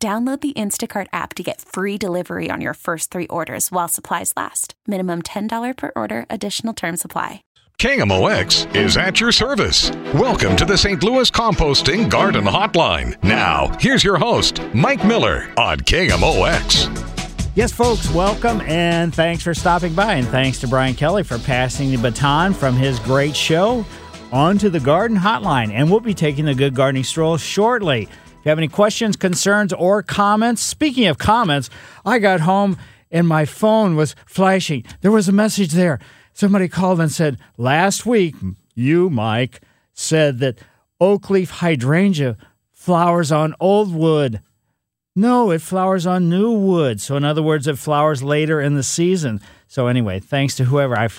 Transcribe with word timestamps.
Download 0.00 0.40
the 0.40 0.52
Instacart 0.52 1.08
app 1.12 1.34
to 1.34 1.42
get 1.42 1.60
free 1.60 1.98
delivery 1.98 2.50
on 2.52 2.60
your 2.60 2.74
first 2.74 3.10
three 3.10 3.26
orders 3.26 3.72
while 3.72 3.88
supplies 3.88 4.32
last. 4.36 4.74
Minimum 4.86 5.22
$10 5.22 5.76
per 5.76 5.90
order, 5.96 6.24
additional 6.30 6.72
term 6.72 6.96
supply. 6.96 7.42
KMOX 7.80 8.76
is 8.76 8.96
at 8.96 9.20
your 9.20 9.32
service. 9.32 9.90
Welcome 10.14 10.54
to 10.54 10.64
the 10.64 10.78
St. 10.78 11.02
Louis 11.02 11.28
Composting 11.32 12.08
Garden 12.08 12.44
Hotline. 12.44 13.20
Now, 13.24 13.76
here's 13.80 14.04
your 14.04 14.18
host, 14.18 14.62
Mike 14.72 15.04
Miller 15.04 15.52
on 15.58 15.78
KMOX. 15.80 17.06
Yes, 17.56 17.72
folks, 17.72 18.08
welcome 18.12 18.60
and 18.60 19.12
thanks 19.12 19.42
for 19.42 19.52
stopping 19.52 19.96
by. 19.96 20.14
And 20.14 20.28
thanks 20.28 20.60
to 20.60 20.68
Brian 20.68 20.94
Kelly 20.94 21.24
for 21.24 21.40
passing 21.40 21.90
the 21.90 21.96
baton 21.96 22.54
from 22.54 22.76
his 22.76 23.00
great 23.00 23.34
show 23.34 23.84
onto 24.30 24.68
the 24.68 24.78
Garden 24.78 25.16
Hotline. 25.16 25.72
And 25.72 25.90
we'll 25.90 25.98
be 25.98 26.14
taking 26.14 26.44
the 26.44 26.54
Good 26.54 26.76
Gardening 26.76 27.02
Stroll 27.02 27.36
shortly. 27.36 28.08
You 28.48 28.50
have 28.50 28.58
any 28.58 28.68
questions, 28.68 29.14
concerns, 29.14 29.74
or 29.74 30.02
comments, 30.02 30.62
speaking 30.62 31.06
of 31.06 31.18
comments, 31.18 31.68
I 32.06 32.18
got 32.18 32.40
home 32.40 32.78
and 33.10 33.28
my 33.28 33.44
phone 33.44 33.94
was 33.94 34.16
flashing. 34.24 34.86
There 35.02 35.10
was 35.10 35.28
a 35.28 35.32
message 35.32 35.72
there. 35.72 35.98
Somebody 36.32 36.66
called 36.66 36.98
and 36.98 37.12
said, 37.12 37.36
Last 37.58 38.06
week, 38.06 38.34
you, 38.74 39.10
Mike, 39.10 39.60
said 39.92 40.38
that 40.38 40.60
oak 40.98 41.28
leaf 41.28 41.50
hydrangea 41.50 42.38
flowers 42.72 43.30
on 43.30 43.54
old 43.60 43.94
wood. 43.94 44.40
No, 45.14 45.50
it 45.50 45.60
flowers 45.60 46.06
on 46.06 46.30
new 46.30 46.50
wood. 46.50 47.02
So, 47.02 47.16
in 47.16 47.24
other 47.24 47.42
words, 47.42 47.66
it 47.66 47.76
flowers 47.76 48.22
later 48.22 48.62
in 48.62 48.76
the 48.76 48.82
season. 48.82 49.42
So, 49.66 49.88
anyway, 49.88 50.20
thanks 50.20 50.56
to 50.56 50.64
whoever, 50.64 50.98
I 50.98 51.10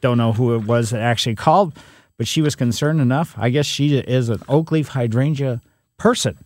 don't 0.00 0.16
know 0.16 0.32
who 0.32 0.54
it 0.54 0.62
was 0.62 0.90
that 0.90 1.00
actually 1.00 1.34
called, 1.34 1.76
but 2.16 2.28
she 2.28 2.40
was 2.40 2.54
concerned 2.54 3.00
enough. 3.00 3.34
I 3.36 3.50
guess 3.50 3.66
she 3.66 3.98
is 3.98 4.28
an 4.28 4.42
oak 4.48 4.70
leaf 4.70 4.86
hydrangea 4.86 5.60
person. 5.96 6.38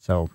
So 0.00 0.30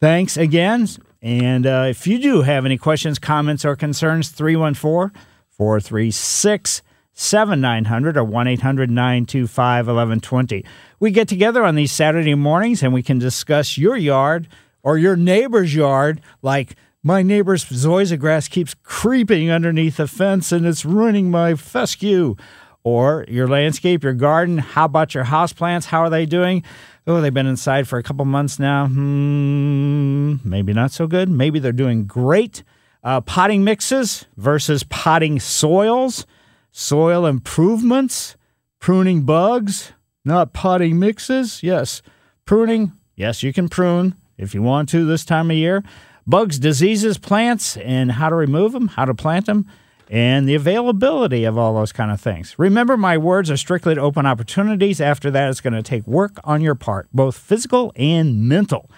thanks 0.00 0.36
again. 0.36 0.88
And 1.20 1.66
uh, 1.66 1.86
if 1.88 2.06
you 2.06 2.18
do 2.18 2.42
have 2.42 2.64
any 2.64 2.78
questions, 2.78 3.18
comments, 3.18 3.64
or 3.64 3.76
concerns, 3.76 4.30
314 4.30 5.12
436 5.50 6.82
7900 7.12 8.16
or 8.16 8.24
1 8.24 8.46
800 8.46 8.90
925 8.90 9.86
1120. 9.86 10.64
We 10.98 11.10
get 11.10 11.28
together 11.28 11.64
on 11.64 11.74
these 11.74 11.92
Saturday 11.92 12.34
mornings 12.34 12.82
and 12.82 12.94
we 12.94 13.02
can 13.02 13.18
discuss 13.18 13.76
your 13.76 13.96
yard 13.96 14.48
or 14.82 14.96
your 14.96 15.16
neighbor's 15.16 15.74
yard, 15.74 16.22
like 16.40 16.76
my 17.02 17.22
neighbor's 17.22 17.64
zoysia 17.64 18.18
grass 18.18 18.48
keeps 18.48 18.74
creeping 18.82 19.50
underneath 19.50 19.98
the 19.98 20.06
fence 20.06 20.52
and 20.52 20.64
it's 20.64 20.84
ruining 20.84 21.30
my 21.30 21.54
fescue. 21.56 22.36
Or 22.82 23.26
your 23.28 23.46
landscape, 23.46 24.02
your 24.02 24.14
garden. 24.14 24.58
How 24.58 24.86
about 24.86 25.14
your 25.14 25.24
house 25.24 25.52
plants? 25.52 25.86
How 25.86 26.00
are 26.00 26.10
they 26.10 26.24
doing? 26.24 26.64
oh, 27.10 27.20
they've 27.20 27.34
been 27.34 27.46
inside 27.46 27.88
for 27.88 27.98
a 27.98 28.02
couple 28.02 28.24
months 28.24 28.58
now. 28.58 28.86
Hmm, 28.86 30.36
maybe 30.44 30.72
not 30.72 30.92
so 30.92 31.06
good. 31.06 31.28
Maybe 31.28 31.58
they're 31.58 31.72
doing 31.72 32.06
great. 32.06 32.62
Uh, 33.02 33.20
potting 33.20 33.64
mixes 33.64 34.26
versus 34.36 34.84
potting 34.84 35.40
soils, 35.40 36.26
soil 36.70 37.26
improvements, 37.26 38.36
pruning 38.78 39.22
bugs, 39.22 39.92
not 40.24 40.52
potting 40.52 40.98
mixes. 40.98 41.62
Yes, 41.62 42.02
pruning. 42.44 42.92
Yes, 43.16 43.42
you 43.42 43.52
can 43.52 43.68
prune 43.68 44.14
if 44.36 44.54
you 44.54 44.62
want 44.62 44.88
to 44.90 45.04
this 45.04 45.24
time 45.24 45.50
of 45.50 45.56
year. 45.56 45.82
Bugs, 46.26 46.58
diseases, 46.58 47.18
plants, 47.18 47.76
and 47.78 48.12
how 48.12 48.28
to 48.28 48.36
remove 48.36 48.72
them, 48.72 48.88
how 48.88 49.04
to 49.04 49.14
plant 49.14 49.46
them 49.46 49.66
and 50.10 50.48
the 50.48 50.56
availability 50.56 51.44
of 51.44 51.56
all 51.56 51.72
those 51.72 51.92
kind 51.92 52.10
of 52.10 52.20
things. 52.20 52.58
Remember, 52.58 52.96
my 52.96 53.16
words 53.16 53.48
are 53.48 53.56
strictly 53.56 53.94
to 53.94 54.00
open 54.00 54.26
opportunities. 54.26 55.00
After 55.00 55.30
that, 55.30 55.48
it's 55.48 55.60
going 55.60 55.72
to 55.72 55.84
take 55.84 56.04
work 56.06 56.32
on 56.42 56.60
your 56.60 56.74
part, 56.74 57.08
both 57.12 57.38
physical 57.38 57.92
and 57.94 58.48
mental. 58.48 58.90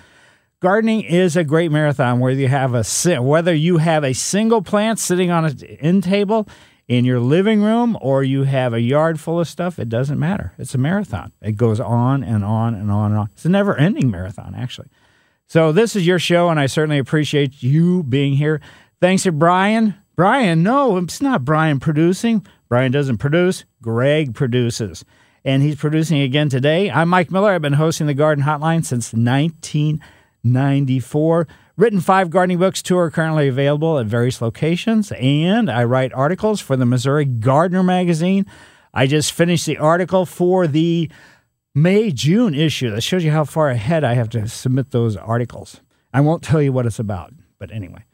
Gardening 0.61 1.03
is 1.03 1.37
a 1.37 1.45
great 1.45 1.71
marathon 1.71 2.19
where 2.19 2.33
you 2.33 2.49
have 2.49 2.75
a 2.75 2.85
whether 3.21 3.53
you 3.53 3.77
have 3.77 4.05
a 4.05 4.15
single 4.15 4.63
plant 4.63 4.99
sitting 4.99 5.31
on 5.31 5.45
an 5.45 5.63
end 5.81 6.05
table 6.05 6.49
in 6.89 7.05
your 7.05 7.21
living 7.21 7.63
room 7.63 7.99
or 8.01 8.23
you 8.23 8.45
have 8.45 8.73
a 8.73 8.81
yard 8.81 9.21
full 9.21 9.39
of 9.41 9.49
stuff, 9.49 9.79
it 9.79 9.89
doesn't 9.89 10.19
matter. 10.19 10.55
It's 10.59 10.75
a 10.75 10.79
marathon. 10.79 11.33
It 11.43 11.53
goes 11.53 11.79
on 11.79 12.25
and 12.25 12.45
on 12.45 12.75
and 12.75 12.91
on 12.91 13.11
and 13.11 13.21
on. 13.21 13.29
It's 13.33 13.45
a 13.45 13.51
never-ending 13.51 14.11
marathon, 14.11 14.55
actually. 14.57 14.89
So 15.47 15.73
this 15.73 15.95
is 15.95 16.07
your 16.07 16.19
show, 16.19 16.49
and 16.49 16.59
I 16.59 16.67
certainly 16.67 16.99
appreciate 16.99 17.63
you 17.63 18.03
being 18.05 18.35
here. 18.35 18.61
Thanks 19.01 19.25
to 19.25 19.33
Brian 19.33 19.95
Brian, 20.15 20.63
no, 20.63 20.99
it's 20.99 21.23
not 21.23 21.43
Brian 21.43 21.81
producing. 21.81 22.47
Brian 22.69 22.93
doesn't 22.93 23.17
produce, 23.17 23.65
Greg 23.81 24.35
produces. 24.35 25.07
And 25.43 25.63
he's 25.63 25.77
producing 25.77 26.21
again 26.21 26.51
today. 26.51 26.91
I'm 26.91 27.09
Mike 27.09 27.31
Miller. 27.31 27.53
I've 27.53 27.63
been 27.63 27.73
hosting 27.73 28.07
the 28.07 28.13
Garden 28.13 28.45
Hotline 28.45 28.85
since 28.85 29.15
1994. 29.15 31.49
Written 31.79 32.01
five 32.01 32.29
gardening 32.29 32.59
books, 32.59 32.83
two 32.83 32.99
are 32.99 33.11
currently 33.11 33.49
available 33.49 33.99
at 33.99 34.05
various 34.05 34.43
locations. 34.43 35.13
And 35.13 35.71
I 35.71 35.85
write 35.85 36.13
articles 36.13 36.61
for 36.61 36.77
the 36.77 36.85
Missouri 36.85 37.25
Gardener 37.25 37.83
magazine. 37.83 38.45
I 38.93 39.07
just 39.07 39.33
finished 39.33 39.65
the 39.65 39.79
article 39.79 40.27
for 40.27 40.67
the 40.67 41.11
May 41.75 42.11
June 42.11 42.55
issue. 42.55 42.91
That 42.91 43.01
shows 43.01 43.25
you 43.25 43.31
how 43.31 43.45
far 43.45 43.71
ahead 43.71 44.05
I 44.05 44.13
have 44.13 44.29
to 44.31 44.47
submit 44.47 44.91
those 44.91 45.17
articles. 45.17 45.81
I 46.13 46.21
won't 46.21 46.43
tell 46.43 46.61
you 46.61 46.71
what 46.71 46.85
it's 46.85 46.99
about, 46.99 47.33
but 47.59 47.73
anyway. 47.73 48.05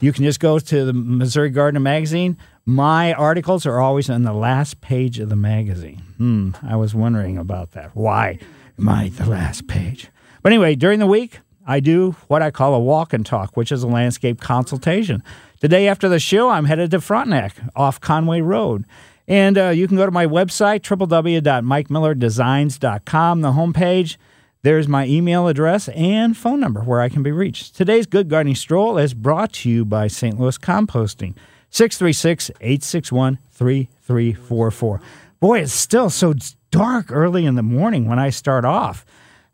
You 0.00 0.12
can 0.12 0.24
just 0.24 0.40
go 0.40 0.58
to 0.58 0.84
the 0.84 0.92
Missouri 0.92 1.50
Gardener 1.50 1.80
magazine. 1.80 2.36
My 2.64 3.12
articles 3.14 3.66
are 3.66 3.80
always 3.80 4.08
on 4.08 4.22
the 4.22 4.32
last 4.32 4.80
page 4.80 5.18
of 5.18 5.28
the 5.28 5.36
magazine. 5.36 6.02
Hmm, 6.18 6.50
I 6.62 6.76
was 6.76 6.94
wondering 6.94 7.36
about 7.38 7.72
that. 7.72 7.96
Why 7.96 8.38
am 8.78 8.88
I 8.88 9.08
the 9.08 9.28
last 9.28 9.66
page? 9.66 10.08
But 10.42 10.52
anyway, 10.52 10.76
during 10.76 11.00
the 11.00 11.06
week, 11.06 11.40
I 11.66 11.80
do 11.80 12.12
what 12.28 12.42
I 12.42 12.50
call 12.50 12.74
a 12.74 12.78
walk 12.78 13.12
and 13.12 13.26
talk, 13.26 13.56
which 13.56 13.72
is 13.72 13.82
a 13.82 13.88
landscape 13.88 14.40
consultation. 14.40 15.22
The 15.60 15.68
day 15.68 15.88
after 15.88 16.08
the 16.08 16.20
show, 16.20 16.48
I'm 16.50 16.66
headed 16.66 16.90
to 16.92 17.00
Frontenac 17.00 17.56
off 17.74 18.00
Conway 18.00 18.40
Road. 18.40 18.84
And 19.26 19.58
uh, 19.58 19.68
you 19.70 19.88
can 19.88 19.96
go 19.98 20.06
to 20.06 20.12
my 20.12 20.26
website, 20.26 20.80
www.mikemillerdesigns.com, 20.80 23.40
the 23.42 23.52
homepage. 23.52 24.16
There's 24.62 24.88
my 24.88 25.06
email 25.06 25.46
address 25.46 25.88
and 25.90 26.36
phone 26.36 26.58
number 26.58 26.80
where 26.80 27.00
I 27.00 27.08
can 27.08 27.22
be 27.22 27.30
reached. 27.30 27.76
Today's 27.76 28.06
Good 28.06 28.28
Gardening 28.28 28.56
Stroll 28.56 28.98
is 28.98 29.14
brought 29.14 29.52
to 29.52 29.70
you 29.70 29.84
by 29.84 30.08
St. 30.08 30.38
Louis 30.38 30.58
Composting, 30.58 31.36
636 31.70 32.50
861 32.60 33.38
3344. 33.52 35.00
Boy, 35.38 35.60
it's 35.60 35.72
still 35.72 36.10
so 36.10 36.34
dark 36.72 37.12
early 37.12 37.46
in 37.46 37.54
the 37.54 37.62
morning 37.62 38.08
when 38.08 38.18
I 38.18 38.30
start 38.30 38.64
off. 38.64 39.06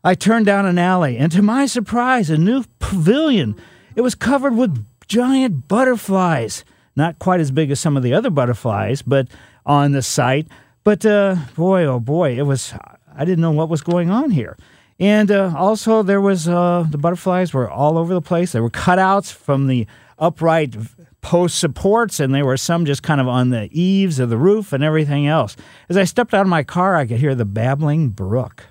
I 0.03 0.15
turned 0.15 0.47
down 0.47 0.65
an 0.65 0.79
alley, 0.79 1.17
and 1.19 1.31
to 1.33 1.43
my 1.43 1.67
surprise, 1.67 2.31
a 2.31 2.37
new 2.37 2.63
pavilion. 2.79 3.55
It 3.95 4.01
was 4.01 4.15
covered 4.15 4.57
with 4.57 4.83
giant 5.07 5.67
butterflies. 5.67 6.65
Not 6.95 7.19
quite 7.19 7.39
as 7.39 7.51
big 7.51 7.69
as 7.69 7.79
some 7.79 7.95
of 7.95 8.01
the 8.01 8.15
other 8.15 8.31
butterflies, 8.31 9.03
but 9.03 9.27
on 9.67 9.91
the 9.91 10.01
site. 10.01 10.47
But 10.83 11.05
uh, 11.05 11.35
boy, 11.55 11.85
oh 11.85 11.99
boy, 11.99 12.39
it 12.39 12.43
was. 12.43 12.73
I 13.15 13.23
didn't 13.23 13.41
know 13.41 13.51
what 13.51 13.69
was 13.69 13.81
going 13.81 14.09
on 14.09 14.31
here. 14.31 14.57
And 14.99 15.29
uh, 15.29 15.53
also, 15.57 16.03
there 16.03 16.21
was 16.21 16.47
uh, 16.47 16.85
the 16.89 16.97
butterflies 16.97 17.53
were 17.53 17.69
all 17.69 17.97
over 17.97 18.13
the 18.13 18.21
place. 18.21 18.53
There 18.53 18.63
were 18.63 18.69
cutouts 18.69 19.31
from 19.31 19.67
the 19.67 19.87
upright 20.17 20.75
post 21.21 21.59
supports, 21.59 22.19
and 22.19 22.33
there 22.33 22.45
were 22.45 22.55
some 22.55 22.85
just 22.85 23.03
kind 23.03 23.19
of 23.19 23.27
on 23.27 23.49
the 23.49 23.67
eaves 23.71 24.19
of 24.19 24.29
the 24.29 24.37
roof 24.37 24.71
and 24.71 24.83
everything 24.83 25.27
else. 25.27 25.57
As 25.89 25.97
I 25.97 26.05
stepped 26.05 26.33
out 26.33 26.41
of 26.41 26.47
my 26.47 26.63
car, 26.63 26.95
I 26.95 27.05
could 27.05 27.19
hear 27.19 27.35
the 27.35 27.45
babbling 27.45 28.09
brook, 28.09 28.67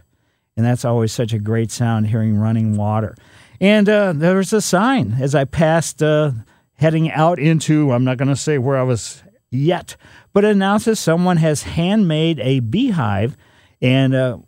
and 0.57 0.65
that's 0.65 0.85
always 0.85 1.13
such 1.13 1.33
a 1.33 1.39
great 1.39 1.71
sound, 1.71 2.07
hearing 2.07 2.37
running 2.37 2.77
water. 2.77 3.17
And 3.61 3.89
uh, 3.89 4.15
there 4.15 4.37
was 4.37 4.53
a 4.53 4.63
sign 4.63 5.17
as 5.21 5.35
I 5.35 5.45
passed, 5.45 6.03
uh, 6.03 6.33
heading 6.77 7.11
out 7.11 7.39
into 7.39 7.93
I'm 7.93 8.05
not 8.05 8.17
going 8.17 8.29
to 8.29 8.37
say 8.37 8.57
where 8.59 8.79
I 8.79 8.83
was 8.83 9.23
yet, 9.51 9.97
but 10.33 10.45
it 10.45 10.53
announces 10.53 10.99
someone 10.99 11.37
has 11.37 11.63
handmade 11.63 12.41
a 12.41 12.61
beehive 12.61 13.37
and 13.81 14.15
uh, 14.15 14.39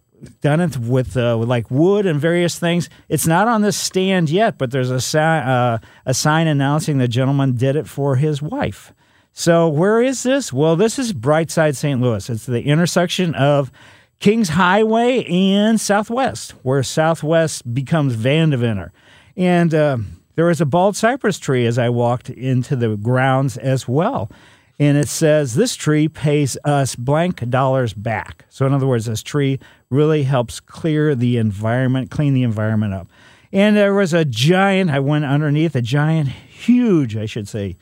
done 0.41 0.61
it 0.61 0.77
with, 0.77 1.17
uh, 1.17 1.37
with 1.39 1.49
like 1.49 1.71
wood 1.71 2.07
and 2.07 2.21
various 2.21 2.59
things. 2.59 2.89
It's 3.09 3.27
not 3.27 3.49
on 3.49 3.63
this 3.63 3.77
stand 3.77 4.31
yet, 4.31 4.59
but 4.59 4.71
there's 4.71 4.91
a, 4.91 5.01
si- 5.01 5.19
uh, 5.19 5.79
a 6.05 6.15
sign 6.15 6.47
announcing 6.47 6.99
the 6.99 7.09
gentleman 7.09 7.57
did 7.57 7.77
it 7.77 7.87
for 7.87 8.17
his 8.17 8.41
wife. 8.41 8.93
So 9.33 9.69
where 9.69 10.01
is 10.01 10.23
this? 10.23 10.53
Well, 10.53 10.77
this 10.77 10.99
is 10.99 11.13
Brightside 11.13 11.77
St. 11.77 12.01
Louis. 12.01 12.31
It's 12.31 12.47
the 12.47 12.63
intersection 12.63 13.35
of 13.35 13.71
Kings 14.19 14.49
Highway 14.49 15.25
and 15.25 15.79
Southwest, 15.79 16.53
where 16.63 16.83
Southwest 16.83 17.75
becomes 17.75 18.17
Vandeventer. 18.17 18.93
And 19.37 19.75
uh, 19.75 19.99
there 20.37 20.47
was 20.47 20.61
a 20.63 20.67
bald 20.67 20.97
cypress 20.97 21.39
tree 21.39 21.67
as 21.67 21.79
I 21.79 21.91
walked 21.91 22.31
into 22.31 22.77
the 22.77 22.97
grounds 22.97 23.59
as 23.59 23.87
well. 23.87 24.31
And 24.79 24.99
it 24.99 25.09
says 25.09 25.55
this 25.55 25.75
tree 25.75 26.07
pays 26.09 26.59
us 26.65 26.97
blank 26.97 27.49
dollars 27.49 27.95
back. 27.95 28.45
So, 28.51 28.67
in 28.67 28.75
other 28.75 28.87
words, 28.87 29.07
this 29.07 29.23
tree 29.23 29.59
really 29.89 30.25
helps 30.25 30.61
clear 30.61 31.15
the 31.15 31.39
environment, 31.39 32.11
clean 32.11 32.35
the 32.35 32.43
environment 32.43 32.93
up. 32.93 33.09
And 33.53 33.77
there 33.77 33.95
was 33.95 34.13
a 34.13 34.25
giant, 34.25 34.91
I 34.91 34.99
went 34.99 35.25
underneath 35.25 35.75
a 35.77 35.83
giant, 35.83 36.29
huge, 36.29 37.17
I 37.17 37.27
should 37.27 37.49
say, 37.49 37.77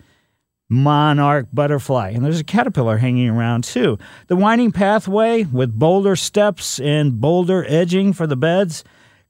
monarch 0.68 1.48
butterfly. 1.52 2.10
And 2.10 2.24
there's 2.24 2.40
a 2.40 2.44
caterpillar 2.44 2.98
hanging 2.98 3.28
around 3.28 3.64
too. 3.64 3.98
The 4.28 4.36
winding 4.36 4.72
pathway 4.72 5.44
with 5.44 5.78
boulder 5.78 6.16
steps 6.16 6.78
and 6.78 7.20
boulder 7.20 7.64
edging 7.68 8.12
for 8.12 8.26
the 8.26 8.36
beds 8.36 8.84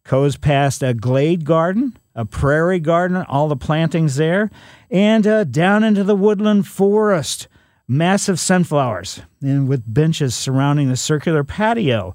goes 0.05 0.37
past 0.37 0.83
a 0.83 0.95
glade 0.95 1.45
garden, 1.45 1.97
a 2.15 2.25
prairie 2.25 2.81
garden, 2.81 3.17
all 3.17 3.49
the 3.49 3.57
plantings 3.57 4.17
there, 4.17 4.51
and 4.91 5.27
uh, 5.27 5.45
down 5.45 5.83
into 5.83 6.05
the 6.05 6.17
woodland 6.17 6.67
forest. 6.67 7.49
Massive 7.87 8.41
sunflowers, 8.41 9.21
and 9.43 9.69
with 9.69 9.83
benches 9.93 10.35
surrounding 10.35 10.89
the 10.89 10.97
circular 10.97 11.45
patio. 11.45 12.15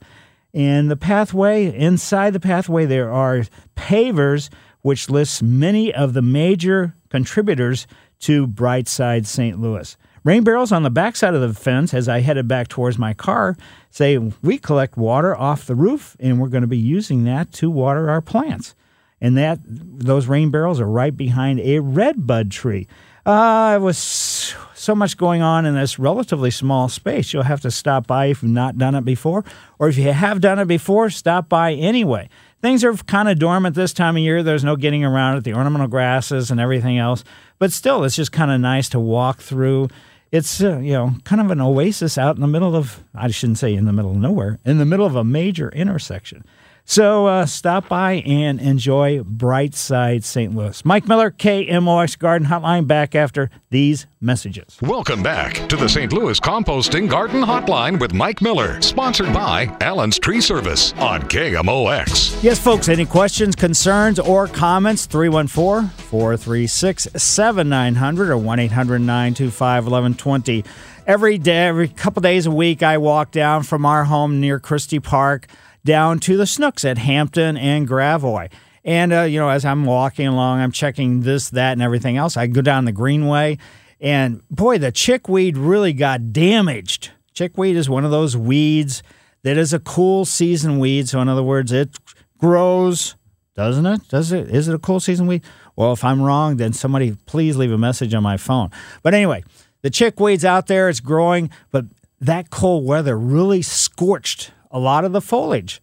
And 0.54 0.90
the 0.90 0.98
pathway, 0.98 1.66
inside 1.76 2.34
the 2.34 2.40
pathway, 2.40 2.86
there 2.86 3.12
are 3.12 3.44
pavers, 3.76 4.50
which 4.82 5.10
lists 5.10 5.44
many 5.44 5.94
of 5.94 6.14
the 6.14 6.24
major 6.24 6.96
contributors 7.10 7.86
to 8.22 8.48
Brightside 8.48 9.26
St. 9.26 9.60
Louis. 9.60 9.96
Rain 10.24 10.44
barrels 10.44 10.72
on 10.72 10.84
the 10.84 10.90
backside 10.90 11.34
of 11.34 11.42
the 11.42 11.54
fence 11.54 11.94
as 11.94 12.10
I 12.10 12.20
headed 12.20 12.48
back 12.48 12.68
towards 12.68 12.98
my 12.98 13.14
car 13.14 13.56
say 13.90 14.18
we 14.18 14.58
collect 14.58 14.98
water 14.98 15.36
off 15.36 15.66
the 15.66 15.76
roof 15.76 16.18
and 16.20 16.40
we're 16.40 16.50
going 16.50 16.62
to 16.62 16.68
be 16.68 16.78
using 16.78 17.24
that 17.24 17.52
to 17.54 17.70
water 17.70 18.10
our 18.10 18.22
plants. 18.22 18.76
And 19.22 19.38
that 19.38 19.60
those 19.64 20.28
rain 20.28 20.50
barrels 20.50 20.80
are 20.80 20.88
right 20.88 21.16
behind 21.16 21.60
a 21.60 21.80
red 21.80 22.26
bud 22.26 22.52
tree. 22.52 22.88
Uh, 23.30 23.76
it 23.76 23.82
was 23.82 24.56
so 24.74 24.96
much 24.96 25.16
going 25.16 25.44
on 25.44 25.64
in 25.64 25.76
this 25.76 26.00
relatively 26.00 26.50
small 26.50 26.90
space. 26.90 27.32
You'll 27.32 27.44
have 27.44 27.62
to 27.62 27.70
stop 27.70 28.08
by 28.08 28.26
if 28.26 28.42
you've 28.42 28.52
not 28.52 28.80
done 28.80 28.96
it 28.96 29.06
before, 29.06 29.46
or 29.78 29.88
if 29.88 30.00
you 30.00 30.12
have 30.12 30.42
done 30.42 30.58
it 30.58 30.66
before, 30.66 31.12
stop 31.12 31.48
by 31.48 31.74
anyway. 31.74 32.28
Things 32.64 32.84
are 32.84 32.96
kind 32.96 33.30
of 33.30 33.38
dormant 33.38 33.76
this 33.76 33.94
time 33.94 34.18
of 34.18 34.24
year. 34.24 34.42
There's 34.42 34.64
no 34.64 34.76
getting 34.76 35.06
around 35.06 35.38
it, 35.38 35.44
the 35.44 35.54
ornamental 35.54 35.88
grasses 35.88 36.50
and 36.50 36.60
everything 36.60 36.98
else. 36.98 37.24
But 37.60 37.72
still, 37.72 38.04
it's 38.04 38.16
just 38.16 38.32
kind 38.32 38.50
of 38.50 38.60
nice 38.62 38.90
to 38.90 39.00
walk 39.00 39.42
through. 39.42 39.90
It's, 40.32 40.64
uh, 40.64 40.80
you 40.80 40.94
know, 40.94 41.14
kind 41.24 41.40
of 41.40 41.52
an 41.52 41.62
oasis 41.62 42.18
out 42.18 42.34
in 42.34 42.42
the 42.42 42.48
middle 42.48 42.76
of, 42.76 43.04
I 43.14 43.28
shouldn't 43.28 43.60
say 43.60 43.76
in 43.76 43.86
the 43.86 43.94
middle 43.94 44.10
of 44.10 44.18
nowhere, 44.18 44.58
in 44.66 44.80
the 44.80 44.86
middle 44.86 45.06
of 45.06 45.16
a 45.16 45.24
major 45.24 45.70
intersection. 45.70 46.44
So 46.86 47.28
uh, 47.28 47.46
stop 47.46 47.88
by 47.88 48.14
and 48.14 48.60
enjoy 48.60 49.20
Brightside 49.20 50.24
St. 50.24 50.56
Louis. 50.56 50.84
Mike 50.84 51.08
Miller, 51.08 51.30
KMOX 51.30 52.18
Garden 52.18 52.48
Hotline, 52.48 52.88
back 52.88 53.14
after 53.14 53.50
these 53.70 54.08
messages. 54.20 54.78
Welcome 54.82 55.22
back 55.22 55.68
to 55.70 55.76
the 55.76 55.88
St. 55.88 56.12
Louis 56.12 56.40
Composting 56.40 57.08
Garden 57.08 57.44
Hotline 57.44 58.00
with 58.00 58.14
Mike 58.14 58.42
Miller, 58.42 58.82
sponsored 58.82 59.32
by 59.34 59.76
Allen's 59.82 60.18
Tree 60.18 60.42
Service 60.42 60.94
on 60.94 61.22
KMOX. 61.24 62.42
Yes, 62.44 62.60
folks, 62.60 62.90
any 62.90 63.06
questions, 63.06 63.56
concerns, 63.56 64.18
or 64.20 64.48
comments? 64.48 65.06
314 65.06 65.90
436 65.90 67.08
7900 67.16 68.30
or 68.30 68.38
1 68.38 68.60
800 68.60 69.00
925 69.00 69.84
1120. 69.84 70.64
Every 71.06 71.38
day, 71.38 71.68
every 71.68 71.88
couple 71.88 72.22
days 72.22 72.46
a 72.46 72.52
week, 72.52 72.84
I 72.84 72.98
walk 72.98 73.32
down 73.32 73.64
from 73.64 73.86
our 73.86 74.04
home 74.04 74.40
near 74.40 74.60
Christie 74.60 75.00
Park 75.00 75.48
down 75.84 76.20
to 76.20 76.38
the 76.38 76.44
Schnucks 76.44 76.90
at 76.90 76.98
Hampton 76.98 77.58
and 77.58 77.88
Gravois. 77.88 78.50
And, 78.84 79.14
uh, 79.14 79.22
you 79.22 79.40
know, 79.40 79.50
as 79.50 79.66
I'm 79.66 79.86
walking 79.86 80.28
along, 80.28 80.60
I'm 80.60 80.72
checking 80.72 81.22
this, 81.22 81.50
that, 81.52 81.74
and 81.74 81.82
everything 81.82 82.18
else. 82.18 82.38
I 82.38 82.48
go 82.48 82.62
down 82.62 82.86
the 82.86 82.92
Greenway, 82.92 83.58
and 84.00 84.42
boy, 84.50 84.78
the 84.78 84.92
chickweed 84.92 85.58
really 85.58 85.94
got 85.94 86.32
damaged. 86.32 87.12
Chickweed 87.34 87.76
is 87.76 87.90
one 87.90 88.06
of 88.06 88.12
those 88.12 88.38
weeds 88.38 89.04
that 89.44 89.58
is 89.58 89.74
a 89.74 89.80
cool 89.80 90.26
season 90.26 90.80
weed. 90.80 91.10
So, 91.10 91.20
in 91.22 91.28
other 91.28 91.44
words, 91.44 91.72
it 91.72 91.90
grows, 92.38 93.16
doesn't 93.56 93.86
it? 93.86 94.08
Does 94.08 94.32
it? 94.32 94.50
Is 94.50 94.68
it 94.68 94.76
a 94.76 94.80
cool 94.80 95.00
season 95.00 95.28
weed? 95.28 95.44
Well, 95.76 95.94
if 95.94 96.04
I'm 96.04 96.22
wrong, 96.22 96.58
then 96.58 96.74
somebody 96.74 97.16
please 97.26 97.58
leave 97.58 97.72
a 97.72 97.78
message 97.78 98.14
on 98.14 98.24
my 98.24 98.38
phone. 98.38 98.70
But 99.04 99.14
anyway, 99.14 99.44
the 99.82 99.90
chickweed's 99.90 100.46
out 100.46 100.68
there, 100.68 100.90
it's 100.90 101.00
growing, 101.00 101.50
but 101.72 101.86
that 102.20 102.50
cold 102.50 102.86
weather 102.86 103.18
really 103.18 103.62
scorched 103.62 104.52
a 104.72 104.80
lot 104.80 105.06
of 105.06 105.12
the 105.12 105.22
foliage. 105.22 105.82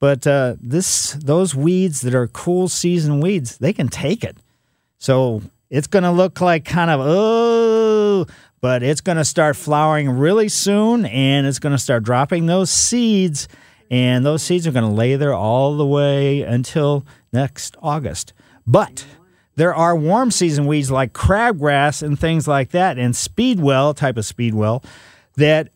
But 0.00 0.26
uh, 0.26 0.56
this 0.60 1.12
those 1.12 1.54
weeds 1.54 2.00
that 2.02 2.14
are 2.14 2.26
cool 2.26 2.68
season 2.68 3.20
weeds, 3.20 3.58
they 3.58 3.72
can 3.72 3.88
take 3.88 4.24
it. 4.24 4.38
So 4.98 5.42
it's 5.68 5.86
going 5.86 6.04
to 6.04 6.10
look 6.10 6.40
like 6.40 6.64
kind 6.64 6.90
of 6.90 7.00
oh, 7.02 8.26
but 8.60 8.82
it's 8.82 9.02
going 9.02 9.18
to 9.18 9.24
start 9.24 9.56
flowering 9.56 10.08
really 10.10 10.48
soon, 10.48 11.04
and 11.04 11.46
it's 11.46 11.58
going 11.58 11.74
to 11.74 11.78
start 11.78 12.02
dropping 12.02 12.46
those 12.46 12.70
seeds, 12.70 13.46
and 13.90 14.24
those 14.24 14.42
seeds 14.42 14.66
are 14.66 14.72
going 14.72 14.88
to 14.88 14.90
lay 14.90 15.16
there 15.16 15.34
all 15.34 15.76
the 15.76 15.86
way 15.86 16.42
until 16.42 17.04
next 17.30 17.76
August. 17.82 18.32
But 18.66 19.04
there 19.56 19.74
are 19.74 19.94
warm 19.94 20.30
season 20.30 20.66
weeds 20.66 20.90
like 20.90 21.12
crabgrass 21.12 22.02
and 22.02 22.18
things 22.18 22.48
like 22.48 22.70
that, 22.70 22.98
and 22.98 23.14
speedwell 23.14 23.92
type 23.92 24.16
of 24.16 24.24
speedwell 24.24 24.82
that 25.36 25.68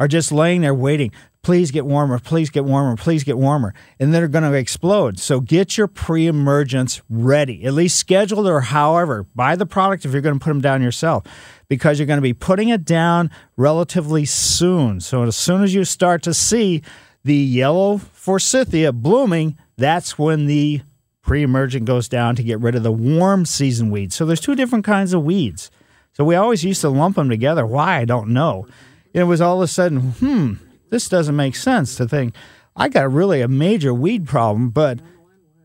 are 0.00 0.08
just 0.08 0.32
laying 0.32 0.62
there 0.62 0.74
waiting 0.74 1.12
please 1.42 1.70
get 1.70 1.86
warmer, 1.86 2.18
please 2.18 2.50
get 2.50 2.64
warmer, 2.64 2.96
please 2.96 3.24
get 3.24 3.38
warmer. 3.38 3.74
And 3.98 4.12
they're 4.12 4.28
going 4.28 4.50
to 4.50 4.56
explode. 4.56 5.18
So 5.18 5.40
get 5.40 5.76
your 5.76 5.86
pre 5.86 6.26
emergence 6.26 7.00
ready, 7.08 7.64
at 7.64 7.74
least 7.74 7.96
scheduled 7.96 8.46
or 8.46 8.60
however. 8.60 9.26
Buy 9.34 9.56
the 9.56 9.66
product 9.66 10.04
if 10.04 10.12
you're 10.12 10.20
going 10.20 10.38
to 10.38 10.44
put 10.44 10.50
them 10.50 10.60
down 10.60 10.82
yourself 10.82 11.24
because 11.68 11.98
you're 11.98 12.06
going 12.06 12.18
to 12.18 12.22
be 12.22 12.34
putting 12.34 12.68
it 12.68 12.84
down 12.84 13.30
relatively 13.56 14.24
soon. 14.24 15.00
So 15.00 15.22
as 15.22 15.36
soon 15.36 15.62
as 15.62 15.74
you 15.74 15.84
start 15.84 16.22
to 16.24 16.34
see 16.34 16.82
the 17.24 17.34
yellow 17.34 17.98
forsythia 17.98 18.92
blooming, 18.92 19.56
that's 19.76 20.18
when 20.18 20.46
the 20.46 20.82
pre 21.22 21.42
emergent 21.42 21.84
goes 21.84 22.08
down 22.08 22.36
to 22.36 22.42
get 22.42 22.60
rid 22.60 22.74
of 22.74 22.82
the 22.82 22.92
warm 22.92 23.44
season 23.44 23.90
weeds. 23.90 24.16
So 24.16 24.24
there's 24.26 24.40
two 24.40 24.54
different 24.54 24.84
kinds 24.84 25.12
of 25.12 25.22
weeds. 25.22 25.70
So 26.14 26.24
we 26.24 26.34
always 26.34 26.64
used 26.64 26.80
to 26.80 26.88
lump 26.88 27.16
them 27.16 27.28
together. 27.28 27.64
Why? 27.64 27.98
I 27.98 28.04
don't 28.04 28.30
know. 28.30 28.66
It 29.12 29.24
was 29.24 29.40
all 29.40 29.62
of 29.62 29.62
a 29.62 29.68
sudden, 29.68 30.00
hmm, 30.12 30.54
this 30.90 31.08
doesn't 31.08 31.36
make 31.36 31.56
sense 31.56 31.96
to 31.96 32.06
think 32.06 32.34
I 32.76 32.88
got 32.88 33.12
really 33.12 33.40
a 33.40 33.48
major 33.48 33.92
weed 33.92 34.26
problem, 34.26 34.70
but 34.70 35.00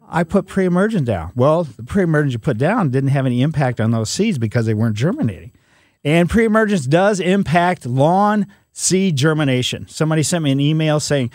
I 0.10 0.24
put 0.24 0.48
pre-emergent 0.48 1.06
down. 1.06 1.32
Well, 1.36 1.64
the 1.64 1.84
pre-emergent 1.84 2.34
you 2.34 2.40
put 2.40 2.58
down 2.58 2.90
didn't 2.90 3.10
have 3.10 3.26
any 3.26 3.42
impact 3.42 3.80
on 3.80 3.92
those 3.92 4.10
seeds 4.10 4.38
because 4.38 4.66
they 4.66 4.74
weren't 4.74 4.96
germinating. 4.96 5.52
And 6.04 6.30
pre-emergence 6.30 6.86
does 6.86 7.20
impact 7.20 7.86
lawn 7.86 8.48
seed 8.74 9.16
germination. 9.16 9.88
Somebody 9.88 10.24
sent 10.24 10.44
me 10.44 10.52
an 10.52 10.60
email 10.60 11.00
saying 11.00 11.32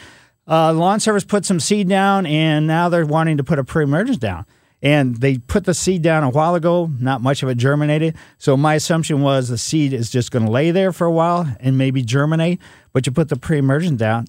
uh, 0.47 0.73
lawn 0.73 1.00
service 1.00 1.25
put 1.25 1.45
some 1.45 1.61
seed 1.61 1.88
down 1.88 2.26
and 2.26 2.66
now 2.66 2.88
they're 2.88 3.07
wanting 3.07 3.37
to 3.37 3.45
put 3.45 3.59
a 3.59 3.64
pre-emergence 3.64 4.18
down. 4.18 4.47
And 4.80 5.16
they 5.16 5.38
put 5.38 5.64
the 5.64 5.75
seed 5.75 6.02
down 6.02 6.23
a 6.23 6.30
while 6.30 6.54
ago, 6.54 6.90
not 7.00 7.20
much 7.20 7.42
of 7.42 7.49
it 7.49 7.56
germinated. 7.56 8.14
So 8.38 8.56
my 8.56 8.75
assumption 8.75 9.23
was 9.23 9.49
the 9.49 9.58
seed 9.58 9.92
is 9.92 10.08
just 10.11 10.30
going 10.30 10.44
to 10.44 10.50
lay 10.50 10.70
there 10.70 10.92
for 10.92 11.06
a 11.06 11.11
while 11.11 11.49
and 11.58 11.76
maybe 11.76 12.02
germinate. 12.02 12.61
But 12.92 13.06
you 13.06 13.12
put 13.12 13.28
the 13.28 13.37
pre-emergent 13.37 13.99
down, 13.99 14.26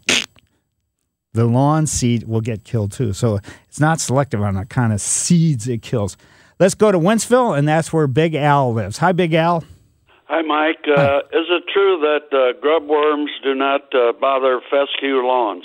the 1.34 1.46
lawn 1.46 1.86
seed 1.86 2.24
will 2.24 2.42
get 2.42 2.64
killed 2.64 2.92
too. 2.92 3.14
So 3.14 3.40
it's 3.68 3.80
not 3.80 4.00
selective 4.00 4.42
on 4.42 4.56
the 4.56 4.66
kind 4.66 4.92
of 4.92 5.02
seeds 5.02 5.68
it 5.68 5.84
kills. 5.84 6.18
Let's 6.60 6.76
go 6.76 6.92
to 6.92 7.00
Wentzville, 7.00 7.58
and 7.58 7.68
that's 7.68 7.94
where 7.94 8.06
Big 8.08 8.36
Al 8.36 8.74
lives. 8.74 8.98
Hi, 8.98 9.14
Big 9.14 9.34
Al. 9.34 9.64
Hi, 10.26 10.42
Mike. 10.42 10.78
Hi. 10.86 10.94
Uh, 10.94 11.20
is 11.32 11.48
it 11.50 11.64
true 11.72 12.00
that 12.02 12.38
uh, 12.38 12.60
grub 12.60 12.86
worms 12.86 13.32
do 13.44 13.56
not 13.56 13.84
uh, 13.96 14.12
bother 14.20 14.60
fescue 14.70 15.26
lawns? 15.26 15.64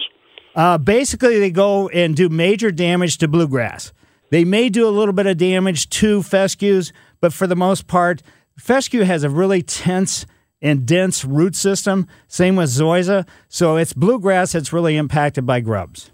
Uh, 0.55 0.79
basically, 0.79 1.41
they 1.41 1.51
go 1.51 1.89
and 1.89 2.15
do 2.15 2.29
major 2.29 2.71
damage 2.71 3.19
to 3.19 3.29
bluegrass. 3.29 3.93
They 4.35 4.45
may 4.45 4.69
do 4.69 4.89
a 4.89 4.91
little 4.91 5.13
bit 5.13 5.29
of 5.29 5.37
damage 5.37 5.89
to 5.91 6.21
fescues, 6.21 6.93
but 7.21 7.33
for 7.33 7.47
the 7.47 7.55
most 7.55 7.87
part, 7.87 8.21
fescue 8.59 9.03
has 9.03 9.23
a 9.23 9.31
really 9.31 9.63
tense 9.63 10.27
and 10.61 10.85
dense 10.85 11.25
root 11.25 11.55
system. 11.55 12.09
Same 12.27 12.57
with 12.57 12.69
zoysia. 12.69 13.29
So 13.49 13.77
it's 13.77 13.93
bluegrass 13.93 14.51
that's 14.51 14.73
really 14.73 14.97
impacted 14.97 15.47
by 15.47 15.61
grubs. 15.61 16.11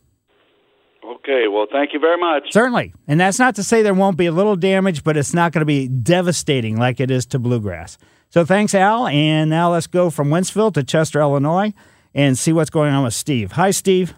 Okay, 1.03 1.49
well, 1.49 1.67
thank 1.73 1.95
you 1.95 1.99
very 1.99 2.19
much. 2.19 2.53
Certainly. 2.53 2.93
And 3.09 3.19
that's 3.19 3.39
not 3.39 3.55
to 3.55 3.63
say 3.63 3.81
there 3.81 3.95
won't 3.95 4.19
be 4.19 4.27
a 4.27 4.33
little 4.33 4.55
damage, 4.55 5.03
but 5.03 5.17
it's 5.17 5.33
not 5.33 5.53
going 5.53 5.63
to 5.63 5.65
be 5.65 5.89
devastating 5.89 6.77
like 6.77 7.01
it 7.01 7.11
is 7.11 7.25
to 7.25 7.39
bluegrass. 7.39 7.97
So 8.29 8.45
thanks, 8.45 8.75
Al. 8.75 9.07
And 9.07 9.49
now 9.49 9.73
let's 9.73 9.87
go 9.87 10.11
from 10.11 10.29
Wentzville 10.29 10.75
to 10.75 10.85
Chester, 10.85 11.21
Illinois, 11.21 11.73
and 12.15 12.37
see 12.37 12.53
what's 12.53 12.69
going 12.69 12.93
on 12.93 13.03
with 13.03 13.15
Steve. 13.15 13.53
Hi, 13.53 13.71
Steve. 13.71 14.13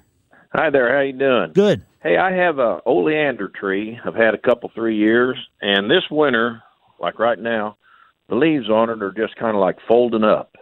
Hi 0.55 0.69
there. 0.69 0.95
How 0.95 1.01
you 1.01 1.15
doing? 1.15 1.53
Good. 1.55 1.83
Hey, 2.03 2.19
I 2.19 2.31
have 2.33 2.59
a 2.59 2.81
oleander 2.85 3.49
tree. 3.49 3.99
I've 4.05 4.15
had 4.15 4.35
a 4.35 4.39
couple, 4.39 4.71
three 4.75 4.99
years, 4.99 5.39
and 5.63 5.91
this 5.91 6.03
winter, 6.11 6.63
like 7.01 7.19
right 7.19 7.39
now, 7.39 7.79
the 8.29 8.35
leaves 8.35 8.69
on 8.69 8.91
it 8.91 9.03
are 9.03 9.13
just 9.13 9.35
kind 9.37 9.57
of 9.57 9.63
like 9.63 9.79
folding 9.89 10.25
up. 10.25 10.57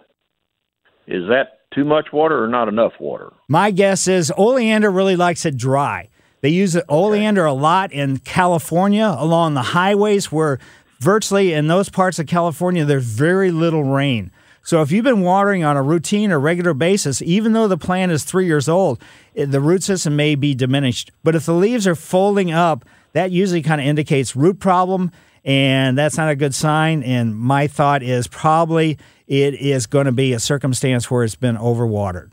Is 1.08 1.24
that 1.28 1.62
too 1.74 1.84
much 1.84 2.12
water 2.12 2.40
or 2.40 2.46
not 2.46 2.68
enough 2.68 2.92
water? 3.00 3.32
My 3.48 3.72
guess 3.72 4.06
is 4.06 4.32
oleander 4.36 4.92
really 4.92 5.16
likes 5.16 5.44
it 5.44 5.56
dry. 5.56 6.08
They 6.40 6.50
use 6.50 6.78
oleander 6.88 7.44
a 7.44 7.52
lot 7.52 7.90
in 7.90 8.18
California 8.18 9.16
along 9.18 9.54
the 9.54 9.62
highways 9.62 10.30
where 10.30 10.60
virtually 11.00 11.52
in 11.52 11.66
those 11.66 11.88
parts 11.88 12.20
of 12.20 12.28
California 12.28 12.84
there's 12.84 13.04
very 13.04 13.50
little 13.50 13.82
rain. 13.82 14.30
So 14.70 14.82
if 14.82 14.92
you've 14.92 15.02
been 15.02 15.22
watering 15.22 15.64
on 15.64 15.76
a 15.76 15.82
routine 15.82 16.30
or 16.30 16.38
regular 16.38 16.74
basis, 16.74 17.20
even 17.22 17.54
though 17.54 17.66
the 17.66 17.76
plant 17.76 18.12
is 18.12 18.22
three 18.22 18.46
years 18.46 18.68
old, 18.68 19.02
the 19.34 19.60
root 19.60 19.82
system 19.82 20.14
may 20.14 20.36
be 20.36 20.54
diminished. 20.54 21.10
But 21.24 21.34
if 21.34 21.44
the 21.46 21.54
leaves 21.54 21.88
are 21.88 21.96
folding 21.96 22.52
up, 22.52 22.84
that 23.12 23.32
usually 23.32 23.62
kind 23.62 23.80
of 23.80 23.88
indicates 23.88 24.36
root 24.36 24.60
problem, 24.60 25.10
and 25.44 25.98
that's 25.98 26.16
not 26.16 26.30
a 26.30 26.36
good 26.36 26.54
sign. 26.54 27.02
And 27.02 27.36
my 27.36 27.66
thought 27.66 28.04
is 28.04 28.28
probably 28.28 28.96
it 29.26 29.54
is 29.54 29.88
going 29.88 30.06
to 30.06 30.12
be 30.12 30.34
a 30.34 30.38
circumstance 30.38 31.10
where 31.10 31.24
it's 31.24 31.34
been 31.34 31.56
overwatered. 31.56 32.30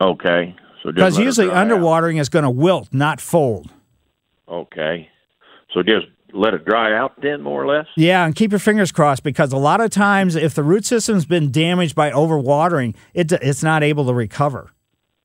Okay. 0.00 0.56
So 0.82 0.90
because 0.90 1.18
usually 1.18 1.46
underwatering 1.46 2.16
out. 2.16 2.22
is 2.22 2.28
going 2.28 2.42
to 2.42 2.50
wilt, 2.50 2.92
not 2.92 3.20
fold. 3.20 3.70
Okay. 4.48 5.08
So 5.72 5.84
just 5.84 6.08
let 6.32 6.54
it 6.54 6.64
dry 6.64 6.96
out 6.96 7.20
then, 7.20 7.42
more 7.42 7.62
or 7.62 7.66
less. 7.66 7.86
Yeah, 7.96 8.24
and 8.24 8.34
keep 8.34 8.52
your 8.52 8.58
fingers 8.58 8.92
crossed 8.92 9.22
because 9.22 9.52
a 9.52 9.56
lot 9.58 9.80
of 9.80 9.90
times, 9.90 10.36
if 10.36 10.54
the 10.54 10.62
root 10.62 10.84
system's 10.84 11.26
been 11.26 11.50
damaged 11.50 11.94
by 11.94 12.10
overwatering, 12.10 12.94
it 13.14 13.32
it's 13.32 13.62
not 13.62 13.82
able 13.82 14.06
to 14.06 14.14
recover. 14.14 14.72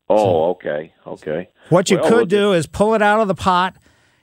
Oh, 0.10 0.18
so, 0.18 0.44
okay, 0.52 0.94
okay. 1.08 1.50
What 1.70 1.90
you 1.90 1.98
well, 1.98 2.10
could 2.10 2.30
do 2.30 2.54
is 2.54 2.68
pull 2.68 2.94
it 2.94 3.02
out 3.02 3.22
of 3.22 3.28
the 3.28 3.36
pot, 3.36 3.76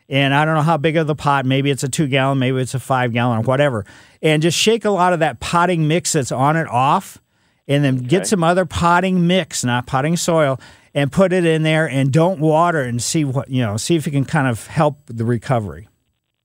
and 0.09 0.33
I 0.35 0.45
don't 0.45 0.55
know 0.55 0.63
how 0.63 0.77
big 0.77 0.97
of 0.97 1.07
the 1.07 1.15
pot. 1.15 1.45
Maybe 1.45 1.71
it's 1.71 1.83
a 1.83 1.89
two 1.89 2.07
gallon, 2.07 2.39
maybe 2.39 2.61
it's 2.61 2.75
a 2.75 2.81
five 2.81 3.13
gallon, 3.13 3.39
or 3.39 3.43
whatever, 3.43 3.85
and 4.21 4.43
just 4.43 4.59
shake 4.59 4.85
a 4.85 4.91
lot 4.91 5.13
of 5.13 5.21
that 5.21 5.41
potting 5.41 5.89
mix 5.89 6.13
that's 6.13 6.33
on 6.33 6.57
it 6.57 6.69
off, 6.69 7.19
and 7.67 7.85
then 7.85 7.99
okay. 7.99 8.07
get 8.07 8.27
some 8.27 8.45
other 8.45 8.65
potting 8.65 9.27
mix, 9.27 9.65
not 9.65 9.87
potting 9.87 10.17
soil, 10.17 10.61
and 10.95 11.11
put 11.11 11.33
it 11.33 11.45
in 11.45 11.63
there, 11.63 11.89
and 11.89 12.13
don't 12.13 12.39
water, 12.39 12.83
and 12.83 13.03
see 13.03 13.25
what 13.25 13.51
you 13.51 13.63
know. 13.63 13.77
See 13.77 13.97
if 13.97 14.07
you 14.07 14.13
can 14.13 14.25
kind 14.25 14.47
of 14.47 14.67
help 14.67 14.99
the 15.07 15.25
recovery. 15.25 15.89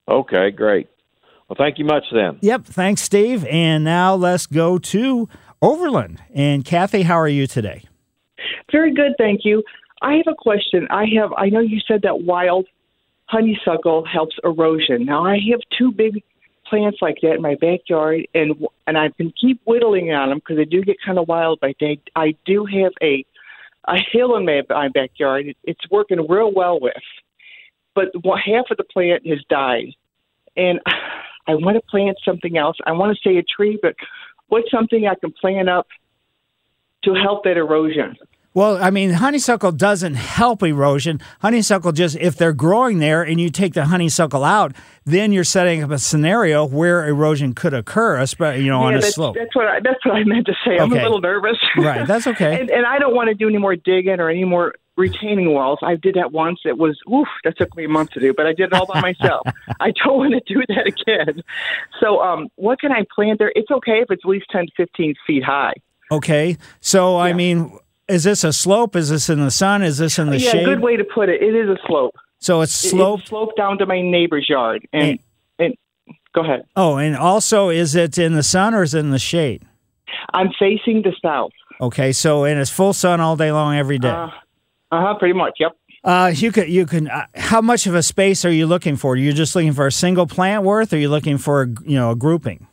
Okay, 0.08 0.50
great. 0.50 0.88
Well, 1.48 1.56
thank 1.58 1.78
you 1.78 1.84
much 1.84 2.04
then. 2.12 2.38
Yep, 2.40 2.64
thanks, 2.64 3.02
Steve. 3.02 3.44
And 3.46 3.84
now 3.84 4.14
let's 4.14 4.46
go 4.46 4.78
to 4.78 5.28
Overland. 5.60 6.22
And 6.34 6.64
Kathy, 6.64 7.02
how 7.02 7.18
are 7.18 7.28
you 7.28 7.46
today? 7.46 7.84
Very 8.72 8.94
good, 8.94 9.12
thank 9.18 9.44
you. 9.44 9.62
I 10.00 10.14
have 10.14 10.26
a 10.28 10.34
question. 10.34 10.86
I 10.90 11.06
have. 11.16 11.32
I 11.36 11.48
know 11.48 11.60
you 11.60 11.80
said 11.86 12.02
that 12.02 12.22
wild 12.22 12.66
honeysuckle 13.26 14.04
helps 14.06 14.36
erosion. 14.44 15.04
Now 15.04 15.24
I 15.24 15.38
have 15.50 15.60
two 15.76 15.90
big 15.90 16.22
plants 16.68 16.98
like 17.02 17.16
that 17.22 17.34
in 17.34 17.42
my 17.42 17.56
backyard, 17.56 18.28
and 18.32 18.54
and 18.86 18.96
I 18.96 19.08
can 19.08 19.32
keep 19.40 19.60
whittling 19.64 20.12
on 20.12 20.28
them 20.28 20.38
because 20.38 20.56
they 20.56 20.64
do 20.64 20.82
get 20.82 20.96
kind 21.04 21.18
of 21.18 21.26
wild. 21.26 21.58
But 21.60 21.74
they, 21.80 22.00
I 22.14 22.36
do 22.46 22.64
have 22.66 22.92
a 23.02 23.24
a 23.88 23.96
hill 24.12 24.36
in 24.36 24.44
my, 24.44 24.62
my 24.68 24.88
backyard. 24.88 25.52
It's 25.64 25.90
working 25.90 26.24
real 26.28 26.52
well 26.52 26.78
with 26.78 26.94
but 27.98 28.38
half 28.44 28.66
of 28.70 28.76
the 28.76 28.84
plant 28.84 29.26
has 29.26 29.38
died. 29.48 29.94
And 30.58 30.80
I 31.46 31.54
want 31.54 31.76
to 31.76 31.82
plant 31.88 32.18
something 32.24 32.58
else. 32.58 32.76
I 32.86 32.92
want 32.92 33.16
to 33.16 33.28
say 33.28 33.38
a 33.38 33.42
tree, 33.42 33.78
but 33.80 33.94
what's 34.48 34.70
something 34.70 35.06
I 35.06 35.14
can 35.14 35.32
plant 35.32 35.70
up 35.70 35.86
to 37.04 37.14
help 37.14 37.44
that 37.44 37.56
erosion? 37.56 38.16
Well, 38.54 38.82
I 38.82 38.90
mean, 38.90 39.12
honeysuckle 39.12 39.72
doesn't 39.72 40.14
help 40.14 40.62
erosion. 40.62 41.20
Honeysuckle 41.40 41.92
just, 41.92 42.16
if 42.16 42.36
they're 42.36 42.52
growing 42.52 42.98
there 42.98 43.22
and 43.22 43.40
you 43.40 43.50
take 43.50 43.74
the 43.74 43.84
honeysuckle 43.84 44.42
out, 44.42 44.74
then 45.04 45.32
you're 45.32 45.44
setting 45.44 45.82
up 45.82 45.90
a 45.90 45.98
scenario 45.98 46.66
where 46.66 47.06
erosion 47.06 47.54
could 47.54 47.72
occur, 47.72 48.18
especially, 48.18 48.64
you 48.64 48.70
know, 48.70 48.80
yeah, 48.80 48.86
on 48.86 48.94
a 48.94 49.00
that's, 49.00 49.14
slope. 49.14 49.36
That's 49.38 49.54
what 49.54 49.66
I, 49.66 49.80
that's 49.80 50.04
what 50.04 50.16
I 50.16 50.24
meant 50.24 50.46
to 50.46 50.54
say. 50.66 50.76
I'm 50.76 50.90
a 50.90 50.96
little 50.96 51.20
nervous. 51.20 51.56
right, 51.76 52.06
that's 52.06 52.26
okay. 52.26 52.60
and, 52.60 52.70
and 52.70 52.84
I 52.84 52.98
don't 52.98 53.14
want 53.14 53.28
to 53.28 53.34
do 53.34 53.48
any 53.48 53.58
more 53.58 53.76
digging 53.76 54.18
or 54.18 54.28
any 54.28 54.44
more 54.44 54.74
retaining 54.98 55.54
walls. 55.54 55.78
I 55.82 55.94
did 55.94 56.16
that 56.16 56.32
once. 56.32 56.60
It 56.64 56.76
was 56.76 56.98
oof, 57.10 57.28
that 57.44 57.56
took 57.56 57.74
me 57.76 57.84
a 57.84 57.88
month 57.88 58.10
to 58.10 58.20
do, 58.20 58.34
but 58.34 58.46
I 58.46 58.52
did 58.52 58.66
it 58.66 58.72
all 58.74 58.86
by 58.86 59.00
myself. 59.00 59.46
I 59.80 59.92
don't 59.92 60.18
want 60.18 60.34
to 60.34 60.54
do 60.54 60.62
that 60.68 60.86
again. 60.86 61.42
So, 62.00 62.20
um, 62.20 62.48
what 62.56 62.80
can 62.80 62.92
I 62.92 63.06
plant 63.14 63.38
there? 63.38 63.52
It's 63.54 63.70
okay 63.70 64.00
if 64.00 64.10
it's 64.10 64.22
at 64.24 64.28
least 64.28 64.46
ten 64.50 64.66
to 64.66 64.72
fifteen 64.76 65.14
feet 65.26 65.44
high. 65.44 65.74
Okay, 66.10 66.58
so 66.80 67.16
yeah. 67.16 67.24
I 67.24 67.32
mean, 67.32 67.78
is 68.08 68.24
this 68.24 68.44
a 68.44 68.52
slope? 68.52 68.96
Is 68.96 69.10
this 69.10 69.28
in 69.30 69.40
the 69.40 69.50
sun? 69.50 69.82
Is 69.82 69.98
this 69.98 70.18
in 70.18 70.30
the 70.30 70.38
yeah, 70.38 70.50
shade? 70.50 70.60
Yeah, 70.60 70.66
good 70.66 70.80
way 70.80 70.96
to 70.96 71.04
put 71.04 71.28
it. 71.28 71.42
It 71.42 71.54
is 71.54 71.68
a 71.68 71.78
slope. 71.86 72.16
So 72.40 72.60
it's 72.60 72.72
sloped. 72.72 73.22
It's 73.22 73.30
sloped 73.30 73.56
down 73.56 73.78
to 73.78 73.86
my 73.86 74.00
neighbor's 74.00 74.48
yard, 74.48 74.86
and, 74.92 75.02
and 75.02 75.18
and 75.58 75.74
go 76.34 76.42
ahead. 76.42 76.64
Oh, 76.76 76.96
and 76.96 77.16
also, 77.16 77.68
is 77.68 77.94
it 77.94 78.18
in 78.18 78.34
the 78.34 78.42
sun 78.42 78.74
or 78.74 78.82
is 78.82 78.94
it 78.94 79.00
in 79.00 79.10
the 79.10 79.18
shade? 79.18 79.64
I'm 80.34 80.50
facing 80.58 81.02
the 81.02 81.14
south. 81.22 81.52
Okay, 81.80 82.12
so 82.12 82.44
and 82.44 82.58
it's 82.58 82.70
full 82.70 82.92
sun 82.92 83.20
all 83.20 83.36
day 83.36 83.52
long 83.52 83.76
every 83.76 83.98
day. 83.98 84.08
Uh, 84.08 84.30
uh 84.90 85.00
huh. 85.00 85.18
Pretty 85.18 85.34
much. 85.34 85.54
Yep. 85.58 85.76
Uh, 86.04 86.32
you 86.34 86.52
can 86.52 86.68
you 86.68 86.86
can. 86.86 87.08
Uh, 87.08 87.26
how 87.34 87.60
much 87.60 87.86
of 87.86 87.94
a 87.94 88.02
space 88.02 88.44
are 88.44 88.50
you 88.50 88.66
looking 88.66 88.96
for? 88.96 89.16
You're 89.16 89.26
you 89.26 89.32
just 89.32 89.54
looking 89.54 89.72
for 89.72 89.86
a 89.86 89.92
single 89.92 90.26
plant 90.26 90.64
worth, 90.64 90.92
or 90.92 90.96
are 90.96 90.98
you 90.98 91.08
looking 91.08 91.38
for 91.38 91.62
a, 91.62 91.66
you 91.84 91.96
know 91.96 92.10
a 92.10 92.16
grouping? 92.16 92.66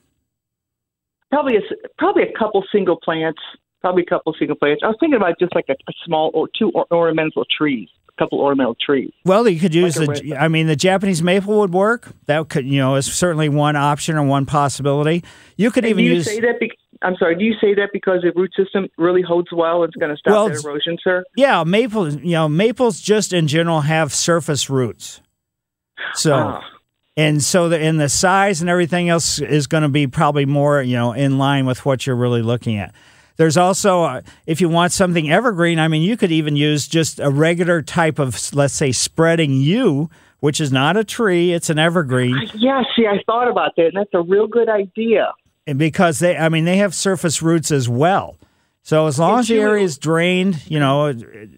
Probably 1.31 1.57
a 1.57 1.61
probably 1.97 2.23
a 2.23 2.37
couple 2.37 2.63
single 2.71 2.97
plants. 3.03 3.41
Probably 3.81 4.03
a 4.03 4.05
couple 4.05 4.33
single 4.37 4.55
plants. 4.55 4.81
I 4.83 4.87
was 4.87 4.97
thinking 4.99 5.17
about 5.17 5.37
just 5.39 5.53
like 5.53 5.65
a, 5.69 5.73
a 5.73 5.93
small 6.05 6.31
or 6.33 6.47
two 6.57 6.71
or, 6.73 6.85
ornamental 6.91 7.45
trees 7.55 7.89
a 8.17 8.23
couple 8.23 8.39
ornamental 8.39 8.75
trees. 8.75 9.11
Well, 9.25 9.47
you 9.47 9.59
could 9.59 9.75
use 9.75 9.97
like 9.97 10.21
the. 10.21 10.37
I 10.37 10.47
mean, 10.47 10.67
the 10.67 10.75
Japanese 10.75 11.21
maple 11.21 11.59
would 11.59 11.73
work. 11.73 12.11
That 12.27 12.47
could, 12.49 12.65
you 12.65 12.79
know, 12.79 12.95
is 12.95 13.05
certainly 13.05 13.49
one 13.49 13.75
option 13.75 14.15
or 14.15 14.23
one 14.23 14.45
possibility. 14.45 15.23
You 15.57 15.71
could 15.71 15.83
and 15.83 15.91
even 15.91 16.05
you 16.05 16.13
use. 16.13 16.25
Say 16.25 16.39
that 16.41 16.59
be- 16.59 16.71
I'm 17.05 17.15
sorry. 17.17 17.35
Do 17.35 17.43
you 17.43 17.53
say 17.61 17.75
that 17.75 17.89
because 17.93 18.23
the 18.23 18.31
root 18.35 18.51
system 18.57 18.87
really 18.97 19.21
holds 19.21 19.49
well 19.51 19.83
it's 19.83 19.95
going 19.95 20.09
to 20.09 20.17
stop 20.17 20.31
well, 20.31 20.49
that 20.49 20.63
erosion, 20.63 20.97
sir? 21.03 21.23
Yeah, 21.37 21.63
maple. 21.63 22.11
You 22.11 22.31
know, 22.31 22.49
maples 22.49 22.99
just 22.99 23.31
in 23.31 23.47
general 23.47 23.81
have 23.81 24.13
surface 24.13 24.69
roots. 24.69 25.21
So. 26.13 26.33
Ah. 26.33 26.61
And 27.17 27.41
so, 27.41 27.69
the, 27.69 27.79
and 27.79 27.97
the 27.97 28.09
size 28.09 28.59
and 28.59 28.69
everything 28.69 29.07
else 29.07 29.39
is 29.39 29.67
going 29.67 29.83
to 29.83 29.89
be 29.89 30.05
probably 30.05 30.45
more, 30.45 30.81
you 30.81 30.97
know, 30.97 31.13
in 31.13 31.37
line 31.37 31.65
with 31.65 31.85
what 31.85 32.05
you're 32.05 32.13
really 32.13 32.41
looking 32.41 32.75
at. 32.75 32.93
There's 33.37 33.55
also, 33.55 34.03
uh, 34.03 34.21
if 34.45 34.59
you 34.59 34.67
want 34.67 34.91
something 34.91 35.31
evergreen, 35.31 35.79
I 35.79 35.87
mean, 35.87 36.01
you 36.01 36.17
could 36.17 36.33
even 36.33 36.57
use 36.57 36.89
just 36.89 37.21
a 37.21 37.29
regular 37.29 37.81
type 37.81 38.19
of, 38.19 38.53
let's 38.53 38.73
say, 38.73 38.91
spreading 38.91 39.53
yew, 39.53 40.09
which 40.41 40.59
is 40.59 40.73
not 40.73 40.97
a 40.97 41.05
tree; 41.05 41.53
it's 41.53 41.69
an 41.69 41.79
evergreen. 41.79 42.49
Yeah, 42.53 42.83
see, 42.97 43.07
I 43.07 43.23
thought 43.25 43.49
about 43.49 43.77
that, 43.77 43.85
and 43.85 43.95
that's 43.95 44.13
a 44.13 44.21
real 44.21 44.47
good 44.47 44.67
idea 44.67 45.31
because 45.75 46.19
they, 46.19 46.37
I 46.37 46.49
mean, 46.49 46.65
they 46.65 46.77
have 46.77 46.93
surface 46.93 47.41
roots 47.41 47.71
as 47.71 47.89
well. 47.89 48.37
So 48.83 49.07
as 49.07 49.17
long 49.17 49.39
as 49.39 49.47
the 49.47 49.57
area 49.57 49.83
is 49.83 49.97
drained, 49.97 50.61
you 50.69 50.79
know, 50.79 51.11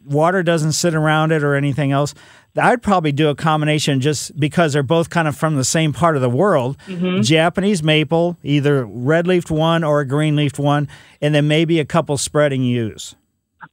water 0.05 0.43
doesn't 0.43 0.71
sit 0.71 0.95
around 0.95 1.33
it 1.33 1.43
or 1.43 1.55
anything 1.55 1.91
else, 1.91 2.13
I'd 2.55 2.81
probably 2.81 3.11
do 3.11 3.27
a 3.27 3.35
combination 3.35 3.99
just 3.99 4.39
because 4.39 4.71
they're 4.71 4.81
both 4.81 5.09
kind 5.09 5.27
of 5.27 5.35
from 5.35 5.57
the 5.57 5.65
same 5.65 5.91
part 5.91 6.15
of 6.15 6.21
the 6.21 6.29
world. 6.29 6.77
Mm-hmm. 6.87 7.23
Japanese 7.23 7.83
maple, 7.83 8.37
either 8.43 8.85
red 8.85 9.27
leafed 9.27 9.51
one 9.51 9.83
or 9.83 9.99
a 9.99 10.07
green 10.07 10.37
leafed 10.37 10.57
one, 10.57 10.87
and 11.21 11.35
then 11.35 11.49
maybe 11.49 11.81
a 11.81 11.85
couple 11.85 12.17
spreading 12.17 12.63
yews. 12.63 13.15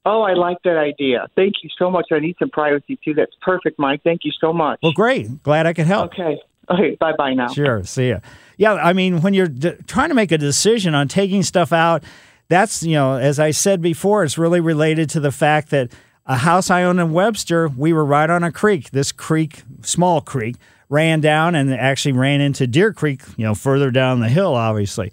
Oh, 0.05 0.23
I 0.23 0.35
like 0.35 0.59
that 0.65 0.77
idea. 0.77 1.29
Thank 1.37 1.55
you 1.63 1.71
so 1.79 1.91
much. 1.91 2.07
I 2.11 2.19
need 2.19 2.35
some 2.41 2.51
privacy 2.51 2.99
too. 3.05 3.15
That's 3.15 3.37
perfect, 3.41 3.79
Mike. 3.79 4.03
Thank 4.03 4.23
you 4.25 4.33
so 4.41 4.53
much. 4.53 4.81
Well, 4.83 4.93
great. 4.93 5.45
Glad 5.45 5.67
I 5.67 5.73
could 5.73 5.87
help. 5.87 6.13
Okay. 6.13 6.41
Okay. 6.71 6.97
Bye 7.01 7.13
bye 7.17 7.35
now. 7.35 7.49
Sure. 7.49 7.85
See 7.85 8.11
ya 8.11 8.19
yeah, 8.57 8.75
I 8.75 8.93
mean, 8.93 9.21
when 9.23 9.35
you're 9.35 9.49
d- 9.49 9.75
trying 9.87 10.09
to 10.11 10.15
make 10.15 10.33
a 10.33 10.39
decision 10.39 10.95
on 10.95 11.09
taking 11.09 11.43
stuff 11.43 11.73
out, 11.73 12.05
that's, 12.49 12.83
you 12.83 12.95
know, 12.95 13.17
as 13.17 13.39
I 13.41 13.51
said 13.51 13.81
before, 13.81 14.25
it's 14.25 14.39
really 14.39 14.61
related 14.61 15.11
to 15.11 15.21
the 15.21 15.33
fact 15.33 15.71
that 15.71 15.91
a 16.27 16.37
house 16.37 16.71
I 16.71 16.85
own 16.85 16.99
in 16.99 17.13
Webster, 17.13 17.69
we 17.69 17.93
were 17.93 18.05
right 18.05 18.29
on 18.31 18.45
a 18.45 18.53
creek. 18.53 18.91
This 18.91 19.13
creek, 19.13 19.63
small 19.83 20.21
creek, 20.21 20.57
ran 20.89 21.21
down 21.21 21.55
and 21.55 21.73
actually 21.73 22.13
ran 22.13 22.41
into 22.41 22.67
Deer 22.67 22.93
Creek, 22.93 23.23
you 23.37 23.45
know, 23.45 23.55
further 23.55 23.91
down 23.91 24.21
the 24.21 24.29
hill, 24.29 24.55
obviously. 24.55 25.13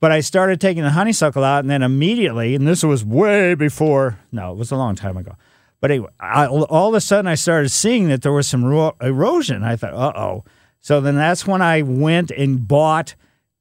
But 0.00 0.12
I 0.12 0.20
started 0.20 0.60
taking 0.60 0.82
the 0.82 0.90
honeysuckle 0.90 1.44
out, 1.44 1.60
and 1.60 1.70
then 1.70 1.82
immediately, 1.82 2.54
and 2.54 2.66
this 2.66 2.82
was 2.82 3.04
way 3.04 3.54
before, 3.54 4.18
no, 4.32 4.52
it 4.52 4.56
was 4.56 4.70
a 4.70 4.76
long 4.76 4.94
time 4.94 5.18
ago. 5.18 5.36
But 5.80 5.90
anyway, 5.90 6.08
I, 6.18 6.46
all 6.46 6.88
of 6.88 6.94
a 6.94 7.00
sudden, 7.00 7.26
I 7.26 7.34
started 7.34 7.68
seeing 7.68 8.08
that 8.08 8.22
there 8.22 8.32
was 8.32 8.48
some 8.48 8.64
ro- 8.64 8.96
erosion. 9.00 9.62
I 9.62 9.76
thought, 9.76 9.94
uh 9.94 10.12
oh. 10.18 10.44
So 10.80 11.00
then 11.00 11.16
that's 11.16 11.46
when 11.46 11.62
I 11.62 11.82
went 11.82 12.30
and 12.30 12.66
bought 12.66 13.14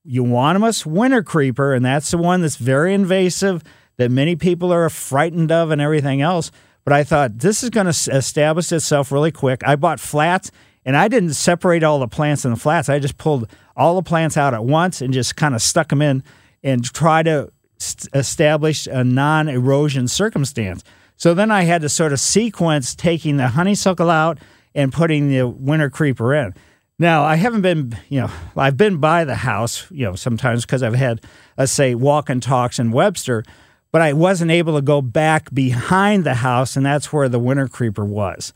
Euonymus 0.06 0.86
winter 0.86 1.22
creeper, 1.22 1.74
and 1.74 1.86
that's 1.86 2.12
the 2.12 2.18
one 2.18 2.42
that's 2.42 2.56
very 2.56 2.94
invasive 2.94 3.64
that 3.98 4.10
many 4.10 4.36
people 4.36 4.72
are 4.72 4.90
frightened 4.90 5.52
of 5.52 5.72
and 5.72 5.82
everything 5.82 6.22
else. 6.22 6.52
But 6.86 6.94
I 6.94 7.04
thought 7.04 7.40
this 7.40 7.62
is 7.64 7.70
going 7.70 7.92
to 7.92 8.12
establish 8.16 8.72
itself 8.72 9.12
really 9.12 9.32
quick. 9.32 9.62
I 9.68 9.76
bought 9.76 10.00
flats, 10.00 10.52
and 10.86 10.96
I 10.96 11.10
didn't 11.10 11.34
separate 11.34 11.84
all 11.84 12.00
the 12.00 12.08
plants 12.08 12.46
in 12.46 12.52
the 12.52 12.58
flats. 12.58 12.90
I 12.90 13.00
just 13.00 13.18
pulled 13.18 13.50
all 13.76 13.96
the 13.96 14.02
plants 14.02 14.38
out 14.38 14.54
at 14.54 14.64
once 14.64 15.02
and 15.02 15.14
just 15.14 15.36
kind 15.36 15.54
of 15.54 15.62
stuck 15.62 15.90
them 15.90 16.02
in 16.02 16.24
and 16.64 16.84
try 16.84 17.22
to 17.24 17.52
st- 17.78 18.14
establish 18.16 18.88
a 18.88 19.04
non 19.04 19.50
erosion 19.50 20.08
circumstance. 20.08 20.84
So 21.18 21.34
then 21.34 21.52
I 21.52 21.64
had 21.64 21.82
to 21.82 21.90
sort 21.90 22.14
of 22.14 22.20
sequence 22.20 22.96
taking 22.96 23.38
the 23.38 23.50
honeysuckle 23.50 24.10
out 24.10 24.40
and 24.74 24.94
putting 24.94 25.30
the 25.30 25.48
winter 25.48 25.90
creeper 25.90 26.34
in. 26.34 26.54
Now, 27.02 27.24
I 27.24 27.38
haven't 27.38 27.62
been, 27.62 27.98
you 28.10 28.20
know, 28.20 28.30
I've 28.58 28.76
been 28.76 28.98
by 28.98 29.24
the 29.24 29.36
house, 29.36 29.90
you 29.90 30.06
know, 30.06 30.16
sometimes 30.16 30.66
because 30.66 30.84
I've 30.84 30.96
had, 30.96 31.22
let's 31.58 31.72
say, 31.72 31.96
walk 31.96 32.30
and 32.30 32.44
talks 32.44 32.78
in 32.78 32.92
Webster, 32.92 33.46
but 33.94 34.02
I 34.02 34.12
wasn't 34.12 34.52
able 34.52 34.76
to 34.76 34.82
go 34.82 35.02
back 35.02 35.54
behind 35.54 36.26
the 36.26 36.34
house, 36.36 36.76
and 36.76 36.86
that's 36.86 37.14
where 37.14 37.30
the 37.30 37.40
winter 37.40 37.70
creeper 37.70 38.04
was. 38.04 38.54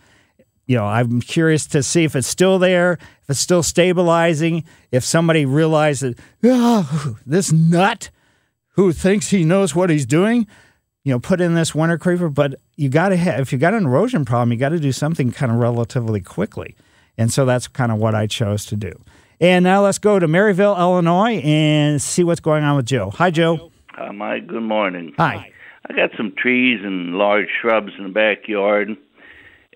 you 0.65 0.77
know, 0.77 0.85
I'm 0.85 1.21
curious 1.21 1.65
to 1.67 1.83
see 1.83 2.03
if 2.03 2.15
it's 2.15 2.27
still 2.27 2.57
there, 2.59 2.93
if 2.93 3.29
it's 3.29 3.39
still 3.39 3.63
stabilizing, 3.63 4.63
if 4.91 5.03
somebody 5.03 5.45
realizes, 5.45 6.15
oh, 6.43 6.87
ah, 6.89 7.15
this 7.25 7.51
nut 7.51 8.09
who 8.75 8.91
thinks 8.91 9.29
he 9.29 9.43
knows 9.43 9.75
what 9.75 9.89
he's 9.89 10.05
doing, 10.05 10.47
you 11.03 11.11
know, 11.11 11.19
put 11.19 11.41
in 11.41 11.53
this 11.53 11.75
winter 11.75 11.97
creeper. 11.97 12.29
But 12.29 12.55
you 12.75 12.89
got 12.89 13.09
to 13.09 13.17
have, 13.17 13.41
if 13.41 13.51
you 13.51 13.59
got 13.59 13.73
an 13.73 13.85
erosion 13.85 14.23
problem, 14.25 14.53
you 14.53 14.57
got 14.57 14.69
to 14.69 14.79
do 14.79 14.91
something 14.91 15.31
kind 15.31 15.51
of 15.51 15.57
relatively 15.57 16.21
quickly. 16.21 16.75
And 17.17 17.31
so 17.31 17.45
that's 17.45 17.67
kind 17.67 17.91
of 17.91 17.97
what 17.99 18.15
I 18.15 18.27
chose 18.27 18.65
to 18.65 18.75
do. 18.75 18.91
And 19.39 19.63
now 19.63 19.83
let's 19.83 19.97
go 19.99 20.19
to 20.19 20.27
Maryville, 20.27 20.77
Illinois, 20.77 21.39
and 21.39 22.01
see 22.01 22.23
what's 22.23 22.39
going 22.39 22.63
on 22.63 22.75
with 22.77 22.85
Joe. 22.85 23.09
Hi, 23.11 23.29
Joe. 23.29 23.71
Hi, 23.89 24.11
Mike. 24.11 24.47
Good 24.47 24.63
morning. 24.63 25.13
Hi. 25.17 25.51
I 25.89 25.93
got 25.93 26.11
some 26.15 26.33
trees 26.37 26.79
and 26.83 27.15
large 27.15 27.47
shrubs 27.61 27.91
in 27.97 28.05
the 28.05 28.09
backyard, 28.09 28.95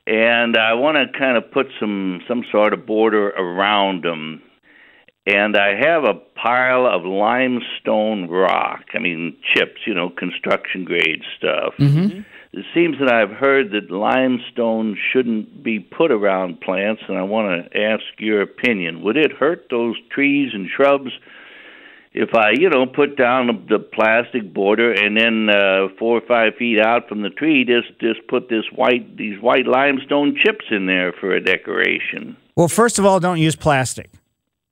and 0.08 0.56
I 0.56 0.74
want 0.74 0.96
to 0.96 1.20
kind 1.20 1.36
of 1.36 1.52
put 1.52 1.68
some 1.80 2.22
some 2.28 2.46
sort 2.50 2.74
of 2.74 2.86
border 2.86 3.30
around 3.32 4.04
them. 4.04 4.42
And 5.28 5.58
I 5.58 5.76
have 5.76 6.06
a 6.06 6.14
pile 6.42 6.88
of 6.88 7.04
limestone 7.04 8.30
rock. 8.30 8.86
I 8.94 9.00
mean, 9.00 9.36
chips, 9.54 9.82
you 9.86 9.94
know, 9.94 10.10
construction 10.10 10.86
grade 10.86 11.22
stuff. 11.38 11.74
Mm-hmm. 11.78 12.22
It 12.54 12.66
seems 12.74 12.98
that 13.00 13.12
I've 13.12 13.36
heard 13.36 13.72
that 13.72 13.92
limestone 13.92 14.98
shouldn't 15.12 15.62
be 15.62 15.80
put 15.80 16.12
around 16.14 16.62
plants, 16.62 17.02
and 17.10 17.18
I 17.18 17.24
want 17.24 17.72
to 17.72 17.78
ask 17.78 18.04
your 18.20 18.42
opinion. 18.42 19.04
Would 19.04 19.18
it 19.18 19.34
hurt 19.34 19.68
those 19.70 19.98
trees 20.10 20.52
and 20.54 20.70
shrubs 20.70 21.12
if 22.14 22.34
I, 22.34 22.52
you 22.52 22.70
know, 22.70 22.86
put 22.86 23.18
down 23.18 23.48
the, 23.48 23.78
the 23.78 23.84
plastic 23.84 24.54
border 24.54 24.94
and 24.94 25.18
then 25.18 25.50
uh, 25.50 25.90
four 26.00 26.18
or 26.18 26.26
five 26.26 26.56
feet 26.56 26.80
out 26.80 27.10
from 27.10 27.22
the 27.22 27.30
tree, 27.30 27.66
just 27.66 28.00
just 28.00 28.26
put 28.30 28.48
this 28.48 28.64
white 28.74 29.18
these 29.18 29.42
white 29.42 29.68
limestone 29.68 30.38
chips 30.42 30.66
in 30.72 30.86
there 30.86 31.12
for 31.12 31.36
a 31.36 31.44
decoration? 31.44 32.38
Well, 32.56 32.70
first 32.70 32.98
of 32.98 33.06
all, 33.06 33.20
don't 33.20 33.40
use 33.40 33.58
plastic 33.58 34.10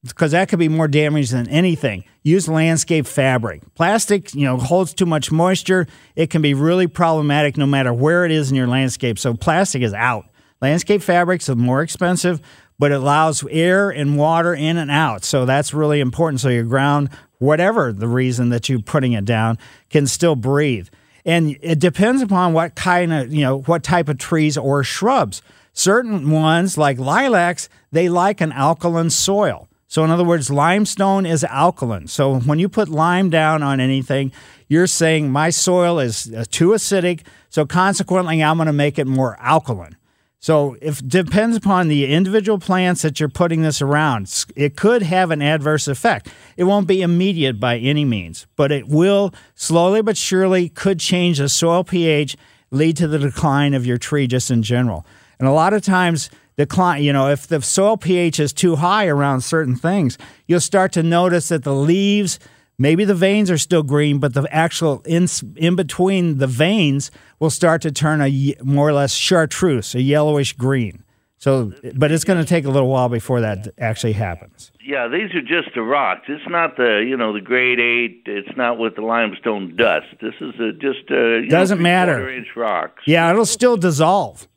because 0.07 0.31
that 0.31 0.49
could 0.49 0.59
be 0.59 0.69
more 0.69 0.87
damage 0.87 1.29
than 1.31 1.47
anything. 1.49 2.03
Use 2.23 2.47
landscape 2.47 3.07
fabric. 3.07 3.61
Plastic, 3.75 4.33
you 4.33 4.45
know, 4.45 4.57
holds 4.57 4.93
too 4.93 5.05
much 5.05 5.31
moisture. 5.31 5.87
It 6.15 6.29
can 6.29 6.41
be 6.41 6.53
really 6.53 6.87
problematic 6.87 7.57
no 7.57 7.65
matter 7.65 7.93
where 7.93 8.25
it 8.25 8.31
is 8.31 8.49
in 8.49 8.55
your 8.55 8.67
landscape. 8.67 9.19
So 9.19 9.33
plastic 9.33 9.81
is 9.81 9.93
out. 9.93 10.27
Landscape 10.61 11.01
fabrics 11.01 11.49
are 11.49 11.55
more 11.55 11.81
expensive, 11.81 12.41
but 12.79 12.91
it 12.91 12.95
allows 12.95 13.43
air 13.49 13.89
and 13.89 14.17
water 14.17 14.53
in 14.53 14.77
and 14.77 14.91
out. 14.91 15.23
So 15.23 15.45
that's 15.45 15.73
really 15.73 15.99
important. 15.99 16.41
So 16.41 16.49
your 16.49 16.63
ground, 16.63 17.09
whatever 17.39 17.91
the 17.91 18.07
reason 18.07 18.49
that 18.49 18.69
you're 18.69 18.79
putting 18.79 19.13
it 19.13 19.25
down, 19.25 19.57
can 19.89 20.07
still 20.07 20.35
breathe. 20.35 20.87
And 21.25 21.57
it 21.61 21.79
depends 21.79 22.21
upon 22.21 22.53
what 22.53 22.75
kind 22.75 23.11
of, 23.11 23.33
you 23.33 23.41
know, 23.41 23.61
what 23.61 23.83
type 23.83 24.09
of 24.09 24.17
trees 24.17 24.57
or 24.57 24.83
shrubs. 24.83 25.41
Certain 25.73 26.29
ones, 26.29 26.77
like 26.77 26.99
lilacs, 26.99 27.67
they 27.91 28.07
like 28.07 28.39
an 28.39 28.51
alkaline 28.51 29.09
soil. 29.09 29.67
So, 29.87 30.03
in 30.03 30.09
other 30.09 30.23
words, 30.23 30.49
limestone 30.49 31.25
is 31.25 31.43
alkaline. 31.43 32.07
So, 32.07 32.39
when 32.39 32.59
you 32.59 32.67
put 32.67 32.89
lime 32.89 33.29
down 33.29 33.61
on 33.61 33.79
anything, 33.79 34.31
you're 34.67 34.87
saying 34.87 35.31
my 35.31 35.51
soil 35.51 35.99
is 35.99 36.33
uh, 36.33 36.43
too 36.49 36.69
acidic. 36.69 37.21
So, 37.49 37.65
consequently, 37.65 38.43
I'm 38.43 38.57
going 38.57 38.67
to 38.67 38.73
make 38.73 38.97
it 38.97 39.05
more 39.05 39.37
alkaline. 39.39 39.95
So, 40.39 40.75
it 40.81 41.07
depends 41.07 41.55
upon 41.55 41.87
the 41.87 42.11
individual 42.11 42.57
plants 42.57 43.03
that 43.03 43.19
you're 43.19 43.29
putting 43.29 43.61
this 43.61 43.79
around. 43.79 44.45
It 44.55 44.75
could 44.75 45.03
have 45.03 45.29
an 45.29 45.43
adverse 45.43 45.87
effect. 45.87 46.29
It 46.57 46.63
won't 46.63 46.87
be 46.87 47.03
immediate 47.03 47.59
by 47.59 47.77
any 47.77 48.05
means, 48.05 48.47
but 48.55 48.71
it 48.71 48.87
will 48.87 49.33
slowly 49.53 50.01
but 50.01 50.17
surely 50.17 50.67
could 50.67 50.99
change 50.99 51.37
the 51.37 51.47
soil 51.47 51.83
pH, 51.83 52.35
lead 52.71 52.97
to 52.97 53.07
the 53.07 53.19
decline 53.19 53.75
of 53.75 53.85
your 53.85 53.99
tree 53.99 54.25
just 54.25 54.49
in 54.49 54.63
general. 54.63 55.05
And 55.37 55.47
a 55.47 55.51
lot 55.51 55.73
of 55.73 55.83
times, 55.83 56.29
decline, 56.57 57.03
you 57.03 57.13
know, 57.13 57.29
if 57.29 57.47
the 57.47 57.61
soil 57.61 57.97
pH 57.97 58.39
is 58.39 58.53
too 58.53 58.77
high 58.77 59.07
around 59.07 59.41
certain 59.41 59.75
things, 59.75 60.17
you'll 60.47 60.59
start 60.59 60.91
to 60.93 61.03
notice 61.03 61.49
that 61.49 61.63
the 61.63 61.73
leaves, 61.75 62.39
maybe 62.77 63.05
the 63.05 63.15
veins 63.15 63.51
are 63.51 63.57
still 63.57 63.83
green, 63.83 64.19
but 64.19 64.33
the 64.33 64.47
actual 64.53 65.01
in, 65.05 65.27
in 65.55 65.75
between 65.75 66.37
the 66.37 66.47
veins 66.47 67.11
will 67.39 67.49
start 67.49 67.81
to 67.81 67.91
turn 67.91 68.21
a 68.21 68.55
more 68.63 68.87
or 68.87 68.93
less 68.93 69.13
chartreuse, 69.13 69.95
a 69.95 70.01
yellowish 70.01 70.53
green. 70.53 71.03
So, 71.37 71.73
but 71.95 72.11
it's 72.11 72.23
going 72.23 72.39
to 72.39 72.45
take 72.45 72.65
a 72.65 72.71
little 72.71 72.87
while 72.87 73.09
before 73.09 73.41
that 73.41 73.67
actually 73.77 74.13
happens. 74.13 74.71
Yeah, 74.83 75.07
these 75.07 75.35
are 75.35 75.41
just 75.41 75.75
the 75.75 75.81
rocks. 75.81 76.21
It's 76.27 76.47
not 76.47 76.77
the 76.77 77.05
you 77.07 77.17
know 77.17 77.33
the 77.33 77.41
grade 77.41 77.79
eight. 77.79 78.23
It's 78.25 78.55
not 78.57 78.79
with 78.79 78.95
the 78.95 79.01
limestone 79.01 79.75
dust. 79.75 80.07
This 80.21 80.33
is 80.39 80.53
a, 80.59 80.71
just 80.71 81.11
a 81.11 81.45
doesn't 81.47 81.79
know, 81.79 81.83
matter 81.83 82.29
inch 82.29 82.47
rocks. 82.55 83.03
Yeah, 83.05 83.29
it'll 83.29 83.45
still 83.45 83.77
dissolve. 83.77 84.47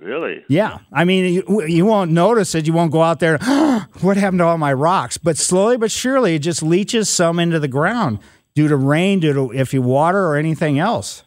Really? 0.00 0.44
Yeah. 0.48 0.78
I 0.92 1.04
mean, 1.04 1.34
you, 1.34 1.64
you 1.66 1.84
won't 1.84 2.10
notice 2.10 2.54
it. 2.54 2.66
You 2.66 2.72
won't 2.72 2.90
go 2.90 3.02
out 3.02 3.20
there, 3.20 3.38
what 4.00 4.16
happened 4.16 4.38
to 4.40 4.46
all 4.46 4.58
my 4.58 4.72
rocks? 4.72 5.18
But 5.18 5.36
slowly 5.36 5.76
but 5.76 5.90
surely, 5.90 6.34
it 6.36 6.40
just 6.40 6.62
leaches 6.62 7.08
some 7.08 7.38
into 7.38 7.60
the 7.60 7.68
ground 7.68 8.18
due 8.54 8.68
to 8.68 8.76
rain, 8.76 9.20
due 9.20 9.32
to 9.32 9.52
if 9.52 9.74
you 9.74 9.82
water 9.82 10.26
or 10.26 10.36
anything 10.36 10.78
else. 10.78 11.24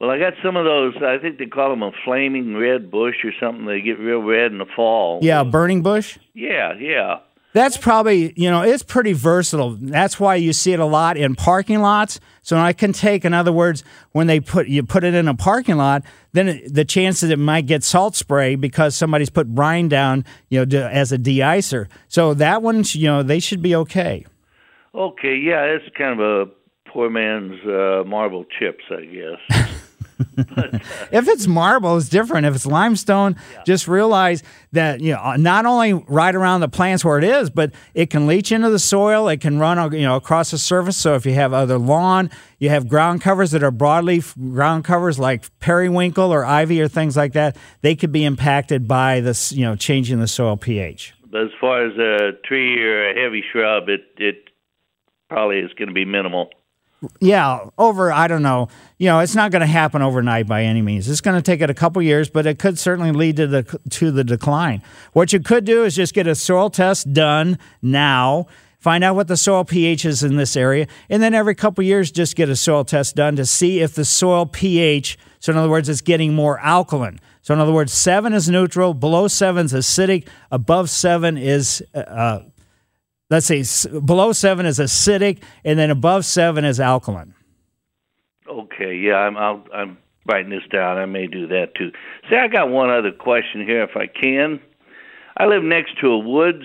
Well, 0.00 0.10
I 0.10 0.18
got 0.18 0.34
some 0.42 0.56
of 0.56 0.64
those. 0.64 0.94
I 1.02 1.18
think 1.18 1.38
they 1.38 1.46
call 1.46 1.70
them 1.70 1.82
a 1.82 1.90
flaming 2.04 2.56
red 2.56 2.90
bush 2.90 3.16
or 3.24 3.32
something. 3.40 3.66
They 3.66 3.80
get 3.80 3.98
real 3.98 4.20
red 4.20 4.52
in 4.52 4.58
the 4.58 4.66
fall. 4.76 5.18
Yeah, 5.22 5.42
burning 5.42 5.82
bush. 5.82 6.18
Yeah, 6.34 6.74
yeah. 6.78 7.18
That's 7.52 7.76
probably, 7.76 8.32
you 8.36 8.50
know, 8.50 8.62
it's 8.62 8.82
pretty 8.82 9.14
versatile. 9.14 9.76
That's 9.80 10.20
why 10.20 10.36
you 10.36 10.52
see 10.52 10.72
it 10.72 10.80
a 10.80 10.84
lot 10.84 11.16
in 11.16 11.34
parking 11.34 11.80
lots. 11.80 12.20
So 12.42 12.56
I 12.56 12.72
can 12.72 12.92
take, 12.92 13.24
in 13.24 13.34
other 13.34 13.52
words, 13.52 13.82
when 14.12 14.26
they 14.26 14.38
put 14.38 14.68
you 14.68 14.84
put 14.84 15.02
it 15.02 15.14
in 15.14 15.26
a 15.26 15.34
parking 15.34 15.76
lot, 15.76 16.02
then 16.38 16.62
the 16.66 16.84
chances 16.84 17.30
it 17.30 17.38
might 17.38 17.66
get 17.66 17.82
salt 17.82 18.16
spray 18.16 18.54
because 18.54 18.94
somebody's 18.94 19.30
put 19.30 19.54
brine 19.54 19.88
down, 19.88 20.24
you 20.48 20.64
know, 20.64 20.86
as 20.86 21.12
a 21.12 21.18
de-icer. 21.18 21.88
So 22.08 22.34
that 22.34 22.62
one, 22.62 22.84
you 22.92 23.06
know, 23.06 23.22
they 23.22 23.40
should 23.40 23.62
be 23.62 23.74
okay. 23.74 24.24
Okay, 24.94 25.36
yeah, 25.36 25.64
it's 25.64 25.84
kind 25.96 26.18
of 26.18 26.48
a 26.48 26.50
poor 26.90 27.10
man's 27.10 27.60
uh, 27.66 28.04
marble 28.06 28.44
chips, 28.58 28.84
I 28.90 29.04
guess. 29.04 29.68
if 30.38 31.28
it's 31.28 31.46
marble, 31.46 31.96
it's 31.96 32.08
different. 32.08 32.46
If 32.46 32.54
it's 32.54 32.66
limestone, 32.66 33.36
yeah. 33.52 33.62
just 33.64 33.86
realize 33.86 34.42
that 34.72 35.00
you 35.00 35.12
know 35.12 35.36
not 35.36 35.66
only 35.66 35.92
right 35.92 36.34
around 36.34 36.60
the 36.60 36.68
plants 36.68 37.04
where 37.04 37.18
it 37.18 37.24
is, 37.24 37.50
but 37.50 37.72
it 37.94 38.10
can 38.10 38.26
leach 38.26 38.50
into 38.50 38.70
the 38.70 38.78
soil. 38.78 39.28
It 39.28 39.40
can 39.40 39.58
run 39.58 39.92
you 39.92 40.02
know 40.02 40.16
across 40.16 40.50
the 40.50 40.58
surface. 40.58 40.96
So 40.96 41.14
if 41.14 41.24
you 41.26 41.34
have 41.34 41.52
other 41.52 41.78
lawn, 41.78 42.30
you 42.58 42.68
have 42.70 42.88
ground 42.88 43.20
covers 43.20 43.52
that 43.52 43.62
are 43.62 43.72
broadleaf 43.72 44.36
ground 44.52 44.84
covers 44.84 45.18
like 45.18 45.46
periwinkle 45.60 46.32
or 46.32 46.44
ivy 46.44 46.80
or 46.80 46.88
things 46.88 47.16
like 47.16 47.32
that. 47.34 47.56
They 47.82 47.94
could 47.94 48.12
be 48.12 48.24
impacted 48.24 48.88
by 48.88 49.20
this 49.20 49.52
you 49.52 49.64
know 49.64 49.76
changing 49.76 50.20
the 50.20 50.28
soil 50.28 50.56
pH. 50.56 51.14
But 51.30 51.42
as 51.42 51.50
far 51.60 51.86
as 51.86 51.96
a 51.98 52.32
tree 52.46 52.82
or 52.82 53.10
a 53.10 53.22
heavy 53.22 53.44
shrub, 53.52 53.88
it 53.88 54.02
it 54.16 54.50
probably 55.28 55.58
is 55.58 55.72
going 55.74 55.88
to 55.88 55.94
be 55.94 56.04
minimal 56.04 56.50
yeah, 57.20 57.60
over, 57.78 58.12
I 58.12 58.26
don't 58.26 58.42
know. 58.42 58.68
You 58.98 59.06
know, 59.06 59.20
it's 59.20 59.34
not 59.34 59.52
going 59.52 59.60
to 59.60 59.66
happen 59.66 60.02
overnight 60.02 60.46
by 60.46 60.64
any 60.64 60.82
means. 60.82 61.08
It's 61.08 61.20
going 61.20 61.36
to 61.36 61.42
take 61.42 61.60
it 61.60 61.70
a 61.70 61.74
couple 61.74 62.02
years, 62.02 62.28
but 62.28 62.46
it 62.46 62.58
could 62.58 62.78
certainly 62.78 63.12
lead 63.12 63.36
to 63.36 63.46
the 63.46 63.80
to 63.90 64.10
the 64.10 64.24
decline. 64.24 64.82
What 65.12 65.32
you 65.32 65.40
could 65.40 65.64
do 65.64 65.84
is 65.84 65.94
just 65.94 66.14
get 66.14 66.26
a 66.26 66.34
soil 66.34 66.70
test 66.70 67.12
done 67.12 67.58
now. 67.82 68.46
Find 68.80 69.02
out 69.02 69.16
what 69.16 69.28
the 69.28 69.36
soil 69.36 69.64
pH 69.64 70.04
is 70.04 70.22
in 70.22 70.36
this 70.36 70.56
area, 70.56 70.86
and 71.10 71.22
then 71.22 71.34
every 71.34 71.54
couple 71.54 71.82
years, 71.82 72.12
just 72.12 72.36
get 72.36 72.48
a 72.48 72.56
soil 72.56 72.84
test 72.84 73.16
done 73.16 73.34
to 73.36 73.44
see 73.44 73.80
if 73.80 73.94
the 73.94 74.04
soil 74.04 74.46
pH, 74.46 75.18
so 75.40 75.50
in 75.52 75.58
other 75.58 75.68
words, 75.68 75.88
it's 75.88 76.00
getting 76.00 76.32
more 76.32 76.60
alkaline. 76.60 77.18
So, 77.42 77.54
in 77.54 77.60
other 77.60 77.72
words, 77.72 77.92
seven 77.92 78.32
is 78.32 78.48
neutral, 78.48 78.94
below 78.94 79.26
seven 79.26 79.66
is 79.66 79.72
acidic, 79.72 80.28
above 80.52 80.90
seven 80.90 81.36
is 81.36 81.82
uh, 81.94 82.40
let's 83.30 83.46
say 83.46 83.62
below 84.00 84.32
seven 84.32 84.66
is 84.66 84.78
acidic, 84.78 85.42
and 85.64 85.78
then 85.78 85.90
above 85.90 86.24
seven 86.24 86.64
is 86.64 86.80
alkaline. 86.80 87.34
Okay, 88.48 88.96
yeah, 88.96 89.16
I'm 89.16 89.36
I'll, 89.36 89.64
I'm 89.74 89.98
writing 90.26 90.50
this 90.50 90.66
down. 90.70 90.98
I 90.98 91.06
may 91.06 91.26
do 91.26 91.46
that 91.48 91.74
too. 91.76 91.90
See, 92.28 92.36
I 92.36 92.48
got 92.48 92.70
one 92.70 92.90
other 92.90 93.12
question 93.12 93.64
here, 93.66 93.82
if 93.82 93.96
I 93.96 94.06
can. 94.06 94.60
I 95.36 95.46
live 95.46 95.62
next 95.62 95.98
to 96.00 96.08
a 96.08 96.18
woods, 96.18 96.64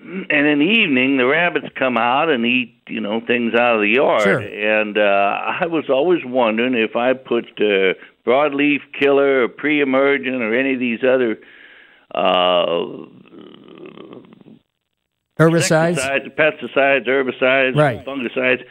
and 0.00 0.30
in 0.30 0.58
the 0.58 0.64
evening 0.64 1.18
the 1.18 1.26
rabbits 1.26 1.66
come 1.78 1.96
out 1.98 2.30
and 2.30 2.46
eat, 2.46 2.80
you 2.88 3.00
know, 3.00 3.20
things 3.26 3.54
out 3.54 3.74
of 3.74 3.80
the 3.80 3.88
yard. 3.88 4.22
Sure. 4.22 4.38
And 4.38 4.96
uh, 4.96 5.00
I 5.60 5.66
was 5.66 5.84
always 5.90 6.20
wondering 6.24 6.74
if 6.74 6.96
I 6.96 7.12
put 7.12 7.44
uh, 7.60 7.94
broadleaf 8.26 8.80
killer 8.98 9.44
or 9.44 9.48
pre-emergent 9.48 10.42
or 10.42 10.54
any 10.54 10.74
of 10.74 10.80
these 10.80 11.00
other 11.02 11.38
uh, 12.14 12.86
herbicides, 15.38 15.98
pesticides, 16.36 17.06
herbicides, 17.06 17.76
right. 17.76 18.04
fungicides. 18.04 18.64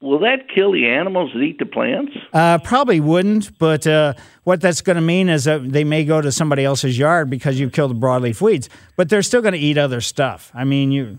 Will 0.00 0.18
that 0.20 0.48
kill 0.54 0.72
the 0.72 0.86
animals 0.86 1.32
that 1.34 1.40
eat 1.40 1.58
the 1.58 1.66
plants? 1.66 2.12
Uh, 2.32 2.58
probably 2.58 3.00
wouldn't, 3.00 3.58
but 3.58 3.86
uh, 3.86 4.14
what 4.44 4.60
that's 4.60 4.80
going 4.80 4.96
to 4.96 5.02
mean 5.02 5.28
is 5.28 5.44
that 5.44 5.72
they 5.72 5.84
may 5.84 6.04
go 6.04 6.20
to 6.20 6.30
somebody 6.30 6.64
else's 6.64 6.98
yard 6.98 7.28
because 7.28 7.58
you've 7.58 7.72
killed 7.72 7.90
the 7.90 7.94
broadleaf 7.94 8.40
weeds, 8.40 8.68
but 8.96 9.08
they're 9.08 9.22
still 9.22 9.42
going 9.42 9.54
to 9.54 9.58
eat 9.58 9.78
other 9.78 10.00
stuff. 10.00 10.52
I 10.54 10.64
mean, 10.64 10.92
you. 10.92 11.18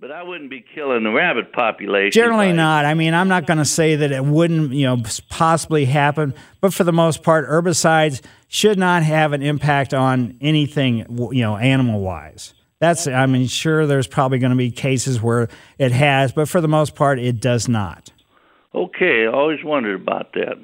But 0.00 0.10
I 0.10 0.22
wouldn't 0.22 0.50
be 0.50 0.64
killing 0.74 1.04
the 1.04 1.10
rabbit 1.10 1.52
population. 1.52 2.10
Generally 2.10 2.48
by- 2.48 2.56
not. 2.56 2.84
I 2.84 2.94
mean, 2.94 3.14
I'm 3.14 3.28
not 3.28 3.46
going 3.46 3.58
to 3.58 3.64
say 3.64 3.96
that 3.96 4.12
it 4.12 4.24
wouldn't, 4.24 4.72
you 4.72 4.86
know, 4.86 5.02
possibly 5.30 5.84
happen, 5.84 6.34
but 6.60 6.74
for 6.74 6.84
the 6.84 6.92
most 6.92 7.22
part, 7.22 7.48
herbicides 7.48 8.20
should 8.48 8.78
not 8.78 9.02
have 9.02 9.32
an 9.32 9.42
impact 9.42 9.94
on 9.94 10.36
anything, 10.40 11.06
you 11.32 11.42
know, 11.42 11.56
animal 11.56 12.00
wise. 12.00 12.54
That's, 12.84 13.06
I 13.06 13.24
mean, 13.24 13.46
sure, 13.46 13.86
there's 13.86 14.06
probably 14.06 14.38
going 14.38 14.50
to 14.50 14.56
be 14.56 14.70
cases 14.70 15.22
where 15.22 15.48
it 15.78 15.90
has, 15.90 16.32
but 16.32 16.50
for 16.50 16.60
the 16.60 16.68
most 16.68 16.94
part, 16.94 17.18
it 17.18 17.40
does 17.40 17.66
not. 17.66 18.12
Okay, 18.74 19.24
I 19.24 19.32
always 19.32 19.64
wondered 19.64 20.02
about 20.02 20.34
that. 20.34 20.62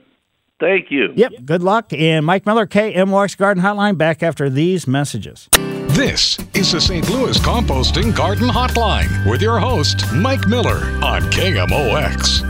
Thank 0.59 0.90
you. 0.90 1.14
Yep. 1.16 1.33
Good 1.46 1.62
luck. 1.62 1.94
And 1.94 2.26
Mike 2.26 2.44
Miller, 2.44 2.66
KMOX 2.66 3.38
Garden 3.38 3.62
Hotline, 3.62 3.96
back 3.96 4.22
after 4.22 4.50
these 4.50 4.87
messages. 4.87 5.48
This 5.52 6.38
is 6.52 6.72
the 6.72 6.80
St. 6.80 7.09
Louis 7.09 7.38
Composting 7.38 8.14
Garden 8.14 8.48
Hotline 8.48 9.30
with 9.30 9.40
your 9.40 9.59
host, 9.59 10.04
Mike 10.12 10.46
Miller 10.46 10.76
on 11.02 11.22
KMOX. 11.33 12.50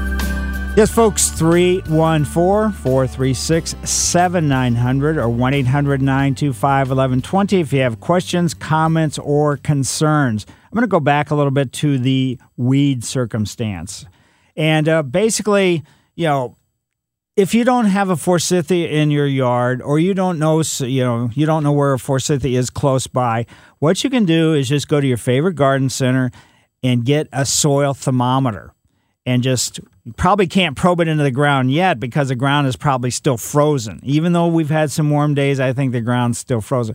Yes, 0.76 0.88
folks, 0.88 1.28
314 1.30 2.72
436 2.72 3.74
7900 3.84 5.18
or 5.18 5.28
1 5.28 5.54
800 5.54 6.00
925 6.00 6.88
1120 6.88 7.60
if 7.60 7.72
you 7.72 7.80
have 7.80 7.98
questions, 7.98 8.54
comments, 8.54 9.18
or 9.18 9.56
concerns. 9.56 10.46
I'm 10.48 10.76
going 10.76 10.82
to 10.82 10.88
go 10.88 11.00
back 11.00 11.32
a 11.32 11.34
little 11.34 11.50
bit 11.50 11.72
to 11.74 11.98
the 11.98 12.38
weed 12.56 13.02
circumstance. 13.02 14.06
And 14.56 14.88
uh, 14.88 15.02
basically, 15.02 15.82
you 16.14 16.26
know, 16.26 16.56
if 17.36 17.52
you 17.52 17.64
don't 17.64 17.86
have 17.86 18.08
a 18.08 18.16
forsythia 18.16 18.88
in 18.88 19.10
your 19.10 19.26
yard 19.26 19.82
or 19.82 19.98
you 19.98 20.14
don't 20.14 20.38
know 20.38 20.62
you 20.80 21.02
know 21.02 21.30
you 21.32 21.46
don't 21.46 21.64
know 21.64 21.72
where 21.72 21.94
a 21.94 21.98
forsythia 21.98 22.58
is 22.58 22.70
close 22.70 23.06
by 23.06 23.46
what 23.78 24.04
you 24.04 24.10
can 24.10 24.24
do 24.24 24.52
is 24.52 24.68
just 24.68 24.88
go 24.88 25.00
to 25.00 25.06
your 25.06 25.16
favorite 25.16 25.54
garden 25.54 25.88
center 25.88 26.30
and 26.82 27.04
get 27.04 27.28
a 27.32 27.46
soil 27.46 27.94
thermometer 27.94 28.74
and 29.24 29.42
just 29.42 29.80
probably 30.16 30.46
can't 30.46 30.76
probe 30.76 31.00
it 31.00 31.08
into 31.08 31.22
the 31.22 31.30
ground 31.30 31.72
yet 31.72 32.00
because 32.00 32.28
the 32.28 32.34
ground 32.34 32.66
is 32.66 32.76
probably 32.76 33.10
still 33.10 33.36
frozen 33.36 34.00
even 34.02 34.32
though 34.32 34.46
we've 34.46 34.70
had 34.70 34.90
some 34.90 35.10
warm 35.10 35.34
days 35.34 35.60
i 35.60 35.72
think 35.72 35.92
the 35.92 36.00
ground's 36.00 36.38
still 36.38 36.60
frozen 36.60 36.94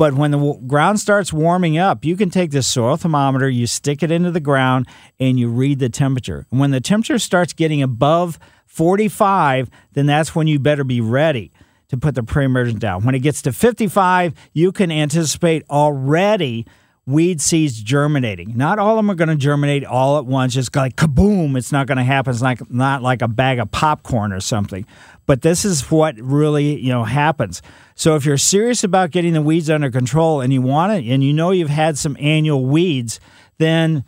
but 0.00 0.14
when 0.14 0.30
the 0.30 0.38
w- 0.38 0.58
ground 0.66 0.98
starts 0.98 1.30
warming 1.30 1.76
up, 1.76 2.06
you 2.06 2.16
can 2.16 2.30
take 2.30 2.52
this 2.52 2.66
soil 2.66 2.96
thermometer, 2.96 3.50
you 3.50 3.66
stick 3.66 4.02
it 4.02 4.10
into 4.10 4.30
the 4.30 4.40
ground, 4.40 4.86
and 5.18 5.38
you 5.38 5.50
read 5.50 5.78
the 5.78 5.90
temperature. 5.90 6.46
And 6.50 6.58
when 6.58 6.70
the 6.70 6.80
temperature 6.80 7.18
starts 7.18 7.52
getting 7.52 7.82
above 7.82 8.38
45, 8.64 9.68
then 9.92 10.06
that's 10.06 10.34
when 10.34 10.46
you 10.46 10.58
better 10.58 10.84
be 10.84 11.02
ready 11.02 11.52
to 11.88 11.98
put 11.98 12.14
the 12.14 12.22
pre-emergent 12.22 12.78
down. 12.78 13.04
When 13.04 13.14
it 13.14 13.18
gets 13.18 13.42
to 13.42 13.52
55, 13.52 14.32
you 14.54 14.72
can 14.72 14.90
anticipate 14.90 15.64
already 15.68 16.66
weed 17.10 17.40
seeds 17.40 17.80
germinating. 17.80 18.56
Not 18.56 18.78
all 18.78 18.92
of 18.92 18.96
them 18.98 19.10
are 19.10 19.14
going 19.14 19.28
to 19.28 19.36
germinate 19.36 19.84
all 19.84 20.18
at 20.18 20.26
once, 20.26 20.54
just 20.54 20.74
like 20.74 20.96
kaboom. 20.96 21.56
It's 21.56 21.72
not 21.72 21.86
going 21.86 21.98
to 21.98 22.04
happen. 22.04 22.32
It's 22.32 22.42
like 22.42 22.70
not 22.70 23.02
like 23.02 23.22
a 23.22 23.28
bag 23.28 23.58
of 23.58 23.70
popcorn 23.70 24.32
or 24.32 24.40
something. 24.40 24.86
But 25.26 25.42
this 25.42 25.64
is 25.64 25.90
what 25.90 26.16
really 26.18 26.80
you 26.80 26.90
know 26.90 27.04
happens. 27.04 27.62
So 27.94 28.16
if 28.16 28.24
you're 28.24 28.38
serious 28.38 28.82
about 28.82 29.10
getting 29.10 29.34
the 29.34 29.42
weeds 29.42 29.70
under 29.70 29.90
control 29.90 30.40
and 30.40 30.52
you 30.52 30.62
want 30.62 30.92
it, 30.92 31.10
and 31.10 31.22
you 31.22 31.32
know 31.32 31.50
you've 31.50 31.68
had 31.68 31.98
some 31.98 32.16
annual 32.18 32.64
weeds, 32.64 33.20
then 33.58 34.04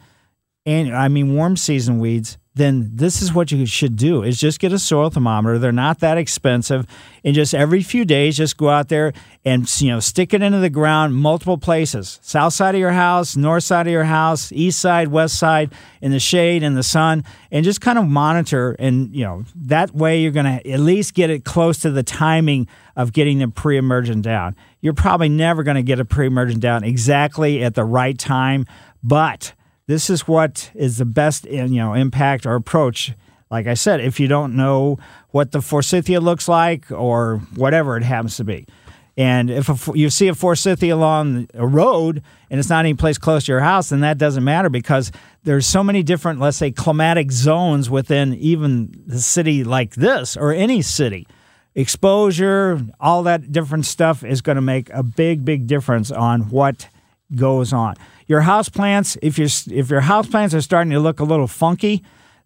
and 0.64 0.94
I 0.94 1.08
mean 1.08 1.34
warm 1.34 1.56
season 1.56 1.98
weeds, 1.98 2.38
then 2.54 2.90
this 2.92 3.22
is 3.22 3.32
what 3.32 3.50
you 3.50 3.64
should 3.64 3.96
do 3.96 4.22
is 4.22 4.38
just 4.38 4.60
get 4.60 4.72
a 4.72 4.78
soil 4.78 5.08
thermometer. 5.08 5.58
They're 5.58 5.72
not 5.72 6.00
that 6.00 6.18
expensive. 6.18 6.86
And 7.24 7.34
just 7.34 7.54
every 7.54 7.82
few 7.82 8.04
days, 8.04 8.36
just 8.36 8.58
go 8.58 8.68
out 8.68 8.88
there 8.88 9.14
and 9.44 9.68
you 9.80 9.90
know 9.90 10.00
stick 10.00 10.34
it 10.34 10.42
into 10.42 10.58
the 10.58 10.68
ground 10.68 11.16
multiple 11.16 11.56
places. 11.56 12.18
South 12.22 12.52
side 12.52 12.74
of 12.74 12.80
your 12.80 12.92
house, 12.92 13.36
north 13.36 13.64
side 13.64 13.86
of 13.86 13.92
your 13.92 14.04
house, 14.04 14.52
east 14.52 14.80
side, 14.80 15.08
west 15.08 15.38
side, 15.38 15.72
in 16.02 16.12
the 16.12 16.20
shade, 16.20 16.62
in 16.62 16.74
the 16.74 16.82
sun, 16.82 17.24
and 17.50 17.64
just 17.64 17.80
kind 17.80 17.98
of 17.98 18.06
monitor. 18.06 18.76
And 18.78 19.14
you 19.14 19.24
know 19.24 19.44
that 19.56 19.94
way 19.94 20.20
you're 20.20 20.30
going 20.30 20.58
to 20.58 20.70
at 20.70 20.80
least 20.80 21.14
get 21.14 21.30
it 21.30 21.44
close 21.44 21.78
to 21.80 21.90
the 21.90 22.02
timing 22.02 22.68
of 22.96 23.14
getting 23.14 23.38
the 23.38 23.48
pre-emergent 23.48 24.22
down. 24.22 24.54
You're 24.82 24.92
probably 24.92 25.30
never 25.30 25.62
going 25.62 25.76
to 25.76 25.82
get 25.82 26.00
a 26.00 26.04
pre-emergent 26.04 26.60
down 26.60 26.84
exactly 26.84 27.64
at 27.64 27.74
the 27.74 27.84
right 27.84 28.18
time, 28.18 28.66
but 29.02 29.54
this 29.86 30.08
is 30.10 30.28
what 30.28 30.70
is 30.74 30.98
the 30.98 31.04
best 31.04 31.44
you 31.44 31.66
know 31.66 31.94
impact 31.94 32.46
or 32.46 32.54
approach. 32.54 33.12
Like 33.50 33.66
i 33.66 33.74
said 33.74 34.00
if 34.00 34.18
you 34.18 34.28
don't 34.28 34.56
know 34.56 34.98
what 35.30 35.52
the 35.52 35.60
forsythia 35.60 36.20
looks 36.20 36.48
like 36.48 36.90
or 36.90 37.38
whatever 37.54 37.96
it 37.96 38.02
happens 38.02 38.36
to 38.38 38.44
be. 38.44 38.66
And 39.14 39.50
if 39.50 39.68
a, 39.68 39.98
you 39.98 40.08
see 40.08 40.28
a 40.28 40.34
forsythia 40.34 40.94
along 40.94 41.48
a 41.52 41.66
road 41.66 42.22
and 42.48 42.58
it's 42.58 42.70
not 42.70 42.86
any 42.86 42.94
place 42.94 43.18
close 43.18 43.44
to 43.44 43.52
your 43.52 43.60
house 43.60 43.90
then 43.90 44.00
that 44.00 44.16
doesn't 44.16 44.44
matter 44.44 44.70
because 44.70 45.12
there's 45.42 45.66
so 45.66 45.84
many 45.84 46.02
different 46.02 46.40
let's 46.40 46.56
say 46.56 46.70
climatic 46.70 47.30
zones 47.30 47.90
within 47.90 48.34
even 48.34 49.02
the 49.06 49.20
city 49.20 49.64
like 49.64 49.96
this 49.96 50.36
or 50.36 50.52
any 50.52 50.80
city. 50.80 51.26
Exposure 51.74 52.80
all 53.00 53.22
that 53.24 53.50
different 53.52 53.84
stuff 53.86 54.24
is 54.24 54.40
going 54.40 54.56
to 54.56 54.62
make 54.62 54.88
a 54.90 55.02
big 55.02 55.44
big 55.44 55.66
difference 55.66 56.10
on 56.10 56.48
what 56.48 56.88
goes 57.34 57.72
on 57.72 57.94
your 58.32 58.40
house 58.40 58.70
plants, 58.70 59.18
if 59.20 59.38
your 59.38 59.48
if 59.70 59.90
your 59.90 60.00
house 60.00 60.26
plants 60.26 60.54
are 60.54 60.62
starting 60.62 60.90
to 60.90 61.00
look 61.00 61.20
a 61.20 61.24
little 61.24 61.46
funky, 61.46 62.02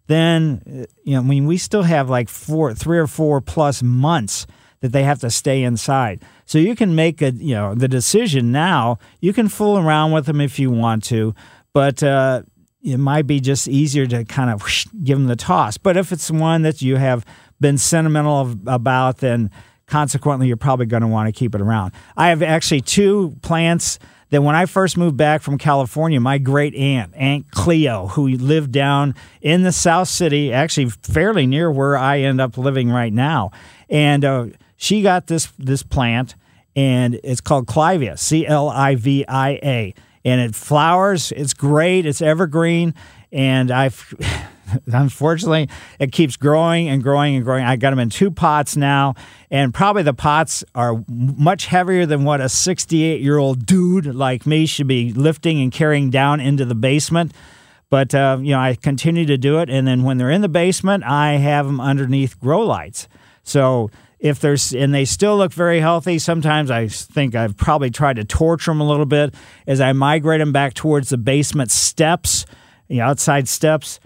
then 0.07 0.85
you 1.03 1.13
know 1.13 1.19
I 1.19 1.23
mean 1.23 1.45
we 1.45 1.57
still 1.57 1.83
have 1.83 2.09
like 2.09 2.29
four, 2.29 2.73
three 2.73 2.97
or 2.97 3.07
four 3.07 3.39
plus 3.39 3.81
months 3.81 4.45
that 4.81 4.91
they 4.91 5.03
have 5.03 5.19
to 5.19 5.31
stay 5.31 5.63
inside. 5.63 6.23
So 6.45 6.57
you 6.57 6.75
can 6.75 6.93
make 6.93 7.21
a 7.21 7.31
you 7.31 7.55
know 7.55 7.73
the 7.73 7.87
decision 7.87 8.51
now. 8.51 8.99
You 9.21 9.31
can 9.31 9.47
fool 9.47 9.77
around 9.77 10.11
with 10.11 10.25
them 10.25 10.41
if 10.41 10.59
you 10.59 10.71
want 10.71 11.05
to, 11.05 11.33
but 11.73 12.03
uh, 12.03 12.43
it 12.83 12.97
might 12.97 13.25
be 13.25 13.39
just 13.39 13.69
easier 13.69 14.05
to 14.07 14.25
kind 14.25 14.49
of 14.49 14.61
whoosh, 14.61 14.87
give 15.03 15.17
them 15.17 15.27
the 15.27 15.37
toss. 15.37 15.77
But 15.77 15.95
if 15.95 16.11
it's 16.11 16.29
one 16.29 16.63
that 16.63 16.81
you 16.81 16.97
have 16.97 17.25
been 17.61 17.77
sentimental 17.77 18.55
about, 18.67 19.19
then 19.19 19.51
consequently 19.87 20.47
you're 20.47 20.57
probably 20.57 20.85
going 20.85 21.01
to 21.01 21.07
want 21.07 21.27
to 21.27 21.31
keep 21.31 21.55
it 21.55 21.61
around. 21.61 21.93
I 22.17 22.27
have 22.27 22.43
actually 22.43 22.81
two 22.81 23.37
plants 23.41 23.99
that 24.29 24.41
when 24.41 24.55
I 24.55 24.65
first 24.65 24.97
moved 24.97 25.17
back 25.17 25.41
from 25.41 25.57
California, 25.57 26.19
my 26.19 26.37
great 26.37 26.75
aunt, 26.75 27.13
Aunt 27.15 27.49
Cleo, 27.51 28.07
who 28.07 28.27
lived 28.27 28.71
down 28.71 29.15
in 29.41 29.63
the 29.63 29.71
South 29.71 30.07
City, 30.07 30.51
actually 30.51 30.89
fairly 30.89 31.45
near 31.45 31.71
where 31.71 31.95
I 31.95 32.19
end 32.19 32.41
up 32.41 32.57
living 32.57 32.89
right 32.89 33.13
now, 33.13 33.51
and 33.89 34.25
uh, 34.25 34.47
she 34.75 35.01
got 35.01 35.27
this 35.27 35.51
this 35.57 35.83
plant, 35.83 36.35
and 36.75 37.19
it's 37.23 37.41
called 37.41 37.67
Clivia, 37.67 38.19
C 38.19 38.45
L 38.45 38.69
I 38.69 38.95
V 38.95 39.25
I 39.27 39.49
A, 39.63 39.93
and 40.25 40.41
it 40.41 40.55
flowers. 40.55 41.31
It's 41.31 41.53
great. 41.53 42.05
It's 42.05 42.21
evergreen, 42.21 42.93
and 43.31 43.71
I've. 43.71 44.13
unfortunately, 44.87 45.69
it 45.99 46.11
keeps 46.11 46.35
growing 46.35 46.87
and 46.87 47.01
growing 47.03 47.35
and 47.35 47.43
growing. 47.43 47.63
I 47.63 47.75
got 47.75 47.91
them 47.91 47.99
in 47.99 48.09
two 48.09 48.31
pots 48.31 48.75
now, 48.75 49.15
and 49.49 49.73
probably 49.73 50.03
the 50.03 50.13
pots 50.13 50.63
are 50.75 51.03
much 51.07 51.67
heavier 51.67 52.05
than 52.05 52.23
what 52.23 52.41
a 52.41 52.49
68 52.49 53.21
year 53.21 53.37
old 53.37 53.65
dude 53.65 54.13
like 54.13 54.45
me 54.45 54.65
should 54.65 54.87
be 54.87 55.13
lifting 55.13 55.61
and 55.61 55.71
carrying 55.71 56.09
down 56.09 56.39
into 56.39 56.65
the 56.65 56.75
basement. 56.75 57.33
But 57.89 58.13
uh, 58.13 58.39
you 58.41 58.51
know, 58.51 58.59
I 58.59 58.75
continue 58.75 59.25
to 59.25 59.37
do 59.37 59.59
it, 59.59 59.69
and 59.69 59.87
then 59.87 60.03
when 60.03 60.17
they're 60.17 60.31
in 60.31 60.41
the 60.41 60.49
basement, 60.49 61.03
I 61.03 61.33
have 61.33 61.65
them 61.65 61.79
underneath 61.79 62.39
grow 62.39 62.61
lights. 62.61 63.07
So 63.43 63.89
if 64.19 64.39
there's 64.39 64.73
and 64.73 64.93
they 64.93 65.05
still 65.05 65.37
look 65.37 65.53
very 65.53 65.79
healthy. 65.79 66.17
Sometimes 66.19 66.71
I 66.71 66.87
think 66.87 67.35
I've 67.35 67.55
probably 67.55 67.91
tried 67.91 68.15
to 68.15 68.25
torture 68.25 68.71
them 68.71 68.81
a 68.81 68.87
little 68.87 69.05
bit 69.05 69.33
as 69.67 69.79
I 69.79 69.93
migrate 69.93 70.39
them 70.39 70.51
back 70.51 70.73
towards 70.73 71.09
the 71.09 71.17
basement 71.17 71.71
steps, 71.71 72.45
the 72.87 72.99
outside 72.99 73.47
steps 73.47 73.99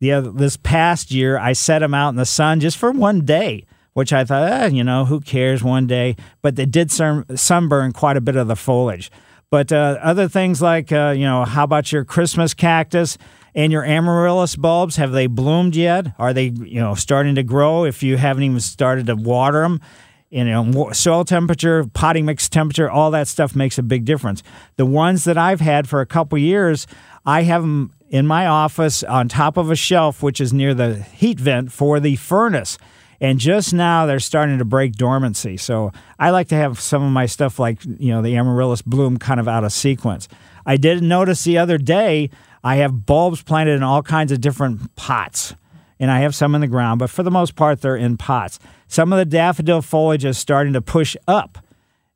the 0.00 0.12
other, 0.12 0.30
this 0.30 0.56
past 0.56 1.10
year, 1.10 1.38
I 1.38 1.52
set 1.52 1.78
them 1.78 1.94
out 1.94 2.10
in 2.10 2.16
the 2.16 2.26
sun 2.26 2.60
just 2.60 2.76
for 2.76 2.90
one 2.90 3.24
day, 3.24 3.64
which 3.94 4.12
I 4.12 4.24
thought, 4.24 4.50
eh, 4.50 4.66
you 4.66 4.84
know, 4.84 5.04
who 5.06 5.20
cares 5.20 5.62
one 5.62 5.86
day? 5.86 6.16
But 6.42 6.56
they 6.56 6.66
did 6.66 6.90
sun, 6.90 7.24
sunburn 7.36 7.92
quite 7.92 8.16
a 8.16 8.20
bit 8.20 8.36
of 8.36 8.48
the 8.48 8.56
foliage. 8.56 9.10
But 9.50 9.72
uh, 9.72 9.98
other 10.02 10.28
things 10.28 10.60
like, 10.60 10.92
uh, 10.92 11.14
you 11.16 11.24
know, 11.24 11.44
how 11.44 11.64
about 11.64 11.92
your 11.92 12.04
Christmas 12.04 12.52
cactus 12.52 13.16
and 13.54 13.72
your 13.72 13.84
amaryllis 13.84 14.56
bulbs? 14.56 14.96
Have 14.96 15.12
they 15.12 15.28
bloomed 15.28 15.76
yet? 15.76 16.08
Are 16.18 16.34
they, 16.34 16.46
you 16.46 16.80
know, 16.80 16.94
starting 16.94 17.36
to 17.36 17.42
grow 17.42 17.84
if 17.84 18.02
you 18.02 18.16
haven't 18.16 18.42
even 18.42 18.60
started 18.60 19.06
to 19.06 19.14
water 19.14 19.62
them? 19.62 19.80
You 20.28 20.44
know, 20.44 20.92
soil 20.92 21.24
temperature, 21.24 21.86
potting 21.94 22.26
mix 22.26 22.48
temperature, 22.48 22.90
all 22.90 23.12
that 23.12 23.28
stuff 23.28 23.54
makes 23.54 23.78
a 23.78 23.82
big 23.82 24.04
difference. 24.04 24.42
The 24.74 24.84
ones 24.84 25.24
that 25.24 25.38
I've 25.38 25.60
had 25.60 25.88
for 25.88 26.00
a 26.00 26.06
couple 26.06 26.36
years, 26.36 26.86
I 27.24 27.42
have 27.42 27.62
them 27.62 27.92
in 28.08 28.26
my 28.26 28.46
office 28.46 29.02
on 29.04 29.28
top 29.28 29.56
of 29.56 29.70
a 29.70 29.76
shelf, 29.76 30.22
which 30.22 30.40
is 30.40 30.52
near 30.52 30.74
the 30.74 30.96
heat 30.96 31.38
vent 31.38 31.70
for 31.70 32.00
the 32.00 32.16
furnace. 32.16 32.76
And 33.20 33.38
just 33.38 33.72
now 33.72 34.04
they're 34.04 34.20
starting 34.20 34.58
to 34.58 34.64
break 34.64 34.94
dormancy. 34.94 35.56
So 35.56 35.92
I 36.18 36.30
like 36.30 36.48
to 36.48 36.54
have 36.56 36.80
some 36.80 37.02
of 37.02 37.10
my 37.12 37.26
stuff 37.26 37.58
like, 37.58 37.84
you 37.84 38.10
know, 38.10 38.20
the 38.20 38.36
amaryllis 38.36 38.82
bloom 38.82 39.18
kind 39.18 39.40
of 39.40 39.48
out 39.48 39.64
of 39.64 39.72
sequence. 39.72 40.28
I 40.66 40.76
did 40.76 41.02
notice 41.02 41.44
the 41.44 41.58
other 41.58 41.78
day 41.78 42.30
I 42.62 42.76
have 42.76 43.06
bulbs 43.06 43.42
planted 43.42 43.74
in 43.74 43.82
all 43.82 44.02
kinds 44.02 44.32
of 44.32 44.40
different 44.40 44.94
pots. 44.96 45.54
And 45.98 46.10
I 46.10 46.20
have 46.20 46.34
some 46.34 46.54
in 46.54 46.60
the 46.60 46.66
ground, 46.66 46.98
but 46.98 47.10
for 47.10 47.22
the 47.22 47.30
most 47.30 47.56
part, 47.56 47.80
they're 47.80 47.96
in 47.96 48.16
pots. 48.16 48.58
Some 48.88 49.12
of 49.12 49.18
the 49.18 49.24
daffodil 49.24 49.82
foliage 49.82 50.24
is 50.24 50.36
starting 50.38 50.74
to 50.74 50.82
push 50.82 51.16
up 51.26 51.58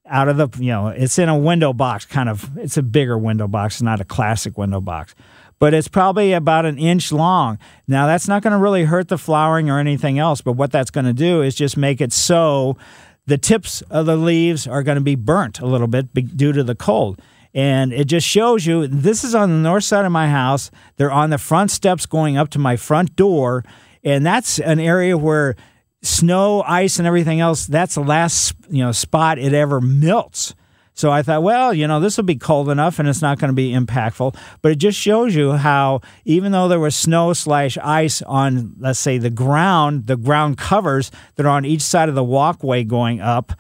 out 0.07 0.29
of 0.29 0.37
the, 0.37 0.49
you 0.63 0.71
know, 0.71 0.89
it's 0.89 1.19
in 1.19 1.29
a 1.29 1.39
window 1.39 1.73
box 1.73 2.05
kind 2.05 2.29
of, 2.29 2.57
it's 2.59 2.77
a 2.77 2.83
bigger 2.83 3.17
window 3.17 3.49
box, 3.49 3.81
not 3.81 4.01
a 4.01 4.05
classic 4.05 4.59
window 4.59 4.81
box 4.81 5.15
but 5.61 5.75
it's 5.75 5.89
probably 5.89 6.33
about 6.33 6.67
an 6.67 6.79
inch 6.79 7.13
long. 7.13 7.59
Now, 7.87 8.07
that's 8.07 8.27
not 8.27 8.43
going 8.43 8.53
to 8.53 8.59
really 8.59 8.85
hurt 8.85 9.09
the 9.09 9.19
flowering 9.19 9.71
or 9.71 9.79
anything 9.79 10.19
else, 10.19 10.41
but 10.41 10.55
what 10.55 10.73
that's 10.73 10.91
going 10.91 11.05
to 11.05 11.13
do 11.13 11.43
is 11.43 11.55
just 11.55 11.77
make 11.77 12.01
it 12.01 12.13
so 12.13 12.77
the 13.27 13.39
tips 13.39 13.83
of 13.83 14.07
the 14.07 14.17
leaves 14.17 14.67
are 14.67 14.83
going 14.83 14.97
to 14.97 15.05
be 15.05 15.15
burnt 15.15 15.61
a 15.61 15.67
little 15.67 15.87
bit 15.87 16.13
due 16.37 16.53
to 16.53 16.65
the 16.65 16.75
cold. 16.75 17.21
And 17.55 17.93
it 17.93 18.05
just 18.05 18.27
shows 18.27 18.65
you 18.67 18.87
this 18.87 19.25
is 19.25 19.35
on 19.35 19.51
the 19.51 19.57
north 19.57 19.85
side 19.85 20.05
of 20.05 20.13
my 20.13 20.29
house. 20.29 20.71
They're 20.97 21.11
on 21.11 21.31
the 21.31 21.39
front 21.39 21.71
steps 21.71 22.07
going 22.07 22.37
up 22.37 22.51
to 22.51 22.59
my 22.59 22.77
front 22.77 23.17
door. 23.17 23.65
And 24.05 24.25
that's 24.25 24.59
an 24.61 24.79
area 24.79 25.19
where 25.19 25.57
snow, 26.03 26.63
ice, 26.63 26.99
and 26.99 27.07
everything 27.07 27.41
else, 27.41 27.67
that's 27.67 27.97
the 27.97 28.05
last 28.05 28.55
you 28.69 28.83
know 28.83 28.93
spot 28.93 29.39
it 29.39 29.53
ever 29.53 29.81
melts. 29.81 30.55
So 31.01 31.11
I 31.11 31.23
thought, 31.23 31.43
well, 31.43 31.73
you 31.73 31.87
know, 31.87 31.99
this 31.99 32.19
will 32.19 32.25
be 32.25 32.37
cold 32.37 32.69
enough 32.69 32.99
and 32.99 33.09
it's 33.09 33.23
not 33.23 33.39
going 33.39 33.49
to 33.49 33.55
be 33.55 33.73
impactful. 33.73 34.37
But 34.61 34.73
it 34.73 34.75
just 34.75 34.99
shows 34.99 35.35
you 35.35 35.53
how, 35.53 36.03
even 36.27 36.53
though 36.53 36.69
there 36.69 36.79
was 36.79 36.95
snow 36.95 37.33
slash 37.33 37.79
ice 37.79 38.21
on, 38.23 38.75
let's 38.79 38.99
say, 38.99 39.17
the 39.17 39.31
ground, 39.31 40.09
the 40.09 40.19
ground 40.19 40.59
covers 40.59 41.11
that 41.37 41.47
are 41.47 41.51
on 41.51 41.65
each 41.65 41.81
side 41.81 42.11
of 42.11 42.15
the 42.15 42.25
walkway 42.25 42.85
going 42.85 43.21
up, 43.21 43.55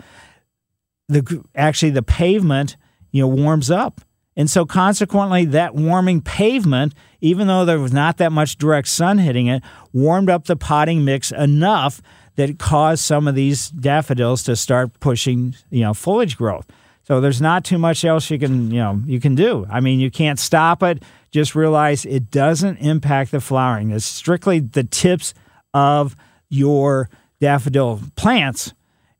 the 1.08 1.42
actually 1.54 1.92
the 1.92 2.02
pavement, 2.02 2.76
you 3.10 3.22
know, 3.22 3.28
warms 3.28 3.70
up. 3.70 4.00
And 4.36 4.48
so 4.48 4.64
consequently, 4.64 5.44
that 5.46 5.74
warming 5.74 6.22
pavement, 6.22 6.94
even 7.20 7.46
though 7.46 7.64
there 7.64 7.80
was 7.80 7.92
not 7.92 8.16
that 8.18 8.32
much 8.32 8.56
direct 8.56 8.88
sun 8.88 9.18
hitting 9.18 9.48
it, 9.48 9.62
warmed 9.92 10.30
up 10.30 10.44
the 10.46 10.56
potting 10.56 11.04
mix 11.04 11.30
enough 11.32 12.00
that 12.36 12.58
caused 12.58 13.04
some 13.04 13.28
of 13.28 13.34
these 13.34 13.68
daffodils 13.70 14.42
to 14.44 14.56
start 14.56 14.98
pushing, 15.00 15.54
you 15.70 15.82
know, 15.82 15.92
foliage 15.92 16.36
growth. 16.38 16.66
So 17.02 17.20
there's 17.20 17.40
not 17.40 17.64
too 17.64 17.76
much 17.76 18.04
else 18.04 18.30
you 18.30 18.38
can, 18.38 18.70
you 18.70 18.78
know, 18.78 19.02
you 19.04 19.20
can 19.20 19.34
do. 19.34 19.66
I 19.68 19.80
mean, 19.80 19.98
you 20.00 20.10
can't 20.10 20.38
stop 20.38 20.82
it. 20.82 21.02
Just 21.32 21.54
realize 21.54 22.04
it 22.04 22.30
doesn't 22.30 22.78
impact 22.78 23.32
the 23.32 23.40
flowering. 23.40 23.90
It's 23.90 24.06
strictly 24.06 24.60
the 24.60 24.84
tips 24.84 25.34
of 25.74 26.16
your 26.48 27.10
daffodil 27.40 28.00
plants. 28.16 28.72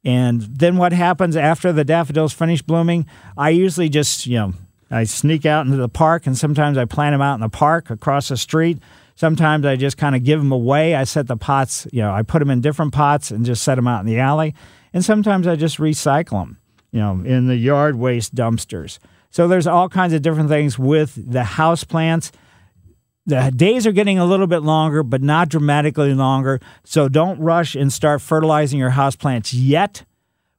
And 0.05 0.43
then 0.43 0.77
what 0.77 0.93
happens 0.93 1.37
after 1.37 1.73
the 1.73 1.85
daffodils 1.85 2.33
finish 2.33 2.63
blooming? 2.63 3.07
I 3.37 3.51
usually 3.51 3.89
just, 3.89 4.27
you 4.27 4.39
know, 4.39 4.53
I 4.91 5.05
sneak 5.05 5.45
out 5.45 5.67
into 5.67 5.77
the 5.77 5.89
park 5.89 6.27
and 6.27 6.37
sometimes 6.37 6.79
I 6.79 6.85
plant 6.87 7.15
them 7.15 7.21
out 7.21 7.35
in 7.35 7.41
the 7.41 7.49
park 7.49 7.91
across 7.91 8.29
the 8.29 8.37
street. 8.37 8.79
Sometimes 9.15 9.67
I 9.67 9.77
just 9.77 9.99
kind 9.99 10.17
of 10.17 10.25
give 10.25 10.39
them 10.39 10.53
away. 10.53 10.95
I 10.95 11.05
set 11.05 11.27
the 11.27 11.37
pots, 11.37 11.87
you 11.93 12.01
know, 12.01 12.13
I 12.13 12.23
put 12.23 12.39
them 12.39 12.51
in 12.51 12.63
different 12.63 12.95
pots 12.95 13.31
and 13.31 13.45
just 13.45 13.63
set 13.63 13.75
them 13.75 13.87
out 13.87 14.01
in 14.01 14.07
the 14.07 14.19
alley. 14.19 14.55
And 14.95 15.05
sometimes 15.05 15.47
I 15.47 15.57
just 15.57 15.77
recycle 15.77 16.41
them 16.43 16.61
you 16.93 17.01
know, 17.01 17.13
in 17.25 17.47
the 17.47 17.57
yard 17.57 17.97
waste 17.97 18.35
dumpsters. 18.35 18.99
So 19.31 19.47
there's 19.47 19.67
all 19.67 19.89
kinds 19.89 20.13
of 20.13 20.23
different 20.23 20.49
things 20.49 20.79
with 20.79 21.15
the 21.31 21.45
house 21.45 21.85
plants. 21.85 22.33
The 23.27 23.53
days 23.55 23.87
are 23.87 23.93
getting 23.93 24.19
a 24.19 24.25
little 24.25 24.47
bit 24.47 24.63
longer, 24.63 25.03
but 25.03 25.23
not 25.23 25.49
dramatically 25.49 26.15
longer. 26.15 26.59
So 26.85 27.09
don't 27.09 27.39
rush 27.39 27.75
and 27.75 27.93
start 27.93 28.23
fertilizing 28.23 28.79
your 28.79 28.91
house 28.91 29.15
plants 29.15 29.53
yet. 29.55 30.05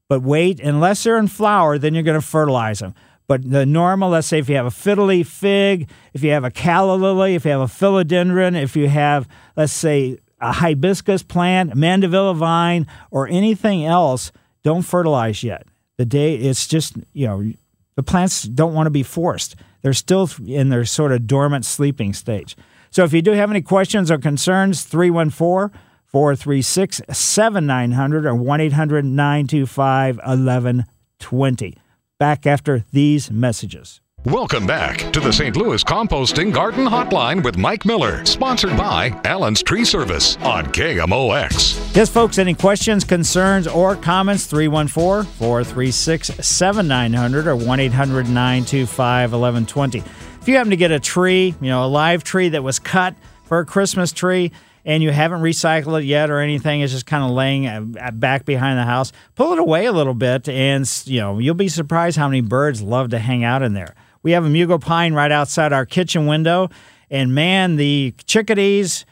But 0.08 0.22
wait, 0.22 0.60
unless 0.60 1.04
they're 1.04 1.18
in 1.18 1.28
flower, 1.28 1.78
then 1.78 1.94
you're 1.94 2.04
going 2.04 2.20
to 2.20 2.26
fertilize 2.26 2.80
them. 2.80 2.94
But 3.28 3.50
the 3.50 3.66
normal, 3.66 4.10
let's 4.10 4.28
say 4.28 4.40
if 4.40 4.50
you 4.50 4.56
have 4.56 4.66
a 4.66 4.72
fiddle 4.72 5.06
leaf 5.06 5.30
fig, 5.30 5.90
if 6.14 6.22
you 6.22 6.32
have 6.32 6.44
a 6.44 6.52
calla 6.52 6.96
lily, 6.96 7.36
if 7.36 7.46
you 7.46 7.52
have 7.52 7.62
a 7.62 7.66
philodendron, 7.66 8.62
if 8.62 8.76
you 8.76 8.90
have, 8.90 9.28
let's 9.56 9.72
say, 9.72 10.18
a 10.42 10.52
hibiscus 10.52 11.24
plant, 11.24 11.72
a 11.72 11.76
mandevilla 11.76 12.36
vine, 12.36 12.88
or 13.10 13.28
anything 13.28 13.86
else, 13.86 14.32
don't 14.64 14.82
fertilize 14.82 15.44
yet. 15.44 15.66
The 15.98 16.06
day 16.06 16.36
it's 16.36 16.68
just, 16.68 16.98
you 17.14 17.28
know, 17.28 17.54
the 17.96 18.04
plants 18.04 18.44
don't 18.44 18.74
want 18.74 18.88
to 18.88 18.92
be 18.92 19.04
forced. 19.04 19.56
They're 19.82 19.94
still 19.94 20.30
in 20.46 20.70
their 20.70 20.86
sort 20.86 21.12
of 21.12 21.28
dormant 21.28 21.66
sleeping 21.66 22.14
stage. 22.14 22.56
So 22.90 23.04
if 23.04 23.14
you 23.14 23.22
do 23.22 23.32
have 23.32 23.50
any 23.50 23.62
questions 23.62 24.12
or 24.12 24.18
concerns, 24.18 24.84
314 24.84 25.78
436 26.06 27.02
7900 27.10 28.26
or 28.26 28.36
1 28.36 28.62
800 28.62 29.06
925 29.06 30.18
1120. 30.18 31.78
Back 32.20 32.46
after 32.46 32.84
these 32.92 33.32
messages. 33.32 34.01
Welcome 34.26 34.68
back 34.68 35.12
to 35.14 35.20
the 35.20 35.34
St. 35.34 35.58
Louis 35.58 35.84
Composting 35.84 36.54
Garden 36.54 36.86
Hotline 36.86 37.44
with 37.44 37.58
Mike 37.58 37.86
Miller, 37.86 38.24
sponsored 38.24 38.78
by 38.78 39.20
Allen's 39.26 39.64
Tree 39.64 39.84
Service 39.84 40.38
on 40.44 40.68
KMOX. 40.68 41.96
Yes, 41.96 42.08
folks, 42.08 42.38
any 42.38 42.54
questions, 42.54 43.04
concerns, 43.04 43.66
or 43.66 43.96
comments? 43.96 44.46
314 44.46 45.26
436 45.40 46.28
7900 46.40 47.48
or 47.48 47.56
1 47.56 47.80
800 47.80 48.28
925 48.28 49.32
1120. 49.32 50.04
If 50.40 50.48
you 50.48 50.56
happen 50.56 50.70
to 50.70 50.78
get 50.78 50.92
a 50.92 51.00
tree, 51.00 51.56
you 51.60 51.70
know, 51.70 51.84
a 51.84 51.88
live 51.88 52.24
tree 52.24 52.50
that 52.50 52.62
was 52.62 52.78
cut 52.78 53.16
for 53.46 53.58
a 53.58 53.66
Christmas 53.66 54.12
tree, 54.12 54.52
and 54.86 55.02
you 55.02 55.10
haven't 55.10 55.42
recycled 55.42 56.00
it 56.00 56.06
yet 56.06 56.30
or 56.30 56.40
anything, 56.40 56.82
it's 56.82 56.94
just 56.94 57.08
kind 57.08 57.24
of 57.24 57.32
laying 57.32 57.68
uh, 57.68 58.12
back 58.14 58.46
behind 58.46 58.78
the 58.78 58.84
house, 58.84 59.12
pull 59.34 59.54
it 59.54 59.60
away 59.60 59.86
a 59.86 59.92
little 59.92 60.14
bit, 60.14 60.48
and 60.48 60.88
you 61.06 61.20
know 61.20 61.40
you'll 61.40 61.56
be 61.56 61.68
surprised 61.68 62.18
how 62.18 62.28
many 62.28 62.42
birds 62.42 62.84
love 62.84 63.10
to 63.10 63.18
hang 63.18 63.44
out 63.44 63.64
in 63.64 63.74
there. 63.74 63.96
We 64.24 64.32
have 64.32 64.46
a 64.46 64.50
mugo 64.50 64.80
pine 64.80 65.14
right 65.14 65.32
outside 65.32 65.74
our 65.74 65.86
kitchen 65.86 66.26
window. 66.28 66.70
And 67.10 67.36
man, 67.36 67.76
the 67.76 68.14
chickadees, 68.26 69.06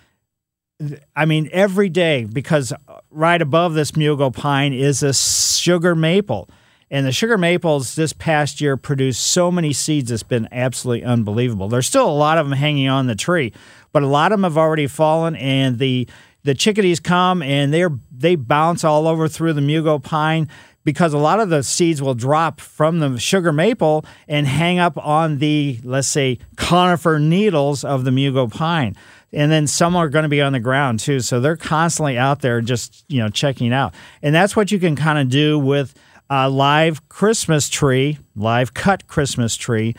I 1.15 1.25
mean, 1.25 1.49
every 1.51 1.89
day, 1.89 2.25
because 2.25 2.71
right 3.11 3.41
above 3.41 3.73
this 3.73 3.91
mugo 3.91 4.33
pine 4.33 4.73
is 4.73 5.03
a 5.03 5.13
sugar 5.13 5.95
maple. 5.95 6.49
And 6.91 7.05
the 7.05 7.11
sugar 7.11 7.37
maples 7.37 7.95
this 7.95 8.13
past 8.13 8.61
year 8.61 8.75
produced 8.75 9.23
so 9.23 9.51
many 9.51 9.73
seeds, 9.73 10.09
it's 10.09 10.23
been 10.23 10.47
absolutely 10.51 11.05
unbelievable. 11.05 11.67
There's 11.69 11.85
still 11.85 12.09
a 12.09 12.11
lot 12.11 12.39
of 12.39 12.49
them 12.49 12.57
hanging 12.57 12.87
on 12.87 13.05
the 13.05 13.15
tree, 13.15 13.53
but 13.91 14.01
a 14.01 14.07
lot 14.07 14.31
of 14.31 14.39
them 14.39 14.43
have 14.43 14.57
already 14.57 14.87
fallen, 14.87 15.35
and 15.35 15.77
the 15.77 16.07
the 16.43 16.55
chickadees 16.55 16.99
come 16.99 17.41
and 17.41 17.73
they're 17.73 17.91
they 18.11 18.35
bounce 18.35 18.83
all 18.83 19.07
over 19.07 19.27
through 19.27 19.53
the 19.53 19.61
mugo 19.61 20.01
pine 20.01 20.47
because 20.89 21.13
a 21.13 21.19
lot 21.19 21.39
of 21.39 21.49
the 21.49 21.61
seeds 21.61 22.01
will 22.01 22.15
drop 22.15 22.59
from 22.59 22.97
the 22.97 23.19
sugar 23.19 23.53
maple 23.53 24.03
and 24.27 24.47
hang 24.47 24.79
up 24.79 24.97
on 24.97 25.37
the, 25.37 25.79
let's 25.83 26.07
say, 26.07 26.39
conifer 26.55 27.19
needles 27.19 27.83
of 27.83 28.05
the 28.05 28.09
mugo 28.09 28.51
pine. 28.51 28.95
And 29.31 29.51
then 29.51 29.67
some 29.67 29.95
are 29.95 30.09
going 30.09 30.23
to 30.23 30.29
be 30.29 30.41
on 30.41 30.51
the 30.51 30.59
ground 30.59 30.99
too. 30.99 31.19
So 31.19 31.39
they're 31.39 31.55
constantly 31.55 32.17
out 32.17 32.41
there 32.41 32.59
just, 32.59 33.05
you 33.07 33.19
know, 33.19 33.29
checking 33.29 33.71
out. 33.71 33.93
And 34.23 34.33
that's 34.33 34.55
what 34.55 34.71
you 34.71 34.79
can 34.79 34.95
kind 34.95 35.19
of 35.19 35.29
do 35.29 35.59
with 35.59 35.93
a 36.27 36.49
live 36.49 37.07
Christmas 37.07 37.69
tree, 37.69 38.17
live 38.35 38.73
cut 38.73 39.05
Christmas 39.05 39.55
tree, 39.55 39.95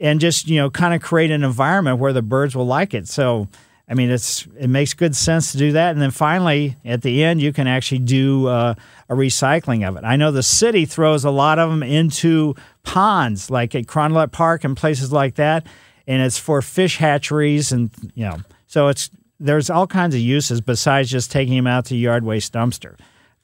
and 0.00 0.18
just, 0.18 0.48
you 0.48 0.56
know, 0.56 0.70
kind 0.70 0.92
of 0.92 1.02
create 1.02 1.30
an 1.30 1.44
environment 1.44 2.00
where 2.00 2.12
the 2.12 2.20
birds 2.20 2.56
will 2.56 2.66
like 2.66 2.94
it. 2.94 3.06
So, 3.06 3.46
I 3.88 3.94
mean, 3.94 4.10
it's 4.10 4.46
it 4.58 4.68
makes 4.68 4.94
good 4.94 5.14
sense 5.14 5.52
to 5.52 5.58
do 5.58 5.72
that. 5.72 5.92
And 5.92 6.00
then 6.00 6.10
finally, 6.10 6.76
at 6.84 7.02
the 7.02 7.22
end, 7.24 7.42
you 7.42 7.52
can 7.52 7.66
actually 7.66 7.98
do 7.98 8.46
uh, 8.46 8.74
a 9.08 9.14
recycling 9.14 9.86
of 9.86 9.96
it. 9.96 10.04
I 10.04 10.16
know 10.16 10.30
the 10.30 10.42
city 10.42 10.84
throws 10.84 11.24
a 11.24 11.30
lot 11.30 11.58
of 11.58 11.70
them 11.70 11.82
into 11.82 12.54
ponds, 12.84 13.50
like 13.50 13.74
at 13.74 13.86
Carondelet 13.86 14.32
Park 14.32 14.64
and 14.64 14.76
places 14.76 15.12
like 15.12 15.34
that, 15.34 15.66
and 16.06 16.22
it's 16.22 16.38
for 16.38 16.62
fish 16.62 16.98
hatcheries 16.98 17.72
and 17.72 17.90
you 18.14 18.24
know. 18.24 18.38
So 18.66 18.88
it's 18.88 19.10
there's 19.38 19.68
all 19.68 19.86
kinds 19.86 20.14
of 20.14 20.20
uses 20.20 20.60
besides 20.60 21.10
just 21.10 21.32
taking 21.32 21.56
them 21.56 21.66
out 21.66 21.86
to 21.86 21.96
yard 21.96 22.24
waste 22.24 22.52
dumpster 22.52 22.96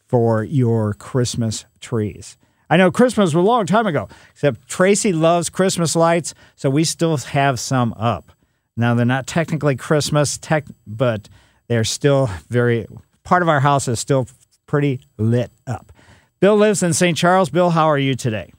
for 0.06 0.44
your 0.44 0.94
Christmas 0.94 1.66
trees. 1.80 2.38
I 2.70 2.76
know 2.76 2.90
Christmas 2.90 3.34
was 3.34 3.42
a 3.42 3.46
long 3.46 3.66
time 3.66 3.86
ago, 3.86 4.08
except 4.30 4.68
Tracy 4.68 5.12
loves 5.12 5.48
Christmas 5.48 5.96
lights, 5.96 6.34
so 6.54 6.70
we 6.70 6.84
still 6.84 7.16
have 7.16 7.58
some 7.58 7.94
up. 7.94 8.30
Now 8.78 8.94
they're 8.94 9.04
not 9.04 9.26
technically 9.26 9.74
Christmas, 9.74 10.38
tech, 10.38 10.64
but 10.86 11.28
they're 11.66 11.84
still 11.84 12.30
very 12.48 12.86
part 13.24 13.42
of 13.42 13.48
our 13.48 13.60
house 13.60 13.88
is 13.88 13.98
still 13.98 14.28
pretty 14.66 15.00
lit 15.18 15.50
up. 15.66 15.92
Bill 16.40 16.56
lives 16.56 16.82
in 16.82 16.92
St. 16.92 17.16
Charles. 17.16 17.50
Bill, 17.50 17.70
how 17.70 17.86
are 17.86 17.98
you 17.98 18.14
today? 18.14 18.52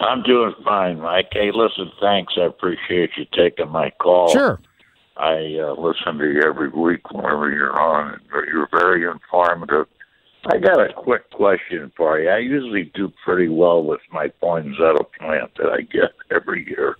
I'm 0.00 0.22
doing 0.22 0.54
fine, 0.64 1.00
Mike. 1.00 1.28
Hey, 1.30 1.50
listen, 1.52 1.92
thanks. 2.00 2.34
I 2.38 2.46
appreciate 2.46 3.10
you 3.18 3.26
taking 3.36 3.68
my 3.68 3.90
call. 3.90 4.32
Sure. 4.32 4.60
I 5.18 5.56
uh, 5.60 5.74
listen 5.78 6.18
to 6.18 6.24
you 6.24 6.42
every 6.42 6.70
week 6.70 7.10
whenever 7.10 7.50
you're 7.50 7.78
on. 7.78 8.20
You're 8.32 8.68
very 8.70 9.04
informative. 9.06 9.86
I 10.46 10.58
got 10.58 10.80
a 10.80 10.92
quick 10.94 11.30
question 11.30 11.92
for 11.96 12.18
you. 12.18 12.30
I 12.30 12.38
usually 12.38 12.90
do 12.94 13.12
pretty 13.24 13.48
well 13.48 13.82
with 13.82 14.00
my 14.10 14.28
poinsettia 14.40 15.04
plant 15.18 15.50
that 15.58 15.70
I 15.70 15.82
get 15.82 16.12
every 16.30 16.66
year 16.66 16.96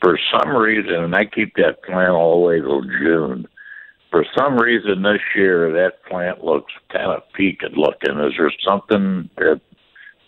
for 0.00 0.18
some 0.32 0.54
reason, 0.54 0.94
and 0.94 1.14
I 1.14 1.24
keep 1.24 1.54
that 1.56 1.82
plant 1.82 2.10
all 2.10 2.40
the 2.40 2.46
way 2.46 2.60
till 2.60 2.82
June. 2.82 3.46
For 4.10 4.24
some 4.36 4.56
reason 4.56 5.02
this 5.02 5.20
year, 5.34 5.72
that 5.72 6.04
plant 6.08 6.44
looks 6.44 6.72
kind 6.92 7.10
of 7.10 7.22
peaked 7.34 7.64
looking. 7.72 8.18
Is 8.20 8.34
there 8.38 8.52
something 8.66 9.28
that 9.36 9.60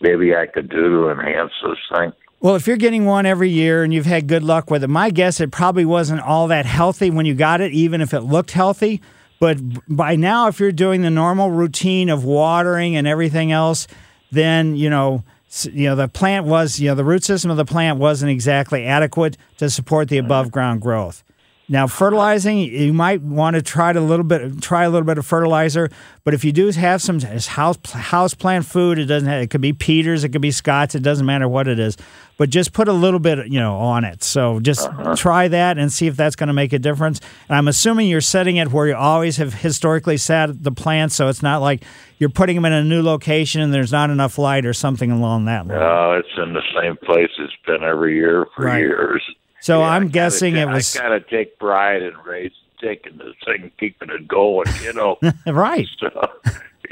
maybe 0.01 0.35
I 0.35 0.45
could 0.45 0.69
do 0.69 0.89
to 0.89 1.09
enhance 1.09 1.51
this 1.63 1.77
thing? 1.97 2.11
Well, 2.41 2.55
if 2.55 2.67
you're 2.67 2.77
getting 2.77 3.05
one 3.05 3.25
every 3.25 3.49
year 3.49 3.83
and 3.83 3.93
you've 3.93 4.05
had 4.05 4.27
good 4.27 4.43
luck 4.43 4.71
with 4.71 4.83
it, 4.83 4.89
my 4.89 5.09
guess 5.09 5.41
it 5.41 5.51
probably 5.51 5.85
wasn't 5.85 6.21
all 6.21 6.47
that 6.47 6.65
healthy 6.65 7.09
when 7.09 7.25
you 7.25 7.35
got 7.35 7.59
it, 7.59 7.73
even 7.73 7.99
if 7.99 8.13
it 8.13 8.21
looked 8.21 8.51
healthy. 8.51 9.01
But 9.39 9.57
by 9.87 10.15
now, 10.15 10.47
if 10.47 10.59
you're 10.59 10.71
doing 10.71 11.01
the 11.01 11.09
normal 11.09 11.51
routine 11.51 12.09
of 12.09 12.23
watering 12.23 12.95
and 12.95 13.07
everything 13.07 13.51
else, 13.51 13.87
then 14.31 14.75
you 14.75 14.89
know 14.89 15.23
you 15.63 15.89
know 15.89 15.95
the 15.95 16.07
plant 16.07 16.45
was 16.45 16.79
you 16.79 16.89
know 16.89 16.95
the 16.95 17.03
root 17.03 17.23
system 17.23 17.49
of 17.51 17.57
the 17.57 17.65
plant 17.65 17.97
wasn't 17.97 18.29
exactly 18.31 18.85
adequate 18.85 19.37
to 19.57 19.69
support 19.69 20.07
the 20.09 20.17
above 20.17 20.51
ground 20.51 20.81
growth 20.81 21.23
Now, 21.71 21.85
fertilizing, 21.85 22.57
you 22.57 22.91
might 22.93 23.21
want 23.21 23.55
to 23.55 23.61
try 23.61 23.91
a 23.91 24.01
little 24.01 24.25
bit, 24.25 24.59
try 24.59 24.85
a 24.85 24.89
little 24.89 25.05
bit 25.05 25.19
of 25.19 25.25
fertilizer. 25.25 25.91
But 26.23 26.33
if 26.33 26.43
you 26.43 26.51
do 26.51 26.67
have 26.71 26.99
some 26.99 27.19
house 27.19 27.77
house 27.91 28.33
plant 28.33 28.65
food, 28.65 28.97
it 28.97 29.05
doesn't. 29.05 29.29
Have, 29.29 29.43
it 29.43 29.51
could 29.51 29.61
be 29.61 29.71
Peters, 29.71 30.23
it 30.23 30.29
could 30.29 30.41
be 30.41 30.49
Scotts. 30.49 30.95
It 30.95 31.03
doesn't 31.03 31.27
matter 31.27 31.47
what 31.47 31.67
it 31.67 31.77
is. 31.77 31.95
But 32.37 32.49
just 32.49 32.73
put 32.73 32.87
a 32.87 32.93
little 32.93 33.19
bit, 33.19 33.47
you 33.49 33.59
know, 33.59 33.75
on 33.75 34.03
it. 34.03 34.23
So 34.23 34.59
just 34.59 34.87
uh-huh. 34.87 35.15
try 35.15 35.47
that 35.47 35.77
and 35.77 35.91
see 35.91 36.07
if 36.07 36.15
that's 36.15 36.35
going 36.35 36.47
to 36.47 36.53
make 36.53 36.73
a 36.73 36.79
difference. 36.79 37.21
And 37.47 37.55
I'm 37.55 37.67
assuming 37.67 38.07
you're 38.07 38.21
setting 38.21 38.55
it 38.55 38.71
where 38.71 38.87
you 38.87 38.95
always 38.95 39.37
have 39.37 39.53
historically 39.53 40.17
sat 40.17 40.63
the 40.63 40.71
plants, 40.71 41.15
so 41.15 41.27
it's 41.27 41.43
not 41.43 41.61
like 41.61 41.83
you're 42.17 42.29
putting 42.29 42.55
them 42.55 42.65
in 42.65 42.73
a 42.73 42.83
new 42.83 43.03
location 43.03 43.61
and 43.61 43.71
there's 43.73 43.91
not 43.91 44.09
enough 44.09 44.37
light 44.39 44.65
or 44.65 44.73
something 44.73 45.11
along 45.11 45.45
that 45.45 45.67
line. 45.67 45.77
No, 45.77 46.13
it's 46.13 46.29
in 46.37 46.53
the 46.53 46.63
same 46.81 46.97
place 46.97 47.29
it's 47.37 47.53
been 47.67 47.83
every 47.83 48.15
year 48.15 48.47
for 48.55 48.65
right. 48.65 48.79
years. 48.79 49.21
So 49.61 49.79
yeah, 49.79 49.89
I'm 49.89 50.07
guessing 50.09 50.55
it 50.55 50.67
was. 50.67 50.95
I 50.95 51.01
gotta 51.01 51.19
take 51.21 51.59
pride 51.59 52.01
in 52.01 52.15
race, 52.17 52.53
taking 52.81 53.17
this 53.17 53.35
thing, 53.45 53.71
keeping 53.79 54.09
it 54.09 54.27
going. 54.27 54.67
You 54.83 54.93
know, 54.93 55.17
right? 55.47 55.87
So, 55.99 56.31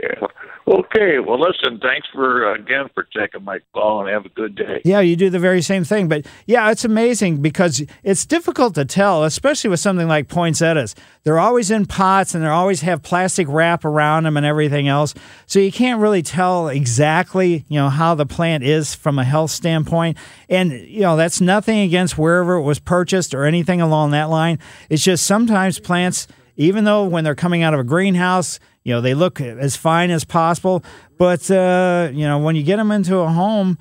yeah. 0.02 0.28
Okay. 0.68 1.20
Well, 1.20 1.40
listen. 1.40 1.80
Thanks 1.80 2.08
for 2.14 2.52
uh, 2.52 2.56
again 2.56 2.90
for 2.94 3.04
taking 3.04 3.44
my 3.44 3.60
call, 3.74 4.02
and 4.02 4.10
have 4.10 4.26
a 4.26 4.30
good 4.30 4.56
day. 4.56 4.82
Yeah, 4.84 5.00
you 5.00 5.16
do 5.16 5.30
the 5.30 5.40
very 5.40 5.62
same 5.62 5.84
thing. 5.84 6.08
But 6.08 6.26
yeah, 6.46 6.70
it's 6.72 6.84
amazing 6.84 7.42
because 7.42 7.82
it's 8.04 8.26
difficult 8.26 8.76
to 8.76 8.86
tell, 8.86 9.24
especially 9.24 9.70
with 9.70 9.80
something 9.80 10.08
like 10.08 10.28
poinsettias. 10.28 10.94
They're 11.24 11.40
always 11.40 11.72
in 11.72 11.86
pots, 11.86 12.36
and 12.36 12.44
they 12.44 12.50
always 12.50 12.82
have 12.82 13.02
plastic 13.02 13.48
wrap 13.48 13.86
around 13.86 14.24
them 14.24 14.36
and 14.36 14.46
everything 14.46 14.88
else. 14.88 15.14
So 15.46 15.60
you 15.60 15.72
can't 15.72 16.02
really 16.02 16.22
tell 16.22 16.68
exactly, 16.68 17.66
you 17.70 17.80
know, 17.80 17.90
how 17.90 18.16
the 18.16 18.26
plant 18.26 18.64
is 18.64 18.94
from 18.94 19.20
a 19.20 19.24
health 19.24 19.52
standpoint. 19.52 20.18
And 20.50 20.72
you 20.74 21.02
know, 21.02 21.16
that's 21.16 21.40
nothing 21.40 21.80
against 21.80 22.18
wherever 22.18 22.56
it 22.56 22.64
was 22.64 22.80
purchased 22.80 23.34
or 23.34 23.46
anything 23.46 23.80
along 23.80 24.12
that 24.12 24.30
line. 24.30 24.60
It's 24.90 25.04
just 25.04 25.26
sometimes 25.26 25.80
plants 25.80 26.28
even 26.58 26.84
though 26.84 27.06
when 27.06 27.24
they're 27.24 27.36
coming 27.36 27.62
out 27.64 27.74
of 27.74 27.80
a 27.80 27.84
greenhouse, 27.84 28.60
you 28.88 28.94
know, 28.94 29.02
they 29.02 29.14
look 29.14 29.42
as 29.42 29.76
fine 29.76 30.12
as 30.12 30.24
possible. 30.24 30.82
But, 31.18 31.52
uh, 31.52 32.10
you 32.14 32.26
know, 32.26 32.38
when 32.38 32.56
you 32.56 32.64
get 32.64 32.78
them 32.78 32.90
into 32.90 33.18
a 33.18 33.28
home, 33.28 33.78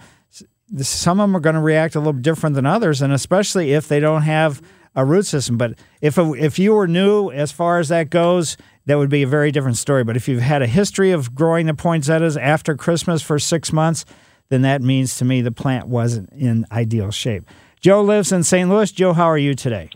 some 0.79 1.21
of 1.21 1.29
them 1.29 1.37
are 1.37 1.41
going 1.41 1.55
to 1.55 1.61
react 1.61 1.95
a 1.95 2.01
little 2.01 2.13
different 2.13 2.57
than 2.57 2.67
others, 2.67 3.01
and 3.01 3.13
especially 3.13 3.73
if 3.73 3.87
they 3.87 4.01
don't 4.01 4.23
have 4.23 4.61
a 4.97 5.05
root 5.05 5.25
system. 5.25 5.57
But 5.57 5.79
if 6.01 6.19
if 6.19 6.59
you 6.59 6.73
were 6.75 6.89
new 6.89 7.31
as 7.31 7.53
far 7.53 7.79
as 7.79 7.89
that 7.91 8.11
goes, 8.11 8.57
that 8.87 8.99
would 8.99 9.09
be 9.09 9.23
a 9.23 9.29
very 9.29 9.53
different 9.53 9.77
story. 9.77 10.03
But 10.03 10.17
if 10.17 10.27
you've 10.27 10.43
had 10.43 10.61
a 10.61 10.67
history 10.67 11.13
of 11.13 11.37
growing 11.37 11.67
the 11.67 11.75
poinsettias 11.75 12.37
after 12.37 12.75
Christmas 12.75 13.23
for 13.23 13.39
six 13.39 13.73
months, 13.73 14.05
then 14.49 14.63
that 14.63 14.83
means 14.83 15.19
to 15.19 15.25
me 15.25 15.41
the 15.41 15.53
plant 15.53 15.87
wasn't 15.87 16.33
in 16.33 16.67
ideal 16.73 17.13
shape. 17.13 17.45
Joe 17.81 18.03
lives 18.03 18.33
in 18.33 18.43
St. 18.43 18.69
Louis. 18.69 18.91
Joe, 18.91 19.13
how 19.13 19.27
are 19.27 19.39
you 19.39 19.55
today? 19.55 19.89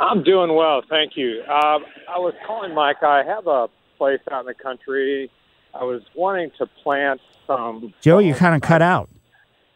I'm 0.00 0.22
doing 0.22 0.54
well, 0.54 0.80
thank 0.88 1.12
you. 1.14 1.42
Uh, 1.46 1.78
I 2.08 2.18
was 2.18 2.32
calling 2.46 2.74
Mike. 2.74 3.02
I 3.02 3.22
have 3.24 3.46
a 3.46 3.68
place 3.96 4.20
out 4.30 4.40
in 4.40 4.46
the 4.46 4.54
country. 4.54 5.30
I 5.74 5.84
was 5.84 6.02
wanting 6.14 6.50
to 6.58 6.66
plant 6.66 7.20
some. 7.46 7.94
Joe, 8.00 8.18
you 8.18 8.34
kind 8.34 8.54
of 8.54 8.62
cut 8.62 8.82
out. 8.82 9.08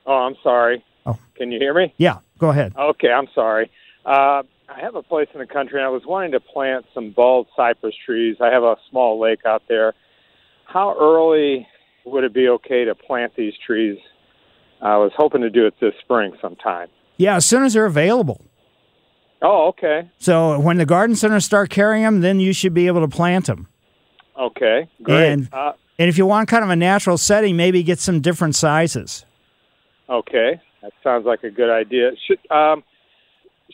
Oh, 0.07 0.15
I'm 0.15 0.37
sorry. 0.43 0.85
Oh, 1.07 1.19
can 1.37 1.51
you 1.53 1.59
hear 1.59 1.75
me? 1.75 1.93
Yeah, 1.97 2.19
go 2.39 2.51
ahead. 2.51 2.75
Okay, 2.77 3.11
I'm 3.11 3.29
sorry. 3.35 3.71
Uh, 4.05 4.43
I 4.69 4.81
have 4.81 4.95
a 4.95 5.03
place 5.03 5.29
in 5.35 5.41
the 5.41 5.47
country, 5.47 5.79
and 5.79 5.87
I 5.87 5.91
was 5.91 6.03
wanting 6.07 6.33
to 6.33 6.41
plant 6.41 6.87
some 6.95 7.11
bald 7.11 7.49
cypress 7.57 7.95
trees. 8.07 8.37
I 8.41 8.53
have 8.53 8.63
a 8.63 8.77
small 8.91 9.21
lake 9.21 9.41
out 9.47 9.63
there. 9.69 9.95
How 10.65 10.97
early 10.99 11.67
would 12.05 12.25
it 12.25 12.33
be 12.33 12.49
okay 12.49 12.85
to 12.85 12.95
plant 12.95 13.35
these 13.37 13.55
trees? 13.67 13.99
I 14.81 14.97
was 14.99 15.13
hoping 15.17 15.41
to 15.43 15.51
do 15.51 15.67
it 15.67 15.75
this 15.81 15.95
spring 16.01 16.37
sometime. 16.41 16.89
Yeah, 17.17 17.37
as 17.37 17.47
soon 17.47 17.65
as 17.65 17.73
they're 17.73 17.87
available. 17.87 18.45
Oh, 19.43 19.69
okay. 19.69 20.11
So 20.19 20.59
when 20.59 20.79
the 20.79 20.87
garden 20.87 21.17
centers 21.17 21.45
start 21.45 21.71
carrying 21.71 22.05
them, 22.05 22.21
then 22.21 22.41
you 22.41 22.53
should 22.53 22.75
be 22.75 22.87
able 22.87 23.01
to 23.01 23.09
plant 23.09 23.47
them. 23.47 23.69
Okay, 24.38 24.88
great. 25.03 25.33
And, 25.33 25.48
uh, 25.53 25.72
and 25.98 26.09
if 26.09 26.16
you 26.16 26.27
want 26.27 26.48
kind 26.48 26.62
of 26.62 26.70
a 26.70 26.77
natural 26.77 27.18
setting, 27.18 27.57
maybe 27.57 27.83
get 27.83 27.98
some 27.98 28.20
different 28.20 28.55
sizes. 28.55 29.24
Okay, 30.09 30.61
that 30.83 30.92
sounds 31.03 31.27
like 31.27 31.42
a 31.42 31.51
good 31.51 31.70
idea. 31.70 32.12
Should 32.27 32.51
um, 32.51 32.85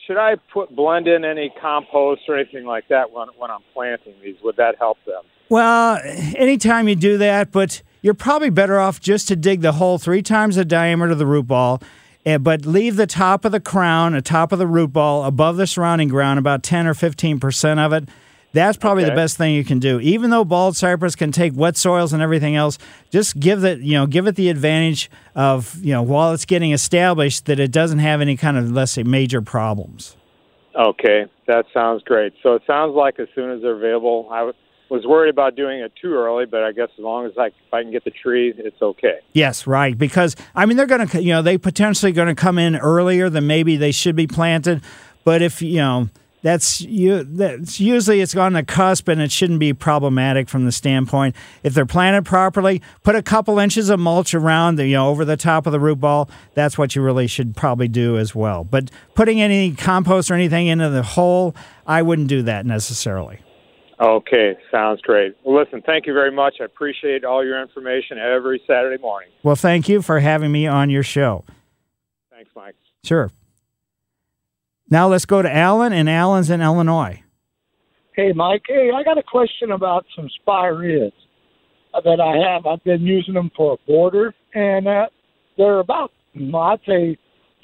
should 0.07 0.17
I 0.17 0.37
put 0.53 0.75
blend 0.75 1.07
in 1.07 1.25
any 1.25 1.53
compost 1.61 2.23
or 2.29 2.39
anything 2.39 2.65
like 2.65 2.89
that 2.89 3.13
when 3.13 3.29
when 3.37 3.51
I'm 3.51 3.63
planting 3.73 4.15
these? 4.23 4.37
Would 4.43 4.57
that 4.57 4.77
help 4.79 4.99
them? 5.05 5.23
Well, 5.51 6.01
anytime 6.37 6.89
you 6.89 6.97
do 6.97 7.19
that, 7.19 7.53
but 7.53 7.83
you're 8.01 8.15
probably 8.15 8.51
better 8.51 8.81
off 8.81 9.01
just 9.01 9.29
to 9.29 9.37
dig 9.37 9.61
the 9.61 9.73
hole 9.73 9.99
three 9.99 10.23
times 10.23 10.57
the 10.57 10.65
diameter 10.65 11.13
of 11.13 11.19
the 11.19 11.27
root 11.27 11.47
ball 11.47 11.83
Eh, 12.27 12.39
but 12.39 12.65
leave 12.65 12.97
the 12.97 13.07
top 13.07 13.45
of 13.45 13.53
the 13.53 13.61
crown, 13.61 14.13
the 14.13 14.23
top 14.23 14.51
of 14.51 14.59
the 14.59 14.67
root 14.67 14.93
ball 14.93 15.25
above 15.25 15.57
the 15.57 15.67
surrounding 15.67 16.09
ground, 16.09 16.39
about 16.39 16.63
10 16.63 16.87
or 16.87 16.95
15% 16.95 17.79
of 17.79 17.93
it. 17.93 18.09
That's 18.55 18.77
probably 18.77 19.03
okay. 19.03 19.11
the 19.11 19.17
best 19.17 19.37
thing 19.37 19.55
you 19.55 19.65
can 19.65 19.81
do. 19.81 20.01
Even 20.01 20.31
though 20.31 20.45
bald 20.45 20.77
cypress 20.77 21.17
can 21.17 21.33
take 21.33 21.55
wet 21.57 21.77
soils 21.77 22.13
and 22.13 22.23
everything 22.23 22.55
else, 22.55 22.79
just 23.11 23.39
give 23.39 23.65
it, 23.65 23.81
you 23.81 23.95
know, 23.95 24.07
give 24.07 24.27
it 24.27 24.37
the 24.37 24.49
advantage 24.49 25.11
of, 25.35 25.77
you 25.85 25.93
know, 25.93 26.03
while 26.03 26.33
it's 26.33 26.45
getting 26.45 26.71
established 26.71 27.47
that 27.47 27.59
it 27.59 27.73
doesn't 27.73 27.99
have 27.99 28.21
any 28.21 28.37
kind 28.37 28.57
of, 28.57 28.71
let's 28.71 28.93
say, 28.93 29.03
major 29.03 29.43
problems. 29.43 30.17
Okay, 30.75 31.27
that 31.47 31.67
sounds 31.75 32.03
great. 32.05 32.33
So 32.43 32.55
it 32.55 32.63
sounds 32.67 32.95
like 32.95 33.19
as 33.19 33.29
soon 33.35 33.51
as 33.51 33.61
they're 33.61 33.77
available, 33.77 34.29
I 34.31 34.45
would 34.45 34.55
was 34.91 35.07
worried 35.07 35.31
about 35.31 35.57
doing 35.57 35.81
it 35.81 35.93
too 36.01 36.13
early, 36.13 36.47
but 36.47 36.63
I 36.63 36.71
guess 36.71 36.89
as 36.97 37.03
long 37.03 37.27
as 37.27 37.33
I, 37.39 37.47
if 37.47 37.73
I 37.73 37.83
can 37.83 37.91
get 37.91 38.05
the 38.05 38.11
tree, 38.11 38.53
it's 38.57 38.81
okay. 38.81 39.19
Yes, 39.33 39.67
right. 39.67 39.97
Because 39.97 40.37
I 40.55 40.67
mean, 40.67 40.77
they're 40.77 40.87
going 40.87 41.09
to, 41.09 41.23
you 41.23 41.33
know, 41.33 41.43
they 41.43 41.59
potentially 41.59 42.13
going 42.13 42.29
to 42.29 42.35
come 42.35 42.59
in 42.59 42.77
earlier 42.77 43.29
than 43.31 43.47
maybe 43.47 43.77
they 43.77 43.93
should 43.93 44.15
be 44.15 44.27
planted. 44.27 44.83
But 45.25 45.43
if 45.43 45.63
you 45.63 45.79
know, 45.79 46.11
that's 46.45 46.83
you. 46.83 47.25
That's 47.25 47.81
usually 47.81 48.21
it's 48.21 48.37
on 48.37 48.53
the 48.53 48.63
cusp, 48.63 49.09
and 49.09 49.19
it 49.19 49.33
shouldn't 49.33 49.61
be 49.61 49.73
problematic 49.73 50.47
from 50.51 50.67
the 50.67 50.73
standpoint 50.73 51.35
if 51.63 51.73
they're 51.73 51.87
planted 51.87 52.27
properly. 52.27 52.83
Put 53.03 53.17
a 53.17 53.23
couple 53.23 53.59
inches 53.59 53.89
of 53.89 53.99
mulch 53.99 54.35
around, 54.35 54.77
the, 54.77 54.87
you 54.87 54.93
know, 54.93 55.09
over 55.09 55.25
the 55.25 55.39
top 55.39 55.65
of 55.65 55.73
the 55.73 55.81
root 55.81 56.01
ball. 56.01 56.29
That's 56.53 56.77
what 56.77 56.95
you 56.95 57.01
really 57.01 57.29
should 57.29 57.57
probably 57.57 57.89
do 57.89 58.19
as 58.19 58.35
well. 58.35 58.63
But 58.63 58.91
putting 59.15 59.41
any 59.41 59.73
compost 59.73 60.31
or 60.31 60.35
anything 60.35 60.67
into 60.67 60.91
the 60.91 61.03
hole, 61.03 61.57
I 61.87 62.03
wouldn't 62.03 62.29
do 62.29 62.43
that 62.43 62.67
necessarily. 62.67 63.39
Okay, 63.99 64.59
sounds 64.71 65.01
great. 65.01 65.35
Well, 65.45 65.59
listen, 65.59 65.81
thank 65.81 66.07
you 66.07 66.13
very 66.13 66.31
much. 66.31 66.57
I 66.61 66.65
appreciate 66.65 67.25
all 67.25 67.43
your 67.43 67.63
information 67.63 68.19
every 68.19 68.61
Saturday 68.67 69.01
morning. 69.01 69.31
Well, 69.43 69.57
thank 69.57 69.89
you 69.89 70.03
for 70.03 70.21
having 70.21 70.53
me 70.53 70.67
on 70.67 70.91
your 70.91 71.05
show. 71.05 71.47
Thanks, 72.31 72.51
Mike. 72.55 72.75
Sure. 73.03 73.31
Now 74.95 75.09
let's 75.09 75.25
go 75.25 75.43
to 75.43 75.53
Alan, 75.53 75.93
and 75.93 76.09
Alan's 76.09 76.51
in 76.51 76.61
Illinois. 76.61 77.21
Hey, 78.15 78.31
Mike. 78.33 78.63
Hey, 78.69 78.93
I 78.95 79.03
got 79.03 79.19
a 79.19 79.25
question 79.25 79.73
about 79.73 80.07
some 80.15 80.29
spireas 80.41 81.13
that 81.93 82.21
I 82.21 82.37
have. 82.49 82.65
I've 82.65 82.85
been 82.85 83.03
using 83.03 83.35
them 83.35 83.51
for 83.57 83.73
a 83.73 83.87
border, 83.89 84.33
and 84.55 84.87
uh, 84.87 85.07
they're 85.59 85.81
about, 85.81 86.13
I'd 86.37 86.79
say, 86.87 87.19